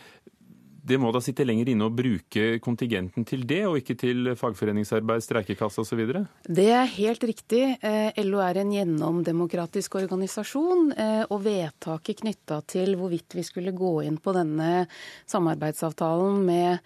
Det 0.84 0.98
må 0.98 1.12
da 1.14 1.20
sitte 1.22 1.44
lenger 1.46 1.68
inne 1.70 1.86
å 1.86 1.94
bruke 1.94 2.58
kontingenten 2.62 3.24
til 3.26 3.44
det, 3.46 3.60
og 3.68 3.78
ikke 3.78 3.94
til 3.98 4.32
fagforeningsarbeid, 4.38 5.22
streikekasse 5.22 5.84
osv.? 5.84 6.02
Det 6.42 6.68
er 6.74 6.90
helt 6.96 7.22
riktig. 7.22 7.62
Eh, 7.78 8.10
LO 8.24 8.42
er 8.42 8.58
en 8.58 8.72
gjennomdemokratisk 8.74 9.94
organisasjon, 10.00 10.92
eh, 10.98 11.24
og 11.30 11.44
vedtaket 11.46 12.22
knytta 12.24 12.62
til 12.66 12.96
hvorvidt 12.98 13.38
vi 13.38 13.46
skulle 13.46 13.74
gå 13.74 14.02
inn 14.08 14.18
på 14.18 14.34
denne 14.34 14.88
samarbeidsavtalen 15.30 16.42
med 16.50 16.78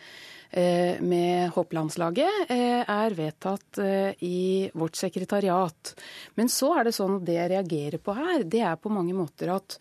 med 1.05 1.51
hopplandslaget 1.55 2.51
eh, 2.53 2.83
er 2.83 3.17
vedtatt 3.17 3.81
eh, 3.83 4.17
i 4.25 4.71
vårt 4.75 4.97
sekretariat. 4.97 5.93
Men 6.39 6.49
så 6.53 6.73
er 6.79 6.89
det 6.89 6.95
sånn 6.97 7.19
at 7.19 7.27
det 7.29 7.37
jeg 7.37 7.53
reagerer 7.53 8.03
på 8.03 8.15
her, 8.17 8.45
det 8.45 8.63
er 8.65 8.79
på 8.81 8.93
mange 8.93 9.17
måter 9.17 9.53
at 9.57 9.79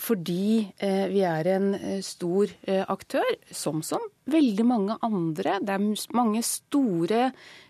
fordi 0.00 0.64
vi 0.78 1.20
er 1.28 1.48
en 1.52 1.66
stor 2.04 2.48
aktør, 2.88 3.26
som 3.52 3.82
som 3.84 4.00
veldig 4.32 4.64
mange 4.64 4.96
andre, 5.04 5.58
det 5.60 5.74
er 5.74 6.14
mange 6.16 6.40
store 6.46 7.26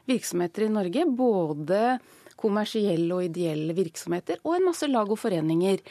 virksomheter 0.09 0.69
i 0.69 0.71
Norge, 0.71 1.05
både 1.11 1.83
kommersielle 2.39 3.17
og 3.17 3.27
ideelle 3.27 3.75
virksomheter, 3.75 4.39
og 4.45 4.57
en 4.57 4.69
masse 4.71 4.87
lag 4.91 5.11
og 5.11 5.19
foreninger 5.19 5.83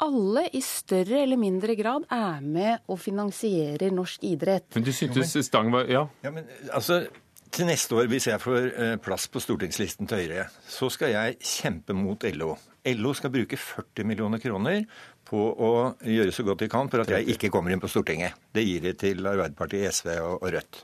alle 0.00 0.46
i 0.56 0.62
større 0.64 1.22
eller 1.24 1.40
mindre 1.40 1.76
grad 1.78 2.06
er 2.12 2.40
med 2.44 2.86
og 2.90 3.00
finansierer 3.02 3.92
norsk 3.94 4.24
idrett. 4.24 4.70
Men 4.74 4.86
du 4.86 4.92
syntes 4.96 5.36
Stang 5.46 5.72
var 5.72 5.90
Ja. 5.90 6.06
ja 6.22 6.30
men, 6.30 6.46
altså, 6.72 7.04
til 7.50 7.66
neste 7.66 7.94
år, 7.98 8.06
hvis 8.06 8.28
jeg 8.30 8.40
får 8.40 8.66
eh, 8.70 8.96
plass 9.02 9.26
på 9.28 9.42
stortingslisten 9.42 10.06
til 10.08 10.22
Høyre, 10.22 10.48
så 10.68 10.90
skal 10.92 11.14
jeg 11.14 11.38
kjempe 11.42 11.96
mot 11.96 12.22
LO. 12.34 12.54
LO 12.86 13.14
skal 13.14 13.32
bruke 13.34 13.58
40 13.60 14.06
millioner 14.08 14.40
kroner 14.40 14.84
på 15.30 15.40
å 15.52 15.72
gjøre 16.02 16.32
så 16.34 16.44
godt 16.46 16.64
de 16.64 16.68
kan 16.70 16.88
for 16.90 17.02
at 17.02 17.10
jeg 17.12 17.28
ikke 17.34 17.50
kommer 17.54 17.74
inn 17.74 17.82
på 17.82 17.90
Stortinget. 17.90 18.38
Det 18.54 18.64
gir 18.66 18.82
de 18.82 18.94
til 18.98 19.26
Arbeiderpartiet, 19.26 19.92
SV 19.94 20.14
og 20.24 20.46
Rødt. 20.54 20.80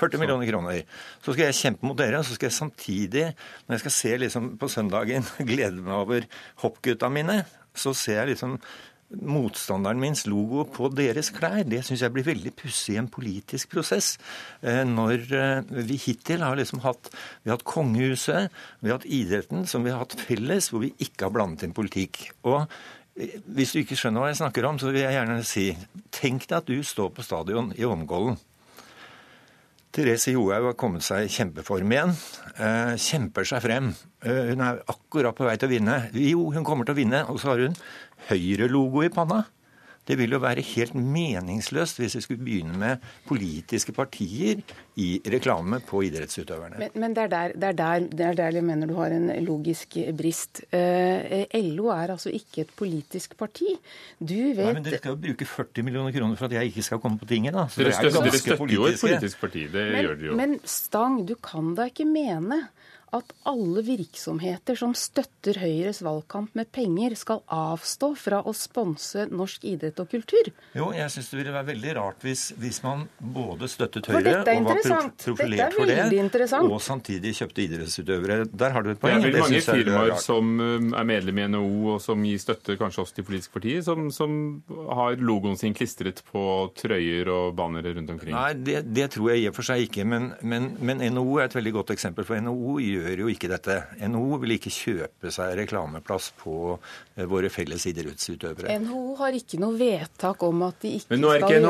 40 0.00 0.22
millioner 0.22 0.48
kroner. 0.48 0.84
Så 1.20 1.34
skal 1.34 1.50
jeg 1.50 1.58
kjempe 1.58 1.88
mot 1.88 1.98
dere, 1.98 2.20
og 2.20 2.28
så 2.28 2.36
skal 2.36 2.48
jeg 2.48 2.56
samtidig, 2.56 3.26
når 3.66 3.76
jeg 3.76 3.84
skal 3.84 3.96
se 3.96 4.12
liksom 4.22 4.48
på 4.60 4.70
søndagen, 4.72 5.26
glede 5.50 5.82
meg 5.82 5.96
over 5.98 6.28
hoppgutta 6.62 7.10
mine, 7.12 7.42
så 7.76 7.94
ser 7.96 8.22
jeg 8.22 8.32
liksom 8.34 8.58
motstanderen 9.10 9.98
mins 10.00 10.22
logo 10.30 10.64
på 10.70 10.90
deres 10.94 11.32
klær. 11.34 11.64
Det 11.66 11.82
syns 11.86 12.04
jeg 12.04 12.14
blir 12.14 12.26
veldig 12.28 12.52
pussig 12.58 12.94
i 12.94 13.00
en 13.00 13.10
politisk 13.10 13.72
prosess. 13.74 14.12
Eh, 14.62 14.84
når 14.86 15.26
eh, 15.34 15.72
vi 15.88 15.98
hittil 15.98 16.44
har 16.46 16.58
liksom 16.58 16.82
hatt 16.84 17.10
Vi 17.10 17.50
har 17.50 17.58
hatt 17.58 17.66
kongehuset, 17.66 18.50
vi 18.80 18.90
har 18.90 19.00
hatt 19.00 19.08
idretten, 19.08 19.66
som 19.66 19.84
vi 19.84 19.90
har 19.90 20.04
hatt 20.04 20.18
felles, 20.18 20.70
hvor 20.70 20.84
vi 20.84 20.94
ikke 20.98 21.26
har 21.26 21.34
blandet 21.34 21.66
inn 21.66 21.74
politikk. 21.74 22.28
Og 22.46 22.62
eh, 23.16 23.40
hvis 23.50 23.74
du 23.74 23.82
ikke 23.82 23.98
skjønner 23.98 24.22
hva 24.22 24.30
jeg 24.30 24.42
snakker 24.44 24.68
om, 24.68 24.78
så 24.78 24.92
vil 24.92 25.02
jeg 25.02 25.18
gjerne 25.18 25.42
si 25.46 25.66
Tenk 26.14 26.46
deg 26.46 26.60
at 26.60 26.70
du 26.70 26.78
står 26.86 27.10
på 27.16 27.26
stadion 27.26 27.74
i 27.78 27.86
Åmgollen. 27.88 28.38
Therese 29.90 30.30
Johaug 30.30 30.68
har 30.68 30.76
kommet 30.78 31.02
seg 31.02 31.26
i 31.26 31.30
kjempeform 31.34 31.90
igjen. 31.90 32.12
Eh, 32.62 32.92
kjemper 32.94 33.46
seg 33.48 33.62
frem. 33.64 33.88
Eh, 34.22 34.52
hun 34.52 34.62
er 34.62 34.84
akkurat 34.86 35.34
på 35.34 35.48
vei 35.48 35.56
til 35.58 35.66
å 35.66 35.72
vinne. 35.72 35.96
Jo, 36.14 36.44
hun 36.54 36.66
kommer 36.66 36.86
til 36.86 36.94
å 36.94 37.00
vinne. 37.00 37.24
Og 37.26 37.40
så 37.42 37.50
har 37.50 37.64
hun 37.64 37.74
Høyre-logo 38.28 39.02
i 39.02 39.10
panna. 39.10 39.42
Det 40.10 40.16
vil 40.18 40.34
jo 40.34 40.40
være 40.42 40.64
helt 40.66 40.96
meningsløst 40.98 42.00
hvis 42.00 42.16
vi 42.18 42.22
skulle 42.24 42.42
begynne 42.42 42.78
med 42.80 43.04
politiske 43.28 43.94
partier 43.94 44.58
i 44.98 45.10
reklame 45.30 45.78
på 45.86 46.02
idrettsutøverne. 46.08 46.80
Men, 46.80 46.96
men 46.98 47.14
det, 47.14 47.28
er 47.28 47.30
der, 47.30 47.54
det, 47.54 47.68
er 47.68 47.76
der, 47.78 48.08
det, 48.10 48.26
er 48.26 48.38
der, 48.40 48.58
jeg 48.58 48.66
mener 48.66 48.90
du 48.90 48.96
har 48.98 49.14
en 49.14 49.30
logisk 49.46 50.00
brist. 50.18 50.64
Uh, 50.72 50.80
eh, 50.80 51.60
LO 51.70 51.92
er 51.94 52.16
altså 52.16 52.32
ikke 52.34 52.64
et 52.66 52.74
politisk 52.76 53.36
parti. 53.38 53.70
Du 54.18 54.34
vet 54.34 54.64
Nei, 54.64 54.74
men 54.80 54.88
Dere 54.88 54.98
skal 54.98 55.14
jo 55.14 55.20
bruke 55.28 55.46
40 55.46 55.86
millioner 55.86 56.16
kroner 56.16 56.40
for 56.40 56.50
at 56.50 56.58
jeg 56.58 56.72
ikke 56.72 56.86
skal 56.90 57.02
komme 57.02 57.22
på 57.22 57.30
tinget, 57.30 57.54
da. 57.54 57.68
Så 57.70 57.84
dere 57.84 57.94
støtter 57.94 58.74
jo 58.74 58.90
et 58.90 59.00
politisk 59.00 59.40
parti. 59.40 59.66
Det 59.70 59.86
men, 59.94 60.02
gjør 60.02 60.16
dere 60.16 60.32
jo. 60.32 60.38
Men 60.42 60.58
Stang, 60.66 61.22
du 61.28 61.36
kan 61.38 61.74
da 61.78 61.86
ikke 61.92 62.08
mene 62.08 62.64
at 63.16 63.32
alle 63.48 63.82
virksomheter 63.84 64.78
som 64.78 64.92
støtter 64.96 65.58
Høyres 65.60 66.00
valgkamp 66.04 66.54
med 66.58 66.70
penger, 66.74 67.16
skal 67.18 67.42
avstå 67.50 68.12
fra 68.18 68.40
å 68.46 68.52
sponse 68.56 69.26
norsk 69.30 69.64
idrett 69.66 69.98
og 70.02 70.10
kultur? 70.12 70.50
Jo, 70.76 70.90
jeg 70.94 71.10
syns 71.12 71.30
det 71.32 71.40
ville 71.40 71.54
være 71.54 71.68
veldig 71.72 71.94
rart 71.98 72.26
hvis, 72.26 72.44
hvis 72.60 72.80
man 72.84 73.06
både 73.18 73.68
støttet 73.70 74.06
Høyre 74.10 74.36
og 74.42 74.46
var 74.46 75.10
profilert 75.24 75.76
for 75.76 75.90
det, 75.90 76.60
og 76.60 76.78
samtidig 76.84 77.34
kjøpte 77.40 77.64
idrettsutøvere. 77.64 78.38
Der 78.50 78.74
har 78.76 78.86
du 78.86 78.92
et 78.92 79.02
poeng. 79.02 79.18
Det 79.20 79.32
er 79.32 79.34
veldig 79.34 79.44
mange 79.46 79.62
firmaer 79.66 80.14
som 80.22 80.52
um, 80.60 80.92
er 80.94 81.08
medlem 81.08 81.42
i 81.42 81.48
NHO 81.50 81.96
og 81.96 82.00
som 82.04 82.24
gir 82.26 82.40
støtte 82.42 82.78
kanskje 82.80 83.04
også 83.04 83.18
til 83.18 83.26
politiske 83.26 83.56
partier, 83.56 83.82
som, 83.86 84.10
som, 84.14 84.38
har 84.90 85.18
logoen 85.20 85.58
sin 85.58 85.74
klistret 85.76 86.22
på 86.30 86.42
trøyer 86.78 87.28
og 87.32 87.54
bannere 87.58 87.94
rundt 87.96 88.10
omkring. 88.14 88.34
Nei, 88.36 88.54
det, 88.54 88.84
det, 88.94 89.10
tror 89.14 89.32
jeg 89.32 89.44
i 89.44 89.48
og 89.50 89.56
for 89.56 89.66
seg 89.66 89.86
ikke, 89.88 90.06
men, 90.08 90.30
men, 90.42 90.72
men 90.78 91.02
NHO 91.02 91.40
er 91.40 91.50
et 91.50 91.58
veldig 91.58 91.74
godt 91.80 91.94
eksempel. 91.94 92.26
For 92.28 92.38
NHO 92.40 92.78
gjør 92.84 92.99
gjør 93.00 93.24
jo 93.24 93.30
ikke 93.32 93.50
dette. 93.50 93.76
NHO 94.00 94.38
vil 94.42 94.54
ikke 94.56 94.72
kjøpe 94.72 95.32
seg 95.34 95.54
reklameplass 95.58 96.30
på 96.40 96.56
eh, 96.76 97.26
våre 97.28 97.50
felles 97.52 97.86
idrettsutøvere. 97.90 98.76
NHO 98.84 99.16
har 99.20 99.36
ikke 99.36 99.60
noe 99.62 99.76
vedtak 99.78 100.44
om 100.46 100.64
at 100.66 100.80
de 100.84 100.94
ikke 100.98 101.06
skal 101.06 101.16
gjøre 101.16 101.16
det. 101.16 101.16
Men 101.16 101.24
nå 101.24 101.32
er 101.34 101.44
ikke 101.44 101.60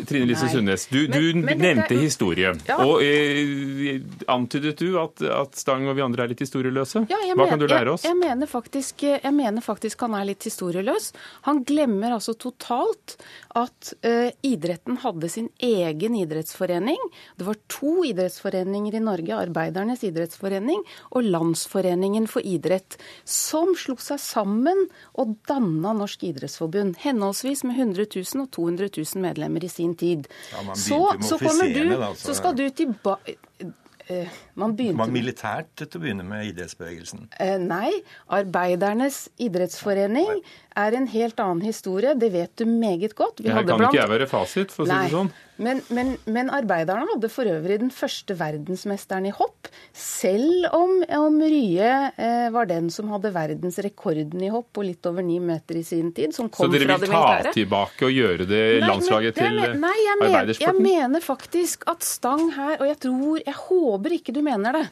NHO 0.00 0.06
Trine 0.10 0.28
Lise 0.30 0.50
Sundnes. 0.52 0.86
Du, 0.90 0.98
men, 1.00 1.12
du 1.14 1.46
men 1.46 1.62
nevnte 1.64 1.86
dette... 1.94 2.00
historie. 2.04 2.54
Ja. 2.68 2.78
Og 2.84 3.04
eh, 3.04 4.00
antydet 4.30 4.76
du 4.80 4.98
at, 5.02 5.22
at, 5.24 5.58
Stang 5.60 5.88
og 5.90 5.96
vi 5.98 6.04
andre 6.04 6.24
er 6.24 6.32
litt 6.32 6.42
historieløse? 6.44 7.04
Ja, 7.10 7.18
Hva 7.36 7.48
kan 7.50 7.60
du 7.60 7.66
lære 7.70 7.94
oss? 7.94 8.06
Jeg, 8.06 8.14
jeg, 8.14 8.20
mener 8.22 8.50
faktisk, 8.50 9.04
jeg, 9.08 9.34
mener 9.36 9.64
faktisk, 9.64 10.00
han 10.06 10.16
er 10.18 10.28
litt 10.30 10.46
historieløs. 10.46 11.10
Han 11.48 11.62
glemmer 11.68 12.16
altså 12.16 12.36
totalt 12.38 13.16
at 13.58 13.92
eh, 14.06 14.30
idretten 14.46 15.00
hadde 15.04 15.30
sin 15.32 15.50
egen 15.64 16.16
idrettsforening. 16.18 17.00
Det 17.36 17.46
var 17.48 17.58
to 17.70 18.00
idrettsforeninger 18.08 18.96
i 18.96 19.04
Norge, 19.04 19.36
Arbeidernes 19.36 20.04
idrettsforening 20.06 20.79
og 21.10 21.26
Landsforeningen 21.26 22.28
for 22.30 22.44
idrett, 22.46 22.98
som 23.24 23.74
slo 23.78 23.96
seg 24.00 24.20
sammen 24.22 24.86
og 25.20 25.36
danna 25.50 25.94
Norsk 25.96 26.24
idrettsforbund. 26.30 26.98
Henholdsvis 27.04 27.64
med 27.68 27.78
100 27.78 28.08
000 28.16 28.46
og 28.46 28.50
200 28.56 28.90
000 28.96 29.24
medlemmer 29.24 29.64
i 29.64 29.72
sin 29.72 29.94
tid. 29.98 30.30
Ja, 30.52 30.64
så, 30.74 31.02
så 31.24 31.40
kommer 31.40 31.70
du, 31.74 31.94
så 32.18 32.36
skal 32.36 32.56
du 32.58 32.66
tilbake 32.70 33.38
Eh, 34.10 34.28
man 34.60 34.76
begynte 34.78 35.00
Var 35.00 35.12
militært 35.14 35.70
til 35.80 35.98
å 35.98 36.02
begynne 36.02 36.26
med 36.26 36.50
idrettsbevegelsen? 36.52 37.28
Eh, 37.40 37.56
nei. 37.62 37.90
Arbeidernes 38.40 39.24
idrettsforening 39.40 40.42
er 40.78 40.96
en 40.96 41.06
helt 41.10 41.40
annen 41.42 41.62
historie. 41.66 42.14
Det 42.18 42.30
vet 42.32 42.52
du 42.60 42.66
meget 42.68 43.16
godt. 43.18 43.42
Vi 43.42 43.50
Her 43.50 43.64
kan 43.64 43.76
blant... 43.76 43.94
ikke 43.94 44.02
jeg 44.04 44.12
være 44.12 44.28
fasit, 44.30 44.74
for 44.74 44.86
å 44.86 44.90
si 44.90 44.98
det 45.06 45.14
sånn. 45.14 45.32
Men, 45.60 45.82
men, 45.92 46.14
men, 46.24 46.48
arbeiderne 46.56 47.04
hadde 47.10 47.28
for 47.28 47.48
øvrig 47.50 47.76
den 47.82 47.90
første 47.92 48.32
verdensmesteren 48.38 49.26
i 49.28 49.32
hopp, 49.36 49.68
selv 49.92 50.70
om, 50.72 51.02
om 51.18 51.36
Rye 51.42 51.90
eh, 52.16 52.46
var 52.54 52.70
den 52.70 52.88
som 52.92 53.10
hadde 53.12 53.32
verdensrekorden 53.34 54.40
i 54.46 54.48
hopp 54.52 54.70
på 54.78 54.86
litt 54.86 55.04
over 55.10 55.26
ni 55.26 55.36
meter 55.44 55.76
i 55.76 55.84
sin 55.84 56.14
tid. 56.16 56.32
Som 56.36 56.48
kom 56.48 56.64
Så 56.64 56.72
dere 56.72 56.96
vil 57.02 57.12
ta 57.12 57.52
tilbake 57.52 58.08
og 58.08 58.16
gjøre 58.16 58.48
det 58.48 58.62
nei, 58.80 58.88
landslaget 58.88 59.36
men, 59.36 59.60
til 59.60 59.76
nei, 59.84 59.92
jeg 60.00 60.16
arbeidersporten? 60.16 60.80
Jeg 60.80 61.02
mener 61.04 61.24
faktisk 61.24 61.84
at 61.92 62.08
Stang 62.08 62.48
her, 62.56 62.78
og 62.80 62.88
jeg 62.88 62.98
tror, 63.04 63.44
jeg 63.44 63.58
håper 63.60 64.16
ikke 64.16 64.32
du 64.32 64.40
mener 64.40 64.49
det, 64.58 64.88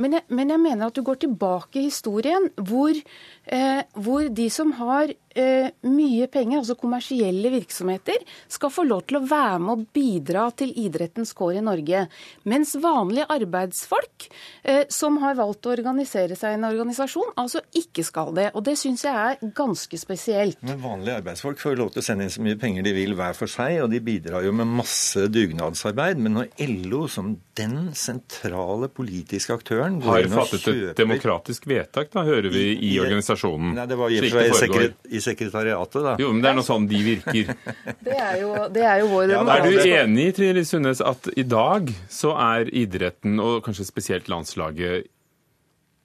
men 0.00 0.18
jeg, 0.18 0.26
men 0.32 0.52
jeg 0.54 0.62
mener 0.62 0.88
at 0.88 0.96
du 0.96 1.02
går 1.06 1.20
tilbake 1.26 1.80
i 1.80 1.86
historien 1.88 2.48
hvor, 2.60 2.96
eh, 3.44 3.82
hvor 3.98 4.28
de 4.32 4.48
som 4.52 4.72
har 4.78 5.12
eh, 5.36 5.68
mye 5.88 6.28
penger, 6.32 6.60
altså 6.60 6.76
kommersielle 6.78 7.52
virksomheter, 7.52 8.22
skal 8.52 8.72
få 8.72 8.84
lov 8.88 9.04
til 9.08 9.20
å 9.20 9.24
være 9.28 9.58
med 9.62 9.72
og 9.74 9.84
bidra 9.94 10.46
til 10.56 10.72
idrettens 10.84 11.34
kår 11.36 11.60
i 11.60 11.64
Norge. 11.64 12.04
Mens 12.48 12.74
vanlige 12.82 13.28
arbeidsfolk 13.32 14.28
eh, 14.62 14.84
som 14.92 15.18
har 15.22 15.38
valgt 15.38 15.68
å 15.68 15.74
organisere 15.74 16.36
seg 16.38 16.56
i 16.56 16.60
en 16.60 16.68
organisasjon, 16.68 17.34
altså 17.40 17.62
ikke 17.78 18.04
skal 18.06 18.32
det. 18.36 18.48
Og 18.56 18.64
det 18.66 18.76
syns 18.80 19.04
jeg 19.06 19.12
er 19.12 19.54
ganske 19.56 20.00
spesielt. 20.00 20.60
Men 20.66 20.82
vanlige 20.82 21.20
arbeidsfolk 21.22 21.60
får 21.62 21.78
lov 21.80 21.92
til 21.94 22.02
å 22.02 22.06
sende 22.06 22.26
inn 22.26 22.34
så 22.34 22.44
mye 22.44 22.60
penger 22.60 22.86
de 22.86 22.96
vil 22.96 23.16
hver 23.18 23.36
for 23.38 23.50
seg, 23.50 23.82
og 23.84 23.92
de 23.92 24.02
bidrar 24.04 24.46
jo 24.46 24.54
med 24.56 24.70
masse 24.80 25.28
dugnadsarbeid. 25.32 26.20
Men 26.22 26.38
når 26.40 26.52
LO 26.72 27.04
som 27.10 27.34
den 27.58 27.92
sentrale 27.98 28.88
politiske 28.92 29.54
aktøren 29.54 29.91
Har 30.04 30.26
fattet 30.32 30.66
et 30.72 30.98
demokratisk 30.98 31.66
vedtak, 31.70 32.10
da, 32.14 32.24
hører 32.26 32.48
vi 32.52 32.64
i 32.88 32.92
organisasjonen. 33.02 33.74
Nei, 33.76 33.86
det 33.90 33.98
var 34.00 34.12
i 34.12 34.20
og 34.20 34.28
for 34.32 34.58
seg 34.58 34.76
i 35.12 35.22
sekretariatet, 35.22 35.98
da. 36.06 36.14
Jo, 36.22 36.30
men 36.34 36.44
det 36.44 36.52
er 36.52 36.58
noe 36.58 36.66
sånn 36.66 36.86
de 36.90 37.00
virker. 37.06 37.52
det, 38.06 38.16
er 38.16 38.38
jo, 38.42 38.52
det 38.72 38.86
er 38.88 39.02
jo 39.02 39.10
vår 39.12 39.34
ja, 39.34 39.42
Er 39.56 39.66
du 39.66 39.80
enig 39.82 40.28
Trine 40.38 40.64
Sundnes, 40.68 41.02
at 41.04 41.28
i 41.36 41.46
dag 41.46 41.90
så 42.12 42.36
er 42.38 42.70
idretten, 42.72 43.40
og 43.42 43.60
kanskje 43.66 43.88
spesielt 43.88 44.30
landslaget, 44.32 45.10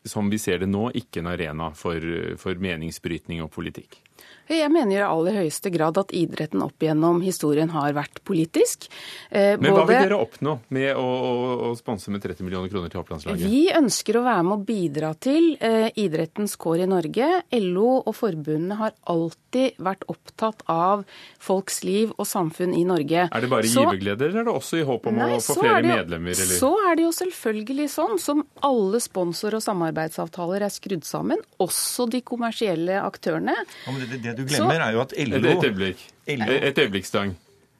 som 0.07 0.29
vi 0.31 0.39
ser 0.39 0.61
det 0.63 0.71
nå, 0.71 0.89
ikke 0.95 1.23
en 1.23 1.31
arena 1.33 1.71
for, 1.75 2.03
for 2.41 2.59
meningsbrytning 2.63 3.43
og 3.43 3.51
politikk? 3.55 4.01
Jeg 4.47 4.71
mener 4.71 4.95
i 4.95 5.03
aller 5.03 5.39
høyeste 5.41 5.71
grad 5.73 5.97
at 5.99 6.13
idretten 6.15 6.61
opp 6.63 6.83
igjennom 6.83 7.19
historien 7.25 7.71
har 7.73 7.95
vært 7.97 8.21
politisk. 8.27 8.87
Eh, 9.29 9.55
Men 9.59 9.75
hva 9.75 9.85
vil 9.89 9.99
dere 10.07 10.19
oppnå 10.21 10.57
med 10.75 10.91
å, 10.95 11.03
å, 11.03 11.33
å 11.69 11.73
sponse 11.79 12.11
med 12.13 12.23
30 12.23 12.45
millioner 12.47 12.71
kroner 12.71 12.91
til 12.93 13.01
hopplandslaget? 13.01 13.43
Vi 13.47 13.65
ønsker 13.75 14.19
å 14.19 14.25
være 14.27 14.45
med 14.47 14.55
å 14.57 14.67
bidra 14.67 15.13
til 15.19 15.53
eh, 15.59 15.89
idrettens 15.99 16.55
kår 16.59 16.85
i 16.85 16.89
Norge. 16.91 17.31
LO 17.59 18.01
og 18.03 18.13
forbundene 18.15 18.79
har 18.79 18.95
alltid 19.09 19.46
vært 19.83 20.05
opptatt 20.11 20.63
av 20.71 21.03
folks 21.43 21.81
liv 21.87 22.13
og 22.17 22.27
samfunn 22.29 22.75
i 22.77 22.83
Norge. 22.87 23.27
Er 23.27 23.45
det 23.45 23.49
bare 23.51 23.69
så, 23.69 23.85
giverglede, 23.85 24.29
eller 24.29 24.43
er 24.43 24.49
det 24.49 24.55
også 24.55 24.81
i 24.81 24.85
håp 24.87 25.09
om 25.11 25.17
nei, 25.19 25.29
å 25.37 25.41
få 25.43 25.57
flere 25.59 25.83
jo, 25.83 25.97
medlemmer? 26.01 26.35
Eller? 26.35 26.59
Så 26.61 26.71
er 26.89 26.99
det 26.99 27.07
jo 27.07 27.13
selvfølgelig 27.19 27.89
sånn 27.93 28.21
som 28.21 28.45
alle 28.67 29.01
sponsor- 29.03 29.57
og 29.57 29.65
samarbeidsavtaler 29.65 30.67
er 30.67 30.73
skrudd 30.73 31.07
sammen, 31.07 31.41
også 31.63 32.09
de 32.11 32.23
kommersielle 32.25 33.01
aktørene. 33.01 33.57
Ja, 33.87 33.97
det, 34.03 34.21
det, 34.23 34.37
du 34.39 34.45
glemmer, 34.47 34.81
er 34.81 34.95
jo 34.97 35.03
at 35.07 35.17
LO 35.17 35.41
Et 35.41 35.67
øyeblikk. 35.69 36.07
Et 36.27 36.85
øyeblikk, 36.85 37.07
Stang. 37.07 37.35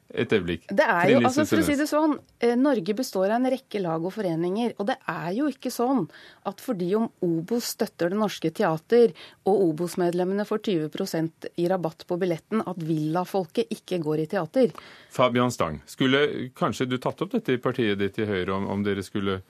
Et 0.08 0.30
øyeblikk. 0.32 0.62
Det 0.72 0.84
er 0.88 1.10
jo, 1.12 1.18
altså 1.20 1.44
for 1.44 1.60
å 1.60 1.64
si 1.66 1.74
det 1.76 1.84
sånn, 1.90 2.14
eh, 2.40 2.54
Norge 2.56 2.94
består 2.96 3.26
av 3.28 3.34
en 3.36 3.50
rekke 3.52 3.82
lag 3.84 4.00
og 4.00 4.14
foreninger. 4.14 4.72
Og 4.80 4.86
det 4.88 4.96
er 5.04 5.26
jo 5.36 5.50
ikke 5.52 5.68
sånn 5.72 6.06
at 6.48 6.62
fordi 6.64 6.94
om 6.96 7.10
Obos 7.24 7.74
støtter 7.74 8.08
Det 8.08 8.16
Norske 8.16 8.48
Teater, 8.56 9.12
og 9.44 9.66
Obos-medlemmene 9.66 10.46
får 10.48 10.62
20% 10.64 11.50
i 11.60 11.68
rabatt 11.68 12.06
på 12.08 12.16
billetten, 12.20 12.64
at 12.64 12.80
villafolket 12.80 13.68
ikke 13.76 14.00
går 14.00 14.24
i 14.24 14.30
teater. 14.32 14.72
Fabian 15.12 15.52
Stang, 15.52 15.82
skulle 15.84 16.50
kanskje 16.56 16.88
du 16.88 16.96
tatt 16.96 17.20
opp 17.20 17.36
dette 17.36 17.52
i 17.52 17.60
partiet 17.60 18.00
ditt 18.00 18.16
i 18.18 18.28
Høyre, 18.28 18.56
om, 18.56 18.64
om 18.72 18.86
dere 18.86 19.04
skulle 19.04 19.42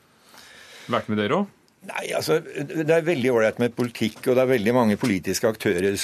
vært 0.91 1.13
med 1.13 1.23
dere 1.23 1.45
òg? 1.45 1.55
Nei, 1.87 2.09
altså, 2.17 2.41
Det 2.43 2.91
er 2.91 3.05
veldig 3.07 3.31
ålreit 3.33 3.61
med 3.63 3.77
politikk, 3.77 4.19
og 4.27 4.35
det 4.37 4.43
er 4.43 4.51
veldig 4.51 4.75
mange 4.75 4.97
politiske 4.99 5.49
aktører. 5.49 5.95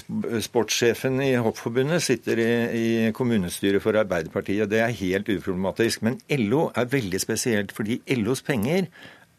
Sportssjefen 0.45 1.19
i 1.25 1.33
Hoppforbundet 1.43 2.05
sitter 2.05 2.41
i, 2.41 2.53
i 2.79 3.11
kommunestyret 3.17 3.83
for 3.83 3.99
Arbeiderpartiet, 3.99 4.63
og 4.65 4.71
det 4.71 4.81
er 4.85 4.95
helt 5.01 5.29
uproblematisk. 5.35 6.05
Men 6.07 6.21
LO 6.31 6.69
er 6.77 6.89
veldig 6.95 7.21
spesielt, 7.21 7.75
fordi 7.75 8.01
LOs 8.21 8.45
penger 8.47 8.87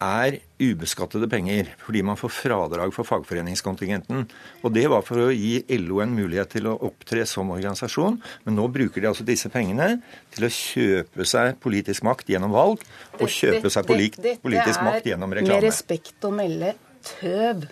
er 0.04 0.40
ubeskattede 0.60 1.28
penger, 1.32 1.70
fordi 1.84 2.02
man 2.06 2.18
får 2.20 2.34
fradrag 2.34 2.92
for 2.96 3.08
fagforeningskontingenten. 3.08 4.26
Og 4.64 4.74
Det 4.74 4.86
var 4.92 5.06
for 5.08 5.28
å 5.28 5.30
gi 5.32 5.64
LO 5.80 6.02
en 6.04 6.16
mulighet 6.16 6.52
til 6.58 6.68
å 6.68 6.76
opptre 6.88 7.26
som 7.26 7.52
organisasjon. 7.56 8.20
Men 8.46 8.56
nå 8.60 8.68
bruker 8.72 9.02
de 9.02 9.08
altså 9.12 9.26
disse 9.28 9.50
pengene 9.50 10.02
til 10.36 10.48
å 10.48 10.52
kjøpe 10.52 11.26
seg 11.26 11.56
politisk 11.64 12.04
makt 12.04 12.30
gjennom 12.30 12.52
valg, 12.52 12.84
og 13.20 13.32
kjøpe 13.32 13.72
seg 13.72 13.88
politisk 13.88 14.84
makt 14.84 15.08
gjennom 15.12 15.32
reklame. 15.32 15.62
Med 15.62 15.70
respekt 15.70 16.28
å 16.28 16.34
melde 16.36 16.76
tøv. 17.16 17.66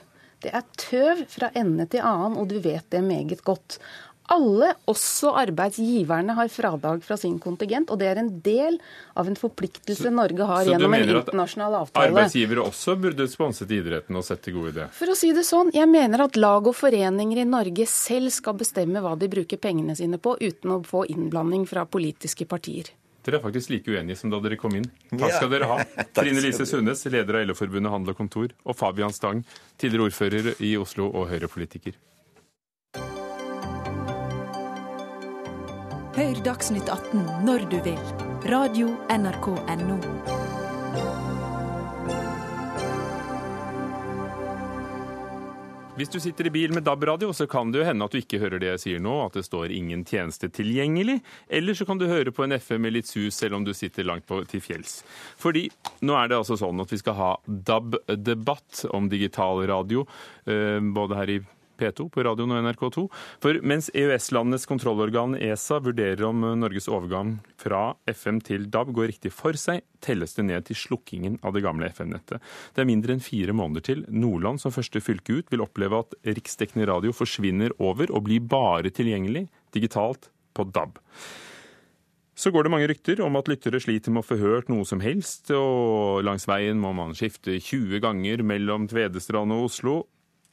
Det 0.43 0.51
er 0.51 0.65
tøv 0.76 1.24
fra 1.32 1.51
ende 1.55 1.88
til 1.88 2.03
annen, 2.03 2.36
og 2.39 2.49
du 2.51 2.57
vet 2.63 2.89
det 2.91 3.03
meget 3.03 3.43
godt. 3.47 3.80
Alle, 4.32 4.69
også 4.88 5.34
arbeidsgiverne, 5.36 6.36
har 6.38 6.47
fradrag 6.51 7.01
fra 7.03 7.17
sin 7.19 7.36
kontingent, 7.43 7.91
og 7.91 7.99
det 7.99 8.07
er 8.07 8.21
en 8.21 8.30
del 8.45 8.78
av 9.19 9.28
en 9.28 9.36
forpliktelse 9.36 10.07
så, 10.07 10.13
Norge 10.15 10.47
har 10.47 10.69
gjennom 10.69 10.95
en 10.95 11.03
internasjonal 11.03 11.76
avtale. 11.82 11.91
Så 11.91 11.91
du 11.91 11.99
mener 11.99 12.07
at 12.07 12.21
Arbeidsgivere 12.21 12.63
også 12.63 12.95
burde 13.03 13.28
sponset 13.28 13.76
idretten 13.76 14.19
og 14.19 14.24
sett 14.24 14.45
til 14.45 14.55
gode 14.57 14.74
idé? 14.78 14.88
For 14.95 15.11
å 15.11 15.17
si 15.19 15.34
det 15.36 15.43
sånn, 15.47 15.74
jeg 15.76 15.91
mener 15.91 16.24
at 16.24 16.39
lag 16.39 16.71
og 16.71 16.78
foreninger 16.78 17.43
i 17.43 17.47
Norge 17.49 17.88
selv 17.91 18.32
skal 18.32 18.55
bestemme 18.59 19.03
hva 19.03 19.17
de 19.19 19.28
bruker 19.32 19.59
pengene 19.59 19.95
sine 19.99 20.21
på, 20.24 20.38
uten 20.39 20.78
å 20.78 20.82
få 20.88 21.03
innblanding 21.11 21.67
fra 21.67 21.84
politiske 21.84 22.47
partier. 22.47 22.93
Dere 23.24 23.39
er 23.39 23.43
faktisk 23.43 23.71
like 23.71 23.91
uenige 23.91 24.19
som 24.19 24.32
da 24.32 24.39
dere 24.43 24.57
kom 24.59 24.74
inn. 24.76 24.88
Takk 25.11 25.38
skal 25.38 25.51
dere 25.51 25.67
ha. 25.69 25.78
Trine 26.15 26.43
Lise 26.43 26.67
Sundnes, 26.67 27.05
leder 27.07 27.39
av 27.39 27.51
LO-forbundet 27.51 27.91
Handel 27.91 28.15
og 28.15 28.19
Kontor, 28.19 28.55
og 28.67 28.80
Fabian 28.80 29.15
Stang, 29.15 29.45
tidligere 29.80 30.09
ordfører 30.09 30.49
i 30.63 30.74
Oslo 30.80 31.07
og 31.11 31.30
Høyre-politiker. 31.32 31.95
Hør 36.14 36.38
Dagsnytt 36.45 36.91
18 36.93 37.24
når 37.41 37.64
du 37.72 37.80
vil. 37.82 37.97
Radio 38.45 38.91
NRK 39.09 39.47
Radio.nrk.no. 39.49 39.95
Hvis 45.97 46.11
du 46.14 46.20
sitter 46.22 46.45
i 46.45 46.51
bil 46.53 46.76
med 46.78 46.86
DAB-radio, 46.86 47.32
så 47.34 47.47
kan 47.49 47.74
det 47.74 47.82
jo 47.82 47.88
hende 47.88 48.05
at 48.05 48.14
du 48.14 48.20
ikke 48.20 48.38
hører 48.43 48.61
det 48.61 48.70
jeg 48.76 48.84
sier 48.84 49.01
nå, 49.01 49.16
at 49.26 49.39
det 49.39 49.45
står 49.47 49.74
'ingen 49.74 50.05
tjeneste 50.05 50.51
tilgjengelig'. 50.53 51.22
Eller 51.49 51.74
så 51.74 51.86
kan 51.86 51.97
du 51.97 52.05
høre 52.05 52.30
på 52.30 52.43
en 52.45 52.51
FM 52.61 52.82
med 52.86 52.93
litt 52.93 53.09
sus 53.09 53.34
selv 53.34 53.55
om 53.55 53.66
du 53.66 53.74
sitter 53.74 54.05
langt 54.05 54.28
på, 54.28 54.45
til 54.45 54.61
fjells. 54.61 55.03
Fordi 55.38 55.72
nå 56.01 56.14
er 56.14 56.28
det 56.28 56.38
altså 56.38 56.57
sånn 56.61 56.82
at 56.82 56.93
vi 56.93 57.01
skal 57.01 57.14
ha 57.14 57.38
DAB-debatt 57.47 58.86
om 58.93 59.09
digital 59.09 59.66
radio, 59.66 60.05
eh, 60.45 60.78
både 60.78 61.16
her 61.16 61.30
i 61.30 61.41
P2 61.84 62.08
på 62.14 62.24
radioen 62.26 62.56
og 62.56 62.64
NRK2. 62.64 63.06
For 63.44 63.60
mens 63.68 63.90
EØS-landenes 63.94 64.68
kontrollorgan 64.70 65.38
ESA 65.38 65.82
vurderer 65.84 66.24
om 66.30 66.46
Norges 66.62 66.90
overgang 66.92 67.38
fra 67.60 67.92
FM 68.10 68.42
til 68.44 68.70
DAB 68.72 68.94
går 68.96 69.12
riktig 69.14 69.34
for 69.36 69.58
seg, 69.60 69.84
telles 70.04 70.36
det 70.38 70.48
ned 70.48 70.68
til 70.68 70.80
slukkingen 70.80 71.40
av 71.44 71.56
det 71.56 71.64
gamle 71.66 71.90
FM-nettet. 71.92 72.44
Det 72.74 72.84
er 72.84 72.90
mindre 72.90 73.16
enn 73.16 73.24
fire 73.24 73.56
måneder 73.56 73.88
til. 73.92 74.04
Nordland 74.10 74.62
som 74.64 74.74
første 74.76 75.04
fylke 75.04 75.40
ut 75.40 75.54
vil 75.54 75.64
oppleve 75.66 76.04
at 76.04 76.18
riksdekkende 76.28 76.90
radio 76.90 77.16
forsvinner 77.16 77.76
over 77.84 78.12
og 78.12 78.28
blir 78.28 78.44
bare 78.44 78.94
tilgjengelig 78.94 79.48
digitalt 79.76 80.30
på 80.54 80.68
DAB. 80.74 81.00
Så 82.34 82.50
går 82.50 82.66
det 82.66 82.72
mange 82.74 82.88
rykter 82.90 83.22
om 83.22 83.36
at 83.38 83.50
lyttere 83.50 83.78
sliter 83.82 84.14
med 84.14 84.24
å 84.24 84.26
få 84.26 84.40
hørt 84.42 84.70
noe 84.72 84.88
som 84.90 85.04
helst, 85.04 85.52
og 85.54 86.24
langs 86.26 86.48
veien 86.50 86.80
må 86.82 86.90
man 86.98 87.14
skifte 87.18 87.60
20 87.60 88.02
ganger 88.02 88.42
mellom 88.42 88.88
Tvedestrand 88.90 89.54
og 89.54 89.68
Oslo, 89.68 89.96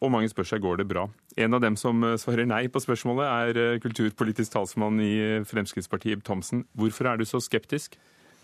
og 0.01 0.13
mange 0.13 0.31
spør 0.33 0.49
seg 0.49 0.63
går 0.65 0.81
det 0.81 0.89
bra. 0.91 1.07
En 1.37 1.57
av 1.57 1.63
dem 1.65 1.77
som 1.81 2.05
eh, 2.07 2.17
svarer 2.21 2.49
nei 2.49 2.65
på 2.73 2.83
spørsmålet, 2.83 3.27
er 3.29 3.61
eh, 3.61 3.81
kulturpolitisk 3.83 4.55
talsmann 4.55 5.01
i 5.05 5.13
Fremskrittspartiet, 5.49 6.25
Thomsen. 6.27 6.65
Hvorfor 6.79 7.11
er 7.11 7.21
du 7.21 7.29
så 7.29 7.43
skeptisk? 7.45 7.99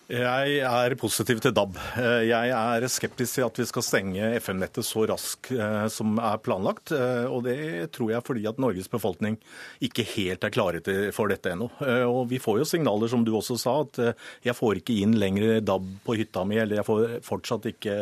Jeg 0.06 0.60
er 0.62 0.94
positiv 0.94 1.40
til 1.42 1.50
DAB. 1.50 1.74
Jeg 2.22 2.50
er 2.54 2.84
skeptisk 2.86 3.40
til 3.40 3.42
at 3.42 3.56
vi 3.58 3.64
skal 3.66 3.82
stenge 3.82 4.28
FM-nettet 4.38 4.86
så 4.86 5.02
raskt 5.10 5.48
eh, 5.50 5.88
som 5.90 6.20
er 6.22 6.38
planlagt. 6.38 6.92
Eh, 6.94 7.24
og 7.26 7.42
det 7.42 7.88
tror 7.90 8.12
jeg 8.12 8.22
fordi 8.22 8.44
at 8.46 8.60
Norges 8.62 8.86
befolkning 8.92 9.34
ikke 9.82 10.04
helt 10.12 10.46
er 10.46 10.52
klare 10.54 10.78
for 11.10 11.32
dette 11.32 11.50
ennå. 11.50 11.66
Eh, 11.82 12.04
og 12.06 12.30
vi 12.30 12.38
får 12.38 12.60
jo 12.60 12.68
signaler, 12.70 13.10
som 13.10 13.24
du 13.26 13.32
også 13.34 13.56
sa, 13.58 13.74
at 13.82 13.98
jeg 14.46 14.54
får 14.54 14.78
ikke 14.78 14.94
inn 15.02 15.16
lenger 15.18 15.58
DAB 15.66 15.90
på 16.06 16.16
hytta 16.20 16.46
mi, 16.46 16.60
eller 16.62 16.78
jeg 16.78 16.86
får 16.86 17.18
fortsatt 17.26 17.66
ikke 17.72 17.98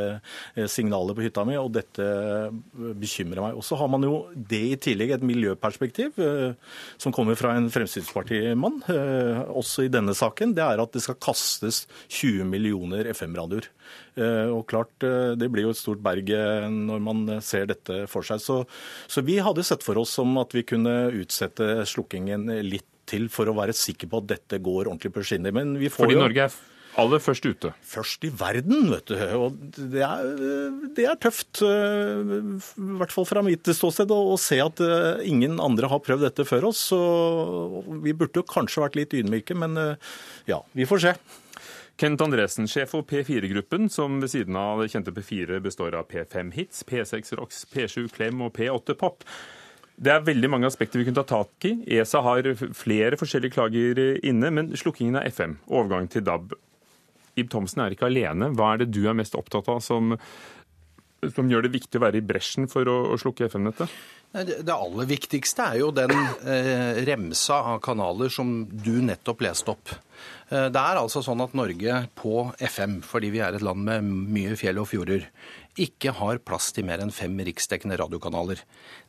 signaler 0.69 1.17
på 1.17 1.25
hytta 1.25 1.47
mi, 1.49 1.57
og 1.57 1.73
dette 1.73 2.11
bekymrer 3.01 3.47
meg. 3.47 3.57
Og 3.57 3.65
så 3.65 3.81
har 3.81 3.89
man 3.89 4.05
jo 4.05 4.27
det 4.37 4.63
i 4.75 4.79
tillegg 4.91 5.17
et 5.17 5.25
miljøperspektiv 5.25 6.21
som 7.01 7.17
kommer 7.17 7.41
fra 7.41 7.57
en 7.57 7.73
Fremskrittspartimann, 7.73 8.83
også 9.49 9.89
i 9.89 9.93
denne 9.93 10.13
saken. 10.13 10.53
Det 10.53 10.69
er 10.69 10.85
at 10.85 10.93
det 10.93 11.07
skal 11.07 11.21
kastes 11.23 11.87
20 12.09 12.49
millioner 12.49 13.09
FM-radioer. 13.13 13.69
Eh, 14.15 14.49
og 14.53 14.67
klart, 14.71 14.95
eh, 15.03 15.35
Det 15.35 15.51
blir 15.51 15.67
jo 15.67 15.75
et 15.75 15.81
stort 15.81 16.03
berg 16.03 16.31
eh, 16.31 16.69
når 16.71 17.01
man 17.03 17.25
ser 17.43 17.67
dette 17.67 18.05
for 18.11 18.23
seg. 18.23 18.43
Så, 18.43 18.63
så 19.09 19.25
vi 19.25 19.41
hadde 19.43 19.65
sett 19.67 19.83
for 19.83 19.99
oss 19.99 20.15
som 20.15 20.37
at 20.39 20.55
vi 20.55 20.63
kunne 20.63 21.11
utsette 21.15 21.85
slukkingen 21.89 22.47
litt 22.63 22.87
til 23.11 23.27
for 23.29 23.51
å 23.51 23.57
være 23.57 23.75
sikker 23.77 24.09
på 24.09 24.23
at 24.23 24.31
dette 24.31 24.63
går 24.65 24.87
ordentlig 24.87 25.13
på 25.13 25.25
skinner. 25.27 25.53
Men 25.53 25.75
vi 25.81 25.91
får 25.93 26.07
Fordi 26.07 26.23
Norge 26.23 26.47
er 26.47 26.55
aller 26.95 27.19
først 27.19 27.45
ute? 27.51 27.73
Først 27.83 28.23
i 28.25 28.31
verden, 28.31 28.87
vet 28.93 29.11
du. 29.11 29.19
Og 29.35 29.59
det 29.75 30.05
er, 30.07 30.29
det 30.95 31.09
er 31.11 31.19
tøft, 31.19 31.59
i 31.61 32.95
hvert 33.01 33.13
fall 33.13 33.27
fra 33.27 33.43
mitt 33.45 33.67
ståsted, 33.67 34.15
å 34.15 34.39
se 34.41 34.61
at 34.63 34.81
ingen 35.27 35.59
andre 35.61 35.91
har 35.91 36.05
prøvd 36.07 36.29
dette 36.29 36.47
før 36.47 36.71
oss. 36.71 36.87
Så 36.95 37.01
vi 38.05 38.15
burde 38.15 38.41
jo 38.41 38.47
kanskje 38.47 38.87
vært 38.87 39.01
litt 39.01 39.19
ydmyke, 39.19 39.59
men 39.59 39.75
ja, 40.49 40.63
vi 40.73 40.87
får 40.89 41.03
se. 41.03 41.17
Kent 41.97 42.23
Andresen, 42.25 42.67
sjef 42.67 42.91
for 42.91 43.07
P4-gruppen, 43.07 43.87
som 43.93 44.17
ved 44.23 44.33
siden 44.33 44.57
av 44.59 44.83
kjente 44.91 45.13
P4 45.15 45.61
består 45.63 45.95
av 45.95 46.09
P5 46.11 46.51
Hits, 46.57 46.83
P6 46.89 47.37
Rocks, 47.39 47.63
P7 47.71 48.09
Klem 48.15 48.43
og 48.43 48.51
P8 48.57 48.97
Pop. 48.99 49.23
Det 49.95 50.11
er 50.11 50.25
veldig 50.27 50.51
mange 50.51 50.67
aspekter 50.67 50.99
vi 50.99 51.07
kunne 51.07 51.23
ta 51.23 51.27
tak 51.45 51.69
i. 51.69 51.77
ESA 52.01 52.25
har 52.27 52.49
flere 52.75 53.19
forskjellige 53.21 53.55
klager 53.55 54.01
inne, 54.27 54.51
men 54.51 54.73
slukkingen 54.75 55.21
av 55.21 55.31
FM, 55.31 55.61
overgang 55.71 56.11
til 56.11 56.27
DAB 56.27 56.57
Ib 57.39 57.51
Thomsen 57.51 57.85
er 57.85 57.95
ikke 57.95 58.09
alene. 58.09 58.51
Hva 58.55 58.73
er 58.73 58.83
det 58.83 58.93
du 58.95 59.05
er 59.07 59.17
mest 59.19 59.35
opptatt 59.39 59.71
av 59.71 59.81
som, 59.83 60.17
som 61.35 61.51
gjør 61.51 61.67
det 61.67 61.75
viktig 61.75 61.99
å 61.99 62.05
være 62.07 62.21
i 62.21 62.27
bresjen 62.27 62.67
for 62.71 62.91
å, 62.91 62.99
å 63.15 63.19
slukke 63.21 63.49
FM-nettet? 63.51 63.95
Det 64.35 64.75
aller 64.75 65.07
viktigste 65.07 65.67
er 65.71 65.81
jo 65.83 65.93
den 65.95 66.11
eh, 66.11 67.03
remsa 67.07 67.61
av 67.75 67.83
kanaler 67.87 68.33
som 68.35 68.65
du 68.67 68.97
nettopp 69.03 69.45
leste 69.47 69.75
opp. 69.75 69.95
Eh, 70.51 70.69
det 70.73 70.81
er 70.81 71.01
altså 71.01 71.23
sånn 71.25 71.43
at 71.45 71.55
Norge 71.57 71.99
på 72.19 72.49
FM, 72.61 73.01
fordi 73.07 73.33
vi 73.35 73.43
er 73.45 73.57
et 73.57 73.65
land 73.65 73.85
med 73.87 74.05
mye 74.05 74.57
fjell 74.61 74.81
og 74.83 74.91
fjorder, 74.91 75.29
ikke 75.81 76.15
har 76.21 76.43
plass 76.47 76.71
til 76.75 76.87
mer 76.87 77.03
enn 77.03 77.15
fem 77.15 77.35
riksdekkende 77.47 77.99
radiokanaler. 78.01 78.61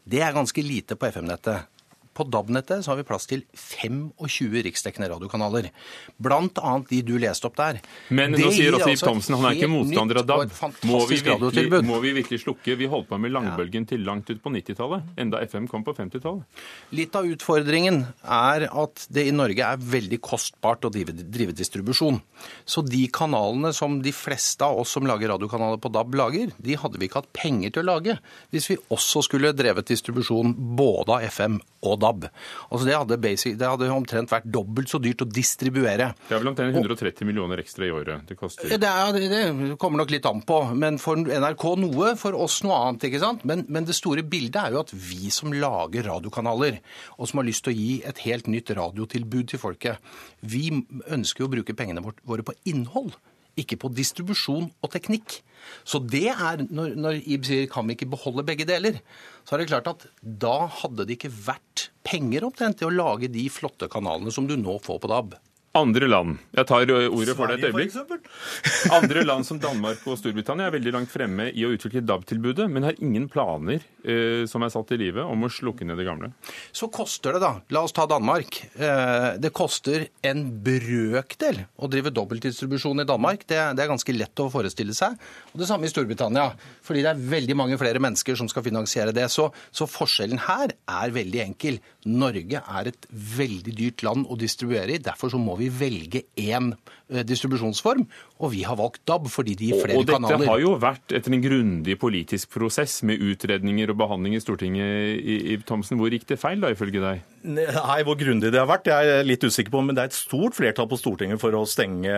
Det 0.05 0.21
er 0.23 0.35
ganske 0.35 0.63
lite 0.65 0.97
på 0.97 1.11
FM-nettet. 1.11 1.69
På 2.15 2.23
DAB-nettet 2.23 2.87
har 2.87 2.95
vi 2.95 3.03
plass 3.07 3.27
til 3.27 3.41
25 3.59 4.53
riksdekkende 4.69 5.09
radiokanaler. 5.11 5.67
Blant 6.15 6.61
annet 6.63 6.87
de 6.93 7.01
du 7.03 7.17
leste 7.19 7.49
opp 7.49 7.57
der. 7.59 7.81
Men 8.07 8.31
nå 8.31 8.53
sier 8.55 8.77
også 8.77 8.93
altså 8.93 9.09
Thomsen 9.09 9.35
han 9.35 9.49
er 9.49 9.57
ikke 9.57 9.71
motstander 9.73 10.21
av 10.21 10.29
DAB. 10.29 10.53
Må 10.87 11.01
vi, 11.09 11.19
virkelig, 11.19 11.81
må 11.83 11.99
vi, 12.03 12.13
virkelig, 12.21 12.39
slukke? 12.45 12.77
Vi 12.79 12.87
holdt 12.91 13.09
på 13.09 13.19
med 13.19 13.33
langbølgen 13.35 13.87
til 13.89 14.05
langt 14.07 14.31
ut 14.31 14.39
på 14.39 14.53
90-tallet, 14.53 15.11
enda 15.19 15.41
FM 15.43 15.67
kom 15.71 15.83
på 15.83 15.95
50-tallet. 15.97 16.63
Litt 16.95 17.19
av 17.19 17.27
utfordringen 17.27 18.01
er 18.23 18.67
at 18.71 19.05
det 19.11 19.27
i 19.27 19.35
Norge 19.35 19.67
er 19.75 19.83
veldig 19.83 20.21
kostbart 20.23 20.87
å 20.87 20.93
drive, 20.93 21.17
drive 21.19 21.55
distribusjon. 21.57 22.21
Så 22.63 22.85
de 22.85 23.03
kanalene 23.11 23.73
som 23.75 23.99
de 24.05 24.15
fleste 24.15 24.63
av 24.63 24.79
oss 24.85 24.95
som 24.95 25.07
lager 25.09 25.33
radiokanaler 25.35 25.83
på 25.83 25.91
DAB 25.91 26.15
lager, 26.15 26.55
de 26.55 26.79
hadde 26.79 27.01
vi 27.01 27.09
ikke 27.09 27.25
hatt 27.25 27.33
penger 27.35 27.75
til 27.75 27.83
å 27.83 27.89
lage 27.91 28.17
hvis 28.55 28.71
vi 28.71 28.79
også 28.95 29.25
skulle 29.25 29.51
drevet 29.57 29.91
distribusjon 29.91 30.55
både 30.79 31.19
av 31.19 31.27
FM 31.27 31.59
og 31.85 31.99
DAB. 31.99 32.04
Altså 32.11 32.85
det, 32.87 32.95
hadde 32.95 33.19
basic, 33.21 33.57
det 33.59 33.69
hadde 33.69 33.89
omtrent 33.93 34.31
vært 34.31 34.47
dobbelt 34.51 34.91
så 34.91 34.99
dyrt 35.01 35.23
å 35.25 35.29
distribuere. 35.29 36.11
Det 36.27 36.37
er 36.37 36.43
vel 36.43 36.51
omtrent 36.51 36.77
130 36.77 37.27
millioner 37.27 37.61
ekstra 37.63 37.87
i 37.87 37.93
året 37.93 38.25
det 38.29 38.37
koster? 38.39 38.69
Det, 38.69 38.89
er, 38.89 39.19
det, 39.31 39.77
kommer 39.81 40.01
nok 40.01 40.13
litt 40.13 40.27
an 40.29 40.41
på. 40.45 40.61
Men 40.77 40.99
for 41.01 41.19
NRK 41.19 41.67
noe, 41.81 42.13
for 42.19 42.37
oss 42.37 42.61
noe 42.65 42.79
annet. 42.81 43.07
ikke 43.09 43.23
sant? 43.23 43.45
Men, 43.47 43.65
men 43.71 43.87
det 43.87 43.97
store 43.97 44.25
bildet 44.25 44.61
er 44.61 44.75
jo 44.75 44.83
at 44.85 44.93
vi 44.95 45.31
som 45.33 45.53
lager 45.53 46.09
radiokanaler, 46.09 46.81
og 47.19 47.29
som 47.29 47.41
har 47.41 47.49
lyst 47.49 47.65
til 47.67 47.75
å 47.75 47.77
gi 47.77 47.93
et 48.07 48.25
helt 48.25 48.49
nytt 48.51 48.73
radiotilbud 48.77 49.53
til 49.53 49.61
folket, 49.61 50.11
vi 50.45 50.67
ønsker 51.11 51.43
jo 51.43 51.49
å 51.49 51.55
bruke 51.57 51.77
pengene 51.77 52.03
våre 52.03 52.45
på 52.45 52.55
innhold 52.69 53.15
ikke 53.59 53.77
på 53.81 53.91
distribusjon 53.95 54.69
og 54.83 54.91
teknikk. 54.93 55.39
Så 55.87 56.01
det 56.03 56.27
er, 56.33 56.63
når, 56.69 56.95
når 56.99 57.19
Ib 57.23 57.47
sier 57.47 57.69
kan 57.71 57.87
vi 57.87 57.95
ikke 57.97 58.09
beholde 58.11 58.45
begge 58.45 58.67
deler, 58.69 58.99
så 59.45 59.55
er 59.55 59.63
det 59.63 59.69
klart 59.71 59.89
at 59.91 60.05
da 60.21 60.67
hadde 60.81 61.07
det 61.07 61.17
ikke 61.17 61.33
vært 61.47 61.89
penger 62.05 62.45
omtrent 62.47 62.79
til 62.81 62.91
å 62.91 62.95
lage 62.95 63.31
de 63.33 63.47
flotte 63.53 63.89
kanalene 63.91 64.33
som 64.33 64.47
du 64.49 64.57
nå 64.59 64.77
får 64.85 65.01
på 65.01 65.11
DAB. 65.11 65.37
Andre 65.75 66.07
land 66.07 66.37
jeg 66.55 66.67
tar 66.69 66.87
ordet 66.87 67.35
for 67.35 67.51
deg 67.51 67.59
et 67.59 67.69
øyeblikk. 67.69 67.95
Andre 68.97 69.25
land 69.25 69.47
som 69.47 69.59
Danmark 69.61 70.03
og 70.07 70.19
Storbritannia 70.19 70.69
er 70.69 70.75
veldig 70.77 70.93
langt 70.95 71.11
fremme 71.11 71.49
i 71.51 71.65
å 71.67 71.71
utvikle 71.75 72.03
DAB-tilbudet, 72.05 72.67
men 72.71 72.87
har 72.87 72.99
ingen 73.03 73.27
planer 73.31 73.83
eh, 74.05 74.45
som 74.49 74.63
er 74.63 74.71
satt 74.73 74.93
i 74.95 74.99
livet 75.01 75.25
om 75.25 75.45
å 75.45 75.51
slukke 75.51 75.87
ned 75.87 75.99
det 75.99 76.07
gamle. 76.07 76.31
Så 76.75 76.89
koster 76.93 77.35
det, 77.35 77.43
da. 77.43 77.51
La 77.75 77.83
oss 77.85 77.95
ta 77.95 78.07
Danmark. 78.09 78.61
Eh, 78.75 79.29
det 79.41 79.51
koster 79.55 80.07
en 80.25 80.45
brøkdel 80.63 81.65
å 81.75 81.91
drive 81.91 82.13
dobbeltdistribusjon 82.15 83.03
i 83.03 83.07
Danmark. 83.07 83.43
Det, 83.47 83.59
det, 83.75 83.83
er 83.85 83.91
ganske 83.91 84.15
lett 84.15 84.43
å 84.43 84.49
forestille 84.53 84.95
seg. 84.95 85.19
Og 85.55 85.61
Det 85.61 85.69
samme 85.69 85.87
i 85.87 85.91
Storbritannia, 85.91 86.49
fordi 86.83 87.01
det 87.05 87.13
er 87.13 87.27
veldig 87.31 87.55
mange 87.55 87.77
flere 87.79 88.01
mennesker 88.03 88.35
som 88.35 88.49
skal 88.51 88.65
finansiere 88.65 89.13
det. 89.15 89.29
Så, 89.31 89.47
så 89.71 89.87
forskjellen 89.87 90.41
her 90.43 90.73
er 90.75 91.13
veldig 91.15 91.39
enkel. 91.45 91.79
Norge 92.11 92.59
er 92.59 92.89
et 92.91 93.07
veldig 93.09 93.71
dyrt 93.77 94.03
land 94.03 94.27
å 94.27 94.35
distribuere 94.35 94.97
i. 94.97 94.99
Derfor 94.99 95.31
så 95.31 95.39
må 95.39 95.55
vi 95.61 95.71
velge 95.71 96.25
én 96.35 96.73
eh, 96.73 97.23
distribusjonsform, 97.23 98.03
og 98.43 98.51
vi 98.51 98.65
har 98.67 98.75
valgt 98.75 99.05
DAB 99.07 99.29
fordi 99.31 99.53
de 99.55 99.69
gir 99.69 99.79
flere 99.79 99.95
kanaler. 99.95 100.01
Og 100.01 100.09
dette 100.09 100.19
kanaler. 100.19 100.49
har 100.51 100.59
jo 100.59 100.71
vært 100.81 101.13
etter 101.15 101.35
en 101.35 101.43
grundig 101.43 101.95
politisk 102.01 102.51
prosess 102.51 102.97
med 103.07 103.21
utredninger 103.23 103.93
og 103.93 103.99
behandling 104.01 104.35
i 104.35 104.41
Stortinget. 104.43 105.21
I, 105.23 105.37
i 105.53 105.57
Thomsen, 105.63 105.95
hvor 106.01 106.11
gikk 106.11 106.27
det 106.27 106.39
feil 106.41 106.59
da, 106.63 106.73
ifølge 106.75 107.03
deg? 107.03 107.23
Nei, 107.45 107.99
Hvor 108.03 108.17
grundig 108.17 108.49
det 108.51 108.59
har 108.59 108.67
vært, 108.67 108.89
jeg 108.89 109.11
er 109.19 109.27
litt 109.27 109.43
usikker 109.45 109.71
på. 109.71 109.83
Men 109.85 109.95
det 109.95 110.03
er 110.03 110.11
et 110.11 110.17
stort 110.17 110.57
flertall 110.57 110.89
på 110.91 110.99
Stortinget 110.99 111.39
for 111.39 111.55
å 111.55 111.63
stenge 111.69 112.11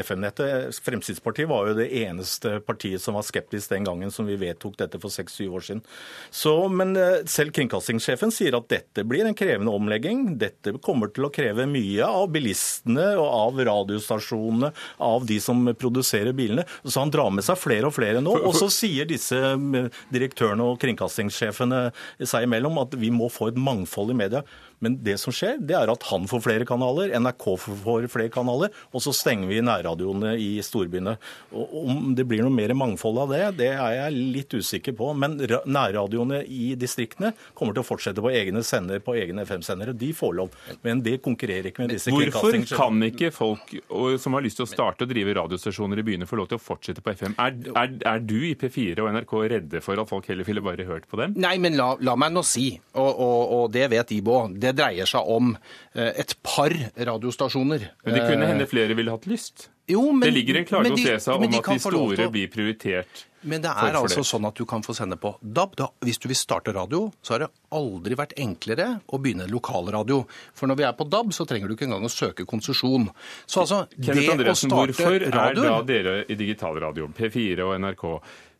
FM-nettet. 0.00 0.78
Fremskrittspartiet 0.86 1.50
var 1.50 1.68
jo 1.68 1.76
det 1.80 1.90
eneste 2.00 2.58
partiet 2.64 3.02
som 3.04 3.18
var 3.18 3.26
skeptisk 3.26 3.74
den 3.74 3.84
gangen 3.88 4.14
som 4.14 4.28
vi 4.28 4.38
vedtok 4.40 4.78
dette 4.80 5.00
for 5.02 5.12
seks-syv 5.12 5.58
år 5.58 5.66
siden. 5.68 5.84
Så, 6.30 6.54
men 6.72 6.96
eh, 6.96 7.26
selv 7.28 7.52
kringkastingssjefen 7.58 8.32
sier 8.34 8.56
at 8.56 8.70
dette 8.72 9.04
blir 9.08 9.28
en 9.28 9.36
krevende 9.36 9.74
omlegging. 9.74 10.38
Dette 10.40 10.78
kommer 10.80 11.12
til 11.12 11.28
å 11.28 11.32
kreve 11.34 11.68
mye 11.68 12.08
av 12.08 12.30
bilistene 12.32 13.10
og 13.18 13.28
av 13.28 13.62
radiostasjonene, 13.68 14.72
av 15.04 15.28
de 15.28 15.40
som 15.42 15.57
produserer 15.78 16.36
bilene. 16.36 16.64
Så 16.84 17.02
han 17.02 17.12
drar 17.14 17.30
med 17.34 17.46
seg 17.46 17.58
flere 17.60 17.90
og 17.90 17.96
flere 17.96 18.22
nå. 18.24 18.34
Og 18.48 18.56
så 18.58 18.70
sier 18.72 19.08
disse 19.08 19.36
eh, 19.36 19.90
direktørene 20.14 20.66
og 20.72 20.80
kringkastingssjefene 20.82 21.88
seg 22.22 22.48
imellom 22.48 22.80
at 22.82 22.96
vi 22.98 23.12
må 23.14 23.30
få 23.32 23.52
et 23.52 23.60
mangfold 23.60 24.14
i 24.14 24.18
media. 24.22 24.44
Men 24.84 24.98
det 25.04 25.16
som 25.22 25.34
skjer, 25.34 25.58
det 25.60 25.76
er 25.76 25.90
at 25.90 26.06
han 26.10 26.26
får 26.30 26.42
flere 26.44 26.66
kanaler, 26.68 27.12
NRK 27.18 27.46
får 27.58 28.08
flere 28.12 28.32
kanaler, 28.32 28.72
og 28.94 29.02
så 29.02 29.14
stenger 29.16 29.50
vi 29.50 29.60
nærradioene 29.64 30.34
i 30.38 30.50
storbyene. 30.64 31.16
Og 31.56 31.74
om 31.82 32.12
det 32.18 32.26
blir 32.28 32.44
noe 32.44 32.54
mer 32.54 32.74
mangfold 32.78 33.18
av 33.24 33.34
det, 33.34 33.42
det 33.58 33.70
er 33.74 33.96
jeg 33.96 34.18
litt 34.36 34.54
usikker 34.54 34.96
på. 34.98 35.10
Men 35.18 35.38
nærradioene 35.38 36.42
i 36.44 36.72
distriktene 36.78 37.32
kommer 37.58 37.76
til 37.76 37.84
å 37.84 37.88
fortsette 37.88 38.22
på 38.24 38.32
egne 38.32 38.62
sender, 38.66 39.02
på 39.04 39.16
egne 39.18 39.44
FM-sendere. 39.48 39.96
De 39.98 40.12
får 40.16 40.36
lov. 40.38 40.54
Men 40.86 41.02
det 41.04 41.18
konkurrerer 41.24 41.70
ikke 41.72 41.86
med 41.86 41.96
disse 41.96 42.12
Hvorfor 42.14 42.54
kan 42.70 43.02
ikke 43.08 43.32
folk 43.34 43.74
som 44.22 44.36
har 44.36 44.44
lyst 44.44 44.60
til 44.60 44.66
å 44.66 44.70
starte 44.70 45.06
og 45.06 45.10
drive 45.12 45.34
radiostasjoner 45.38 46.00
i 46.00 46.06
byene, 46.06 46.28
få 46.28 46.38
lov 46.40 46.50
til 46.52 46.58
å 46.60 46.62
fortsette 46.62 47.02
på 47.04 47.14
FM? 47.18 47.36
Er, 47.42 47.58
er, 47.74 47.94
er 48.14 48.22
du 48.24 48.36
i 48.46 48.54
P4 48.58 49.02
og 49.02 49.10
NRK 49.16 49.34
redde 49.54 49.82
for 49.84 50.00
at 50.00 50.10
folk 50.10 50.28
heller 50.30 50.46
ville 50.46 50.62
bare 50.64 50.86
hørt 50.88 51.08
på 51.10 51.20
dem? 51.20 51.34
Nei, 51.38 51.56
men 51.62 51.78
la, 51.78 51.90
la 52.04 52.14
meg 52.18 52.34
nå 52.34 52.44
si, 52.46 52.70
og, 52.94 53.10
og, 53.10 53.54
og 53.58 53.64
det 53.74 53.88
vet 53.92 54.14
Ibo, 54.14 54.40
det 54.68 54.76
dreier 54.78 55.08
seg 55.08 55.32
om 55.32 55.54
eh, 55.56 56.12
et 56.12 56.36
par 56.44 56.74
radiostasjoner. 56.94 57.90
Men 58.04 58.16
det 58.16 58.22
kunne 58.26 58.52
hende 58.52 58.68
eh, 58.68 58.70
flere 58.70 58.96
ville 58.98 59.14
hatt 59.14 59.28
lyst? 59.30 59.70
Jo, 59.88 60.04
men, 60.12 60.26
det 60.26 60.34
ligger 60.36 60.60
en 60.60 60.68
klage 60.68 60.92
hos 60.92 61.04
ESA 61.08 61.34
om 61.38 61.48
at 61.48 61.68
de 61.72 61.80
store 61.80 62.28
å... 62.28 62.32
blir 62.32 62.50
prioritert. 62.52 63.24
Men 63.48 63.62
det 63.62 63.70
er 63.70 63.96
altså 63.96 64.24
sånn 64.26 64.48
at 64.48 64.58
du 64.58 64.64
kan 64.68 64.82
få 64.82 64.92
sende 64.96 65.16
på 65.20 65.30
DAB. 65.40 65.76
Da, 65.78 65.86
hvis 66.04 66.18
du 66.20 66.26
vil 66.28 66.36
starte 66.36 66.74
radio, 66.74 67.06
så 67.22 67.36
har 67.36 67.44
det 67.44 67.48
aldri 67.74 68.16
vært 68.18 68.34
enklere 68.40 68.88
å 69.06 69.20
begynne 69.22 69.46
lokalradio. 69.48 70.24
For 70.58 70.70
når 70.70 70.80
vi 70.80 70.86
er 70.88 70.96
på 70.98 71.06
DAB, 71.08 71.30
så 71.36 71.46
trenger 71.48 71.70
du 71.70 71.76
ikke 71.76 71.86
engang 71.86 72.04
å 72.04 72.12
søke 72.12 72.44
konsesjon. 72.48 73.06
Så 73.46 73.62
altså, 73.62 73.84
Kenneth 73.94 74.26
det 74.26 74.34
Andresen, 74.34 74.74
å 74.74 74.82
starte 74.90 75.30
radio 75.30 75.64
Hvorfor 75.64 75.78
er 75.78 75.78
da 75.78 75.78
dere 75.86 76.16
i 76.26 76.38
digitalradioen, 76.40 77.14
P4 77.16 77.64
og 77.64 77.78
NRK, 77.84 78.06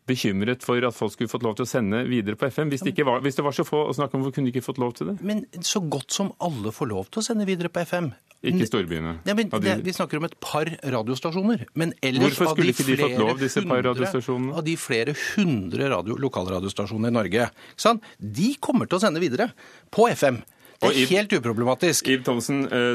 bekymret 0.09 0.65
for 0.67 0.83
at 0.89 0.97
folk 0.97 1.15
skulle 1.15 1.31
fått 1.31 1.45
lov 1.47 1.59
til 1.59 1.67
å 1.67 1.71
sende 1.71 2.03
videre 2.09 2.39
på 2.39 2.49
FM. 2.49 2.73
Hvis 2.73 2.87
det, 2.87 3.05
var, 3.07 3.21
hvis 3.25 3.39
det 3.39 3.45
var 3.47 3.57
så 3.57 3.67
få 3.69 3.85
å 3.91 3.95
snakke 3.97 4.17
om, 4.17 4.25
hvorfor 4.25 4.39
kunne 4.39 4.51
de 4.51 4.57
ikke 4.57 4.67
fått 4.67 4.81
lov 4.83 4.97
til 4.99 5.13
det? 5.13 5.19
Men 5.27 5.45
så 5.65 5.83
godt 5.85 6.15
som 6.17 6.33
alle 6.45 6.73
får 6.75 6.91
lov 6.91 7.13
til 7.13 7.23
å 7.23 7.29
sende 7.29 7.47
videre 7.49 7.71
på 7.73 7.85
FM. 7.85 8.11
Ikke 8.49 8.69
storbyene. 8.69 9.17
Ja, 9.27 9.35
men, 9.35 9.49
det, 9.51 9.73
vi 9.83 9.93
snakker 9.95 10.21
om 10.21 10.29
et 10.29 10.37
par 10.43 10.69
radiostasjoner. 10.95 11.65
Men 11.79 11.91
ellers 12.07 12.37
Hvorfor 12.37 12.53
skulle 12.53 12.71
ikke 12.71 12.87
de 12.87 12.99
fått 13.01 13.17
lov, 13.19 13.33
disse 13.41 13.65
par 13.67 13.83
radiostasjonene? 13.83 14.53
Av 14.61 14.67
de 14.67 14.77
flere 14.79 15.15
hundre 15.33 15.89
radio, 15.91 16.15
lokalradiostasjonene 16.23 17.11
i 17.11 17.17
Norge, 17.19 17.49
de 18.39 18.53
kommer 18.63 18.87
til 18.87 19.01
å 19.01 19.03
sende 19.03 19.23
videre 19.23 19.51
på 19.95 20.07
FM. 20.13 20.39
Det 20.79 20.93
er 20.95 21.11
helt 21.11 21.35
uproblematisk. 21.35 22.07
Ib 22.15 22.23
Thomsen, 22.27 22.63
eh, 22.71 22.95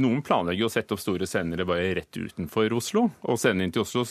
noen 0.00 0.22
planlegger 0.24 0.66
å 0.66 0.72
sette 0.72 0.94
opp 0.94 1.02
store 1.02 1.26
sendere 1.28 1.66
bare 1.68 1.92
rett 1.98 2.16
utenfor 2.16 2.72
Oslo, 2.76 3.04
og 3.22 3.38
sende 3.40 3.66
inn 3.66 3.74
til 3.74 3.84
Oslo 3.84 4.04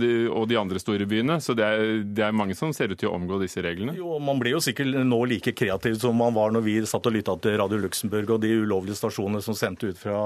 de, 0.00 0.10
og 0.30 0.46
de 0.50 0.58
andre 0.60 0.80
store 0.82 1.06
byene. 1.08 1.38
Så 1.42 1.56
det 1.58 1.66
er, 1.66 2.02
det 2.04 2.24
er, 2.26 2.36
mange 2.36 2.56
som 2.58 2.72
ser 2.76 2.92
ut 2.92 3.00
til 3.00 3.10
å 3.10 3.14
omgå 3.16 3.40
disse 3.42 3.62
reglene. 3.64 3.96
Jo, 3.98 4.18
Man 4.22 4.40
blir 4.42 4.56
jo 4.56 4.62
sikkert 4.64 4.94
nå 5.06 5.20
like 5.28 5.54
kreativ 5.56 5.98
som 6.02 6.16
man 6.18 6.34
var 6.36 6.54
når 6.54 6.66
vi 6.66 6.76
satt 6.88 7.08
og 7.08 7.16
lytta 7.16 7.36
til 7.42 7.58
Radio 7.60 7.80
Luxembourg 7.82 8.36
og 8.36 8.42
de 8.44 8.52
ulovlige 8.62 8.98
stasjonene 9.00 9.42
som 9.44 9.56
sendte 9.58 9.90
ut 9.90 10.00
fra, 10.00 10.20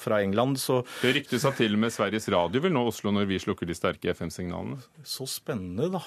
fra 0.00 0.22
England. 0.24 0.60
Så 0.62 0.80
Det 1.02 1.14
ryktes 1.16 1.46
at 1.48 1.58
til 1.60 1.76
og 1.76 1.84
med 1.84 1.94
Sveriges 1.94 2.30
Radio 2.32 2.62
vil 2.64 2.74
nå 2.74 2.86
Oslo 2.88 3.12
når 3.14 3.28
vi 3.30 3.42
slukker 3.42 3.68
de 3.68 3.76
sterke 3.76 4.14
FM-signalene. 4.14 4.80
Så 5.06 5.28
spennende, 5.28 5.90
da. 5.98 6.02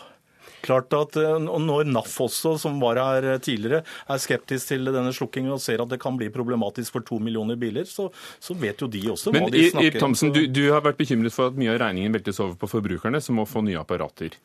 Klart 0.65 0.93
at 0.97 1.17
eh, 1.19 1.37
Når 1.41 1.89
NAF 1.89 2.15
også, 2.27 2.55
som 2.61 2.79
var 2.81 2.99
her 3.01 3.29
tidligere, 3.43 3.83
er 3.83 4.21
skeptisk 4.21 4.73
til 4.73 4.91
denne 4.91 5.13
slukkingen 5.15 5.55
og 5.55 5.61
ser 5.63 5.83
at 5.83 5.91
det 5.91 6.01
kan 6.01 6.17
bli 6.19 6.29
problematisk 6.33 6.97
for 6.97 7.05
to 7.07 7.19
millioner 7.23 7.59
biler, 7.59 7.87
så, 7.89 8.09
så 8.41 8.57
vet 8.57 8.81
jo 8.81 8.89
de 8.91 9.03
også 9.13 9.33
Men, 9.33 9.47
hva 9.47 9.53
de 9.53 9.65
snakker 9.69 9.87
om. 9.87 9.93
Men 9.93 10.05
Thomsen, 10.05 10.35
du, 10.35 10.43
du 10.51 10.63
har 10.71 10.83
vært 10.85 10.99
bekymret 11.01 11.35
for 11.35 11.51
at 11.51 11.57
mye 11.59 11.73
av 11.73 11.81
regningen 11.85 12.13
veltes 12.17 12.41
over 12.43 12.57
på 12.59 12.69
forbrukerne, 12.75 13.21
som 13.23 13.39
må 13.39 13.47
få 13.49 13.63
nye 13.65 13.79
apparater. 13.81 14.37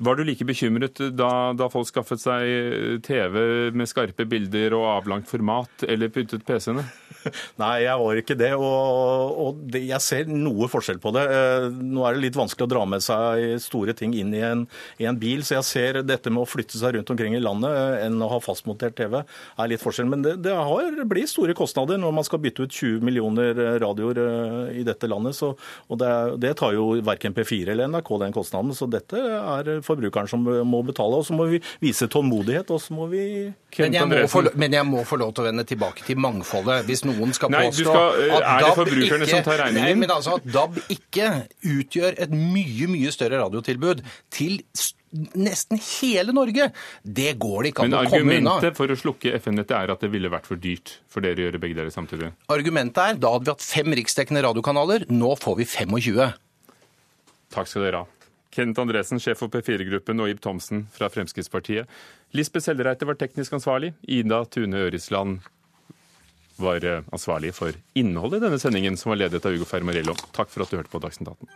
Var 0.00 0.16
du 0.16 0.22
like 0.24 0.46
bekymret 0.48 0.96
da, 1.12 1.30
da, 1.52 1.66
folk 1.68 1.88
skaffet 1.90 2.22
seg 2.22 3.02
TV 3.04 3.34
med 3.76 3.88
skarpe 3.90 4.24
bilder 4.24 4.72
og 4.78 4.86
avlangt 4.94 5.28
format, 5.28 5.84
eller 5.84 6.08
puttet 6.14 6.46
PC-ene? 6.48 6.86
Nei, 7.62 7.74
jeg 7.84 7.96
var 8.00 8.20
ikke 8.20 8.36
det. 8.38 8.50
Og, 8.56 9.40
og 9.44 9.60
det, 9.72 9.82
jeg 9.88 10.04
ser 10.04 10.30
noe 10.30 10.68
forskjell 10.70 11.00
på 11.02 11.12
det. 11.16 11.24
Eh, 11.34 11.66
nå 11.70 12.04
er 12.06 12.16
det 12.16 12.24
litt 12.24 12.38
vanskelig 12.38 12.66
å 12.66 12.72
dra 12.72 12.84
med 12.88 13.04
seg 13.04 13.60
store 13.62 13.94
ting 13.96 14.14
inn 14.18 14.32
i 14.36 14.42
en, 14.46 14.66
i 15.00 15.08
en 15.08 15.18
bil, 15.20 15.44
så 15.46 15.58
jeg 15.58 15.68
ser 15.68 16.00
dette 16.06 16.32
med 16.32 16.44
å 16.44 16.48
flytte 16.48 16.78
seg 16.80 16.96
rundt 16.96 17.12
omkring 17.12 17.36
i 17.36 17.42
landet 17.42 17.74
eh, 17.74 18.06
enn 18.06 18.20
å 18.22 18.30
ha 18.32 18.40
fastmontert 18.44 18.96
TV, 18.98 19.20
er 19.20 19.72
litt 19.72 19.84
forskjell. 19.84 20.10
Men 20.10 20.24
det, 20.26 20.36
det 20.44 20.56
har, 20.56 21.02
blir 21.10 21.28
store 21.30 21.56
kostnader 21.58 22.00
når 22.00 22.16
man 22.20 22.26
skal 22.26 22.42
bytte 22.42 22.66
ut 22.66 22.74
20 22.74 23.06
millioner 23.06 23.56
eh, 23.56 23.78
radioer 23.82 24.22
i 24.76 24.84
dette 24.86 25.10
landet. 25.10 25.38
Så, 25.38 25.52
og 25.88 26.00
det, 26.00 26.12
det, 26.42 26.54
tar 26.60 26.74
jo 26.76 26.92
verken 27.06 27.36
P4 27.36 27.74
eller 27.74 27.90
NRK 27.90 28.12
den 28.24 28.36
kostnaden, 28.36 28.74
så 28.76 28.88
dette 28.90 29.20
er 29.20 29.72
forbrukeren 29.86 30.30
som 30.30 30.44
må 30.44 30.82
betale. 30.86 31.20
Og 31.20 31.26
så 31.26 31.36
må 31.36 31.48
vi 31.50 31.62
vise 31.82 32.08
tålmodighet, 32.10 32.70
og 32.74 32.82
så 32.82 32.96
må 32.96 33.08
vi 33.10 33.24
men 33.78 33.94
jeg, 33.94 34.28
få, 34.30 34.42
men 34.58 34.74
jeg, 34.74 34.86
må 34.88 35.02
få, 35.06 35.18
lov 35.20 35.32
til 35.34 35.44
å 35.44 35.46
vende 35.46 35.64
tilbake 35.68 36.04
til 36.06 36.18
mangfoldet. 36.20 36.82
Hvis 36.88 37.04
noen 37.10 37.34
skal 37.36 37.52
Nei, 37.52 37.66
påstå 37.68 37.90
skal, 37.90 38.22
at 38.38 38.64
DAB 38.64 38.94
ikke, 38.94 39.20
som 39.30 39.44
tar? 39.46 39.66
Nei, 39.76 39.90
men 39.98 40.14
altså 40.14 40.38
at 40.38 40.48
DAB 40.48 40.80
ikke 40.92 41.28
utgjør 41.74 42.16
et 42.26 42.32
mye, 42.34 42.88
mye 42.90 43.12
større 43.14 43.42
radiotilbud 43.42 44.02
til 44.34 44.60
nesten 45.10 45.80
hele 45.82 46.34
Norge, 46.34 46.68
det 47.02 47.32
går 47.42 47.64
det 47.66 47.72
ikke 47.72 47.86
an 47.88 47.96
å 47.98 48.04
komme 48.04 48.20
unna. 48.20 48.28
Men 48.28 48.46
argumentet 48.50 48.78
for 48.78 48.92
å 48.94 48.98
slukke 48.98 49.32
FM-nettet 49.42 49.74
er 49.78 49.94
at 49.94 50.04
det 50.04 50.12
ville 50.12 50.30
vært 50.30 50.46
for 50.46 50.60
dyrt 50.60 50.94
for 51.10 51.24
dere 51.24 51.42
å 51.42 51.48
gjøre 51.48 51.62
begge 51.62 51.78
dere 51.80 51.94
samtidig? 51.94 52.30
Argumentet 52.54 53.02
er 53.02 53.18
da 53.18 53.34
hadde 53.34 53.48
vi 53.48 53.54
hatt 53.56 53.66
fem 53.66 53.98
riksdekkende 53.98 54.44
radiokanaler, 54.46 55.08
nå 55.10 55.34
får 55.40 55.60
vi 55.60 55.68
25. 55.74 56.24
Takk 57.50 57.70
skal 57.70 57.88
dere 57.88 58.04
ha. 58.04 58.16
Kenneth 58.50 58.82
Andresen, 58.82 59.20
sjef 59.22 59.38
for 59.38 59.50
P4-gruppen, 59.52 60.18
og 60.22 60.30
Ib 60.32 60.40
Thomsen 60.42 60.88
fra 60.94 61.06
Fremskrittspartiet. 61.10 61.90
Lisbeth 62.34 62.66
Sellereite 62.66 63.06
var 63.06 63.18
teknisk 63.18 63.54
ansvarlig. 63.54 63.92
Ida 64.10 64.42
Tune 64.50 64.86
Ørisland 64.88 65.46
var 66.62 66.84
ansvarlige 67.12 67.30
ansvarlig 67.30 67.54
for 67.54 67.72
innholdet 67.94 68.40
i 68.40 68.44
denne 68.46 68.58
sendingen, 68.58 68.96
som 68.96 69.10
var 69.10 69.20
ledet 69.22 69.44
av 69.46 69.54
Ugo 69.54 69.64
Fermarello. 69.64 70.14
Takk 70.36 70.50
for 70.50 70.64
at 70.64 70.70
du 70.70 70.76
hørte 70.78 70.92
på 70.92 71.00
Dagsnytt 71.02 71.28
18. 71.28 71.48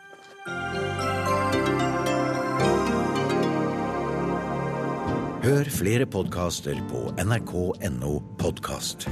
Hør 5.44 5.68
flere 5.68 6.06
podkaster 6.08 6.78
på 6.88 7.10
nrk.no 7.20 8.14
podkast. 8.40 9.08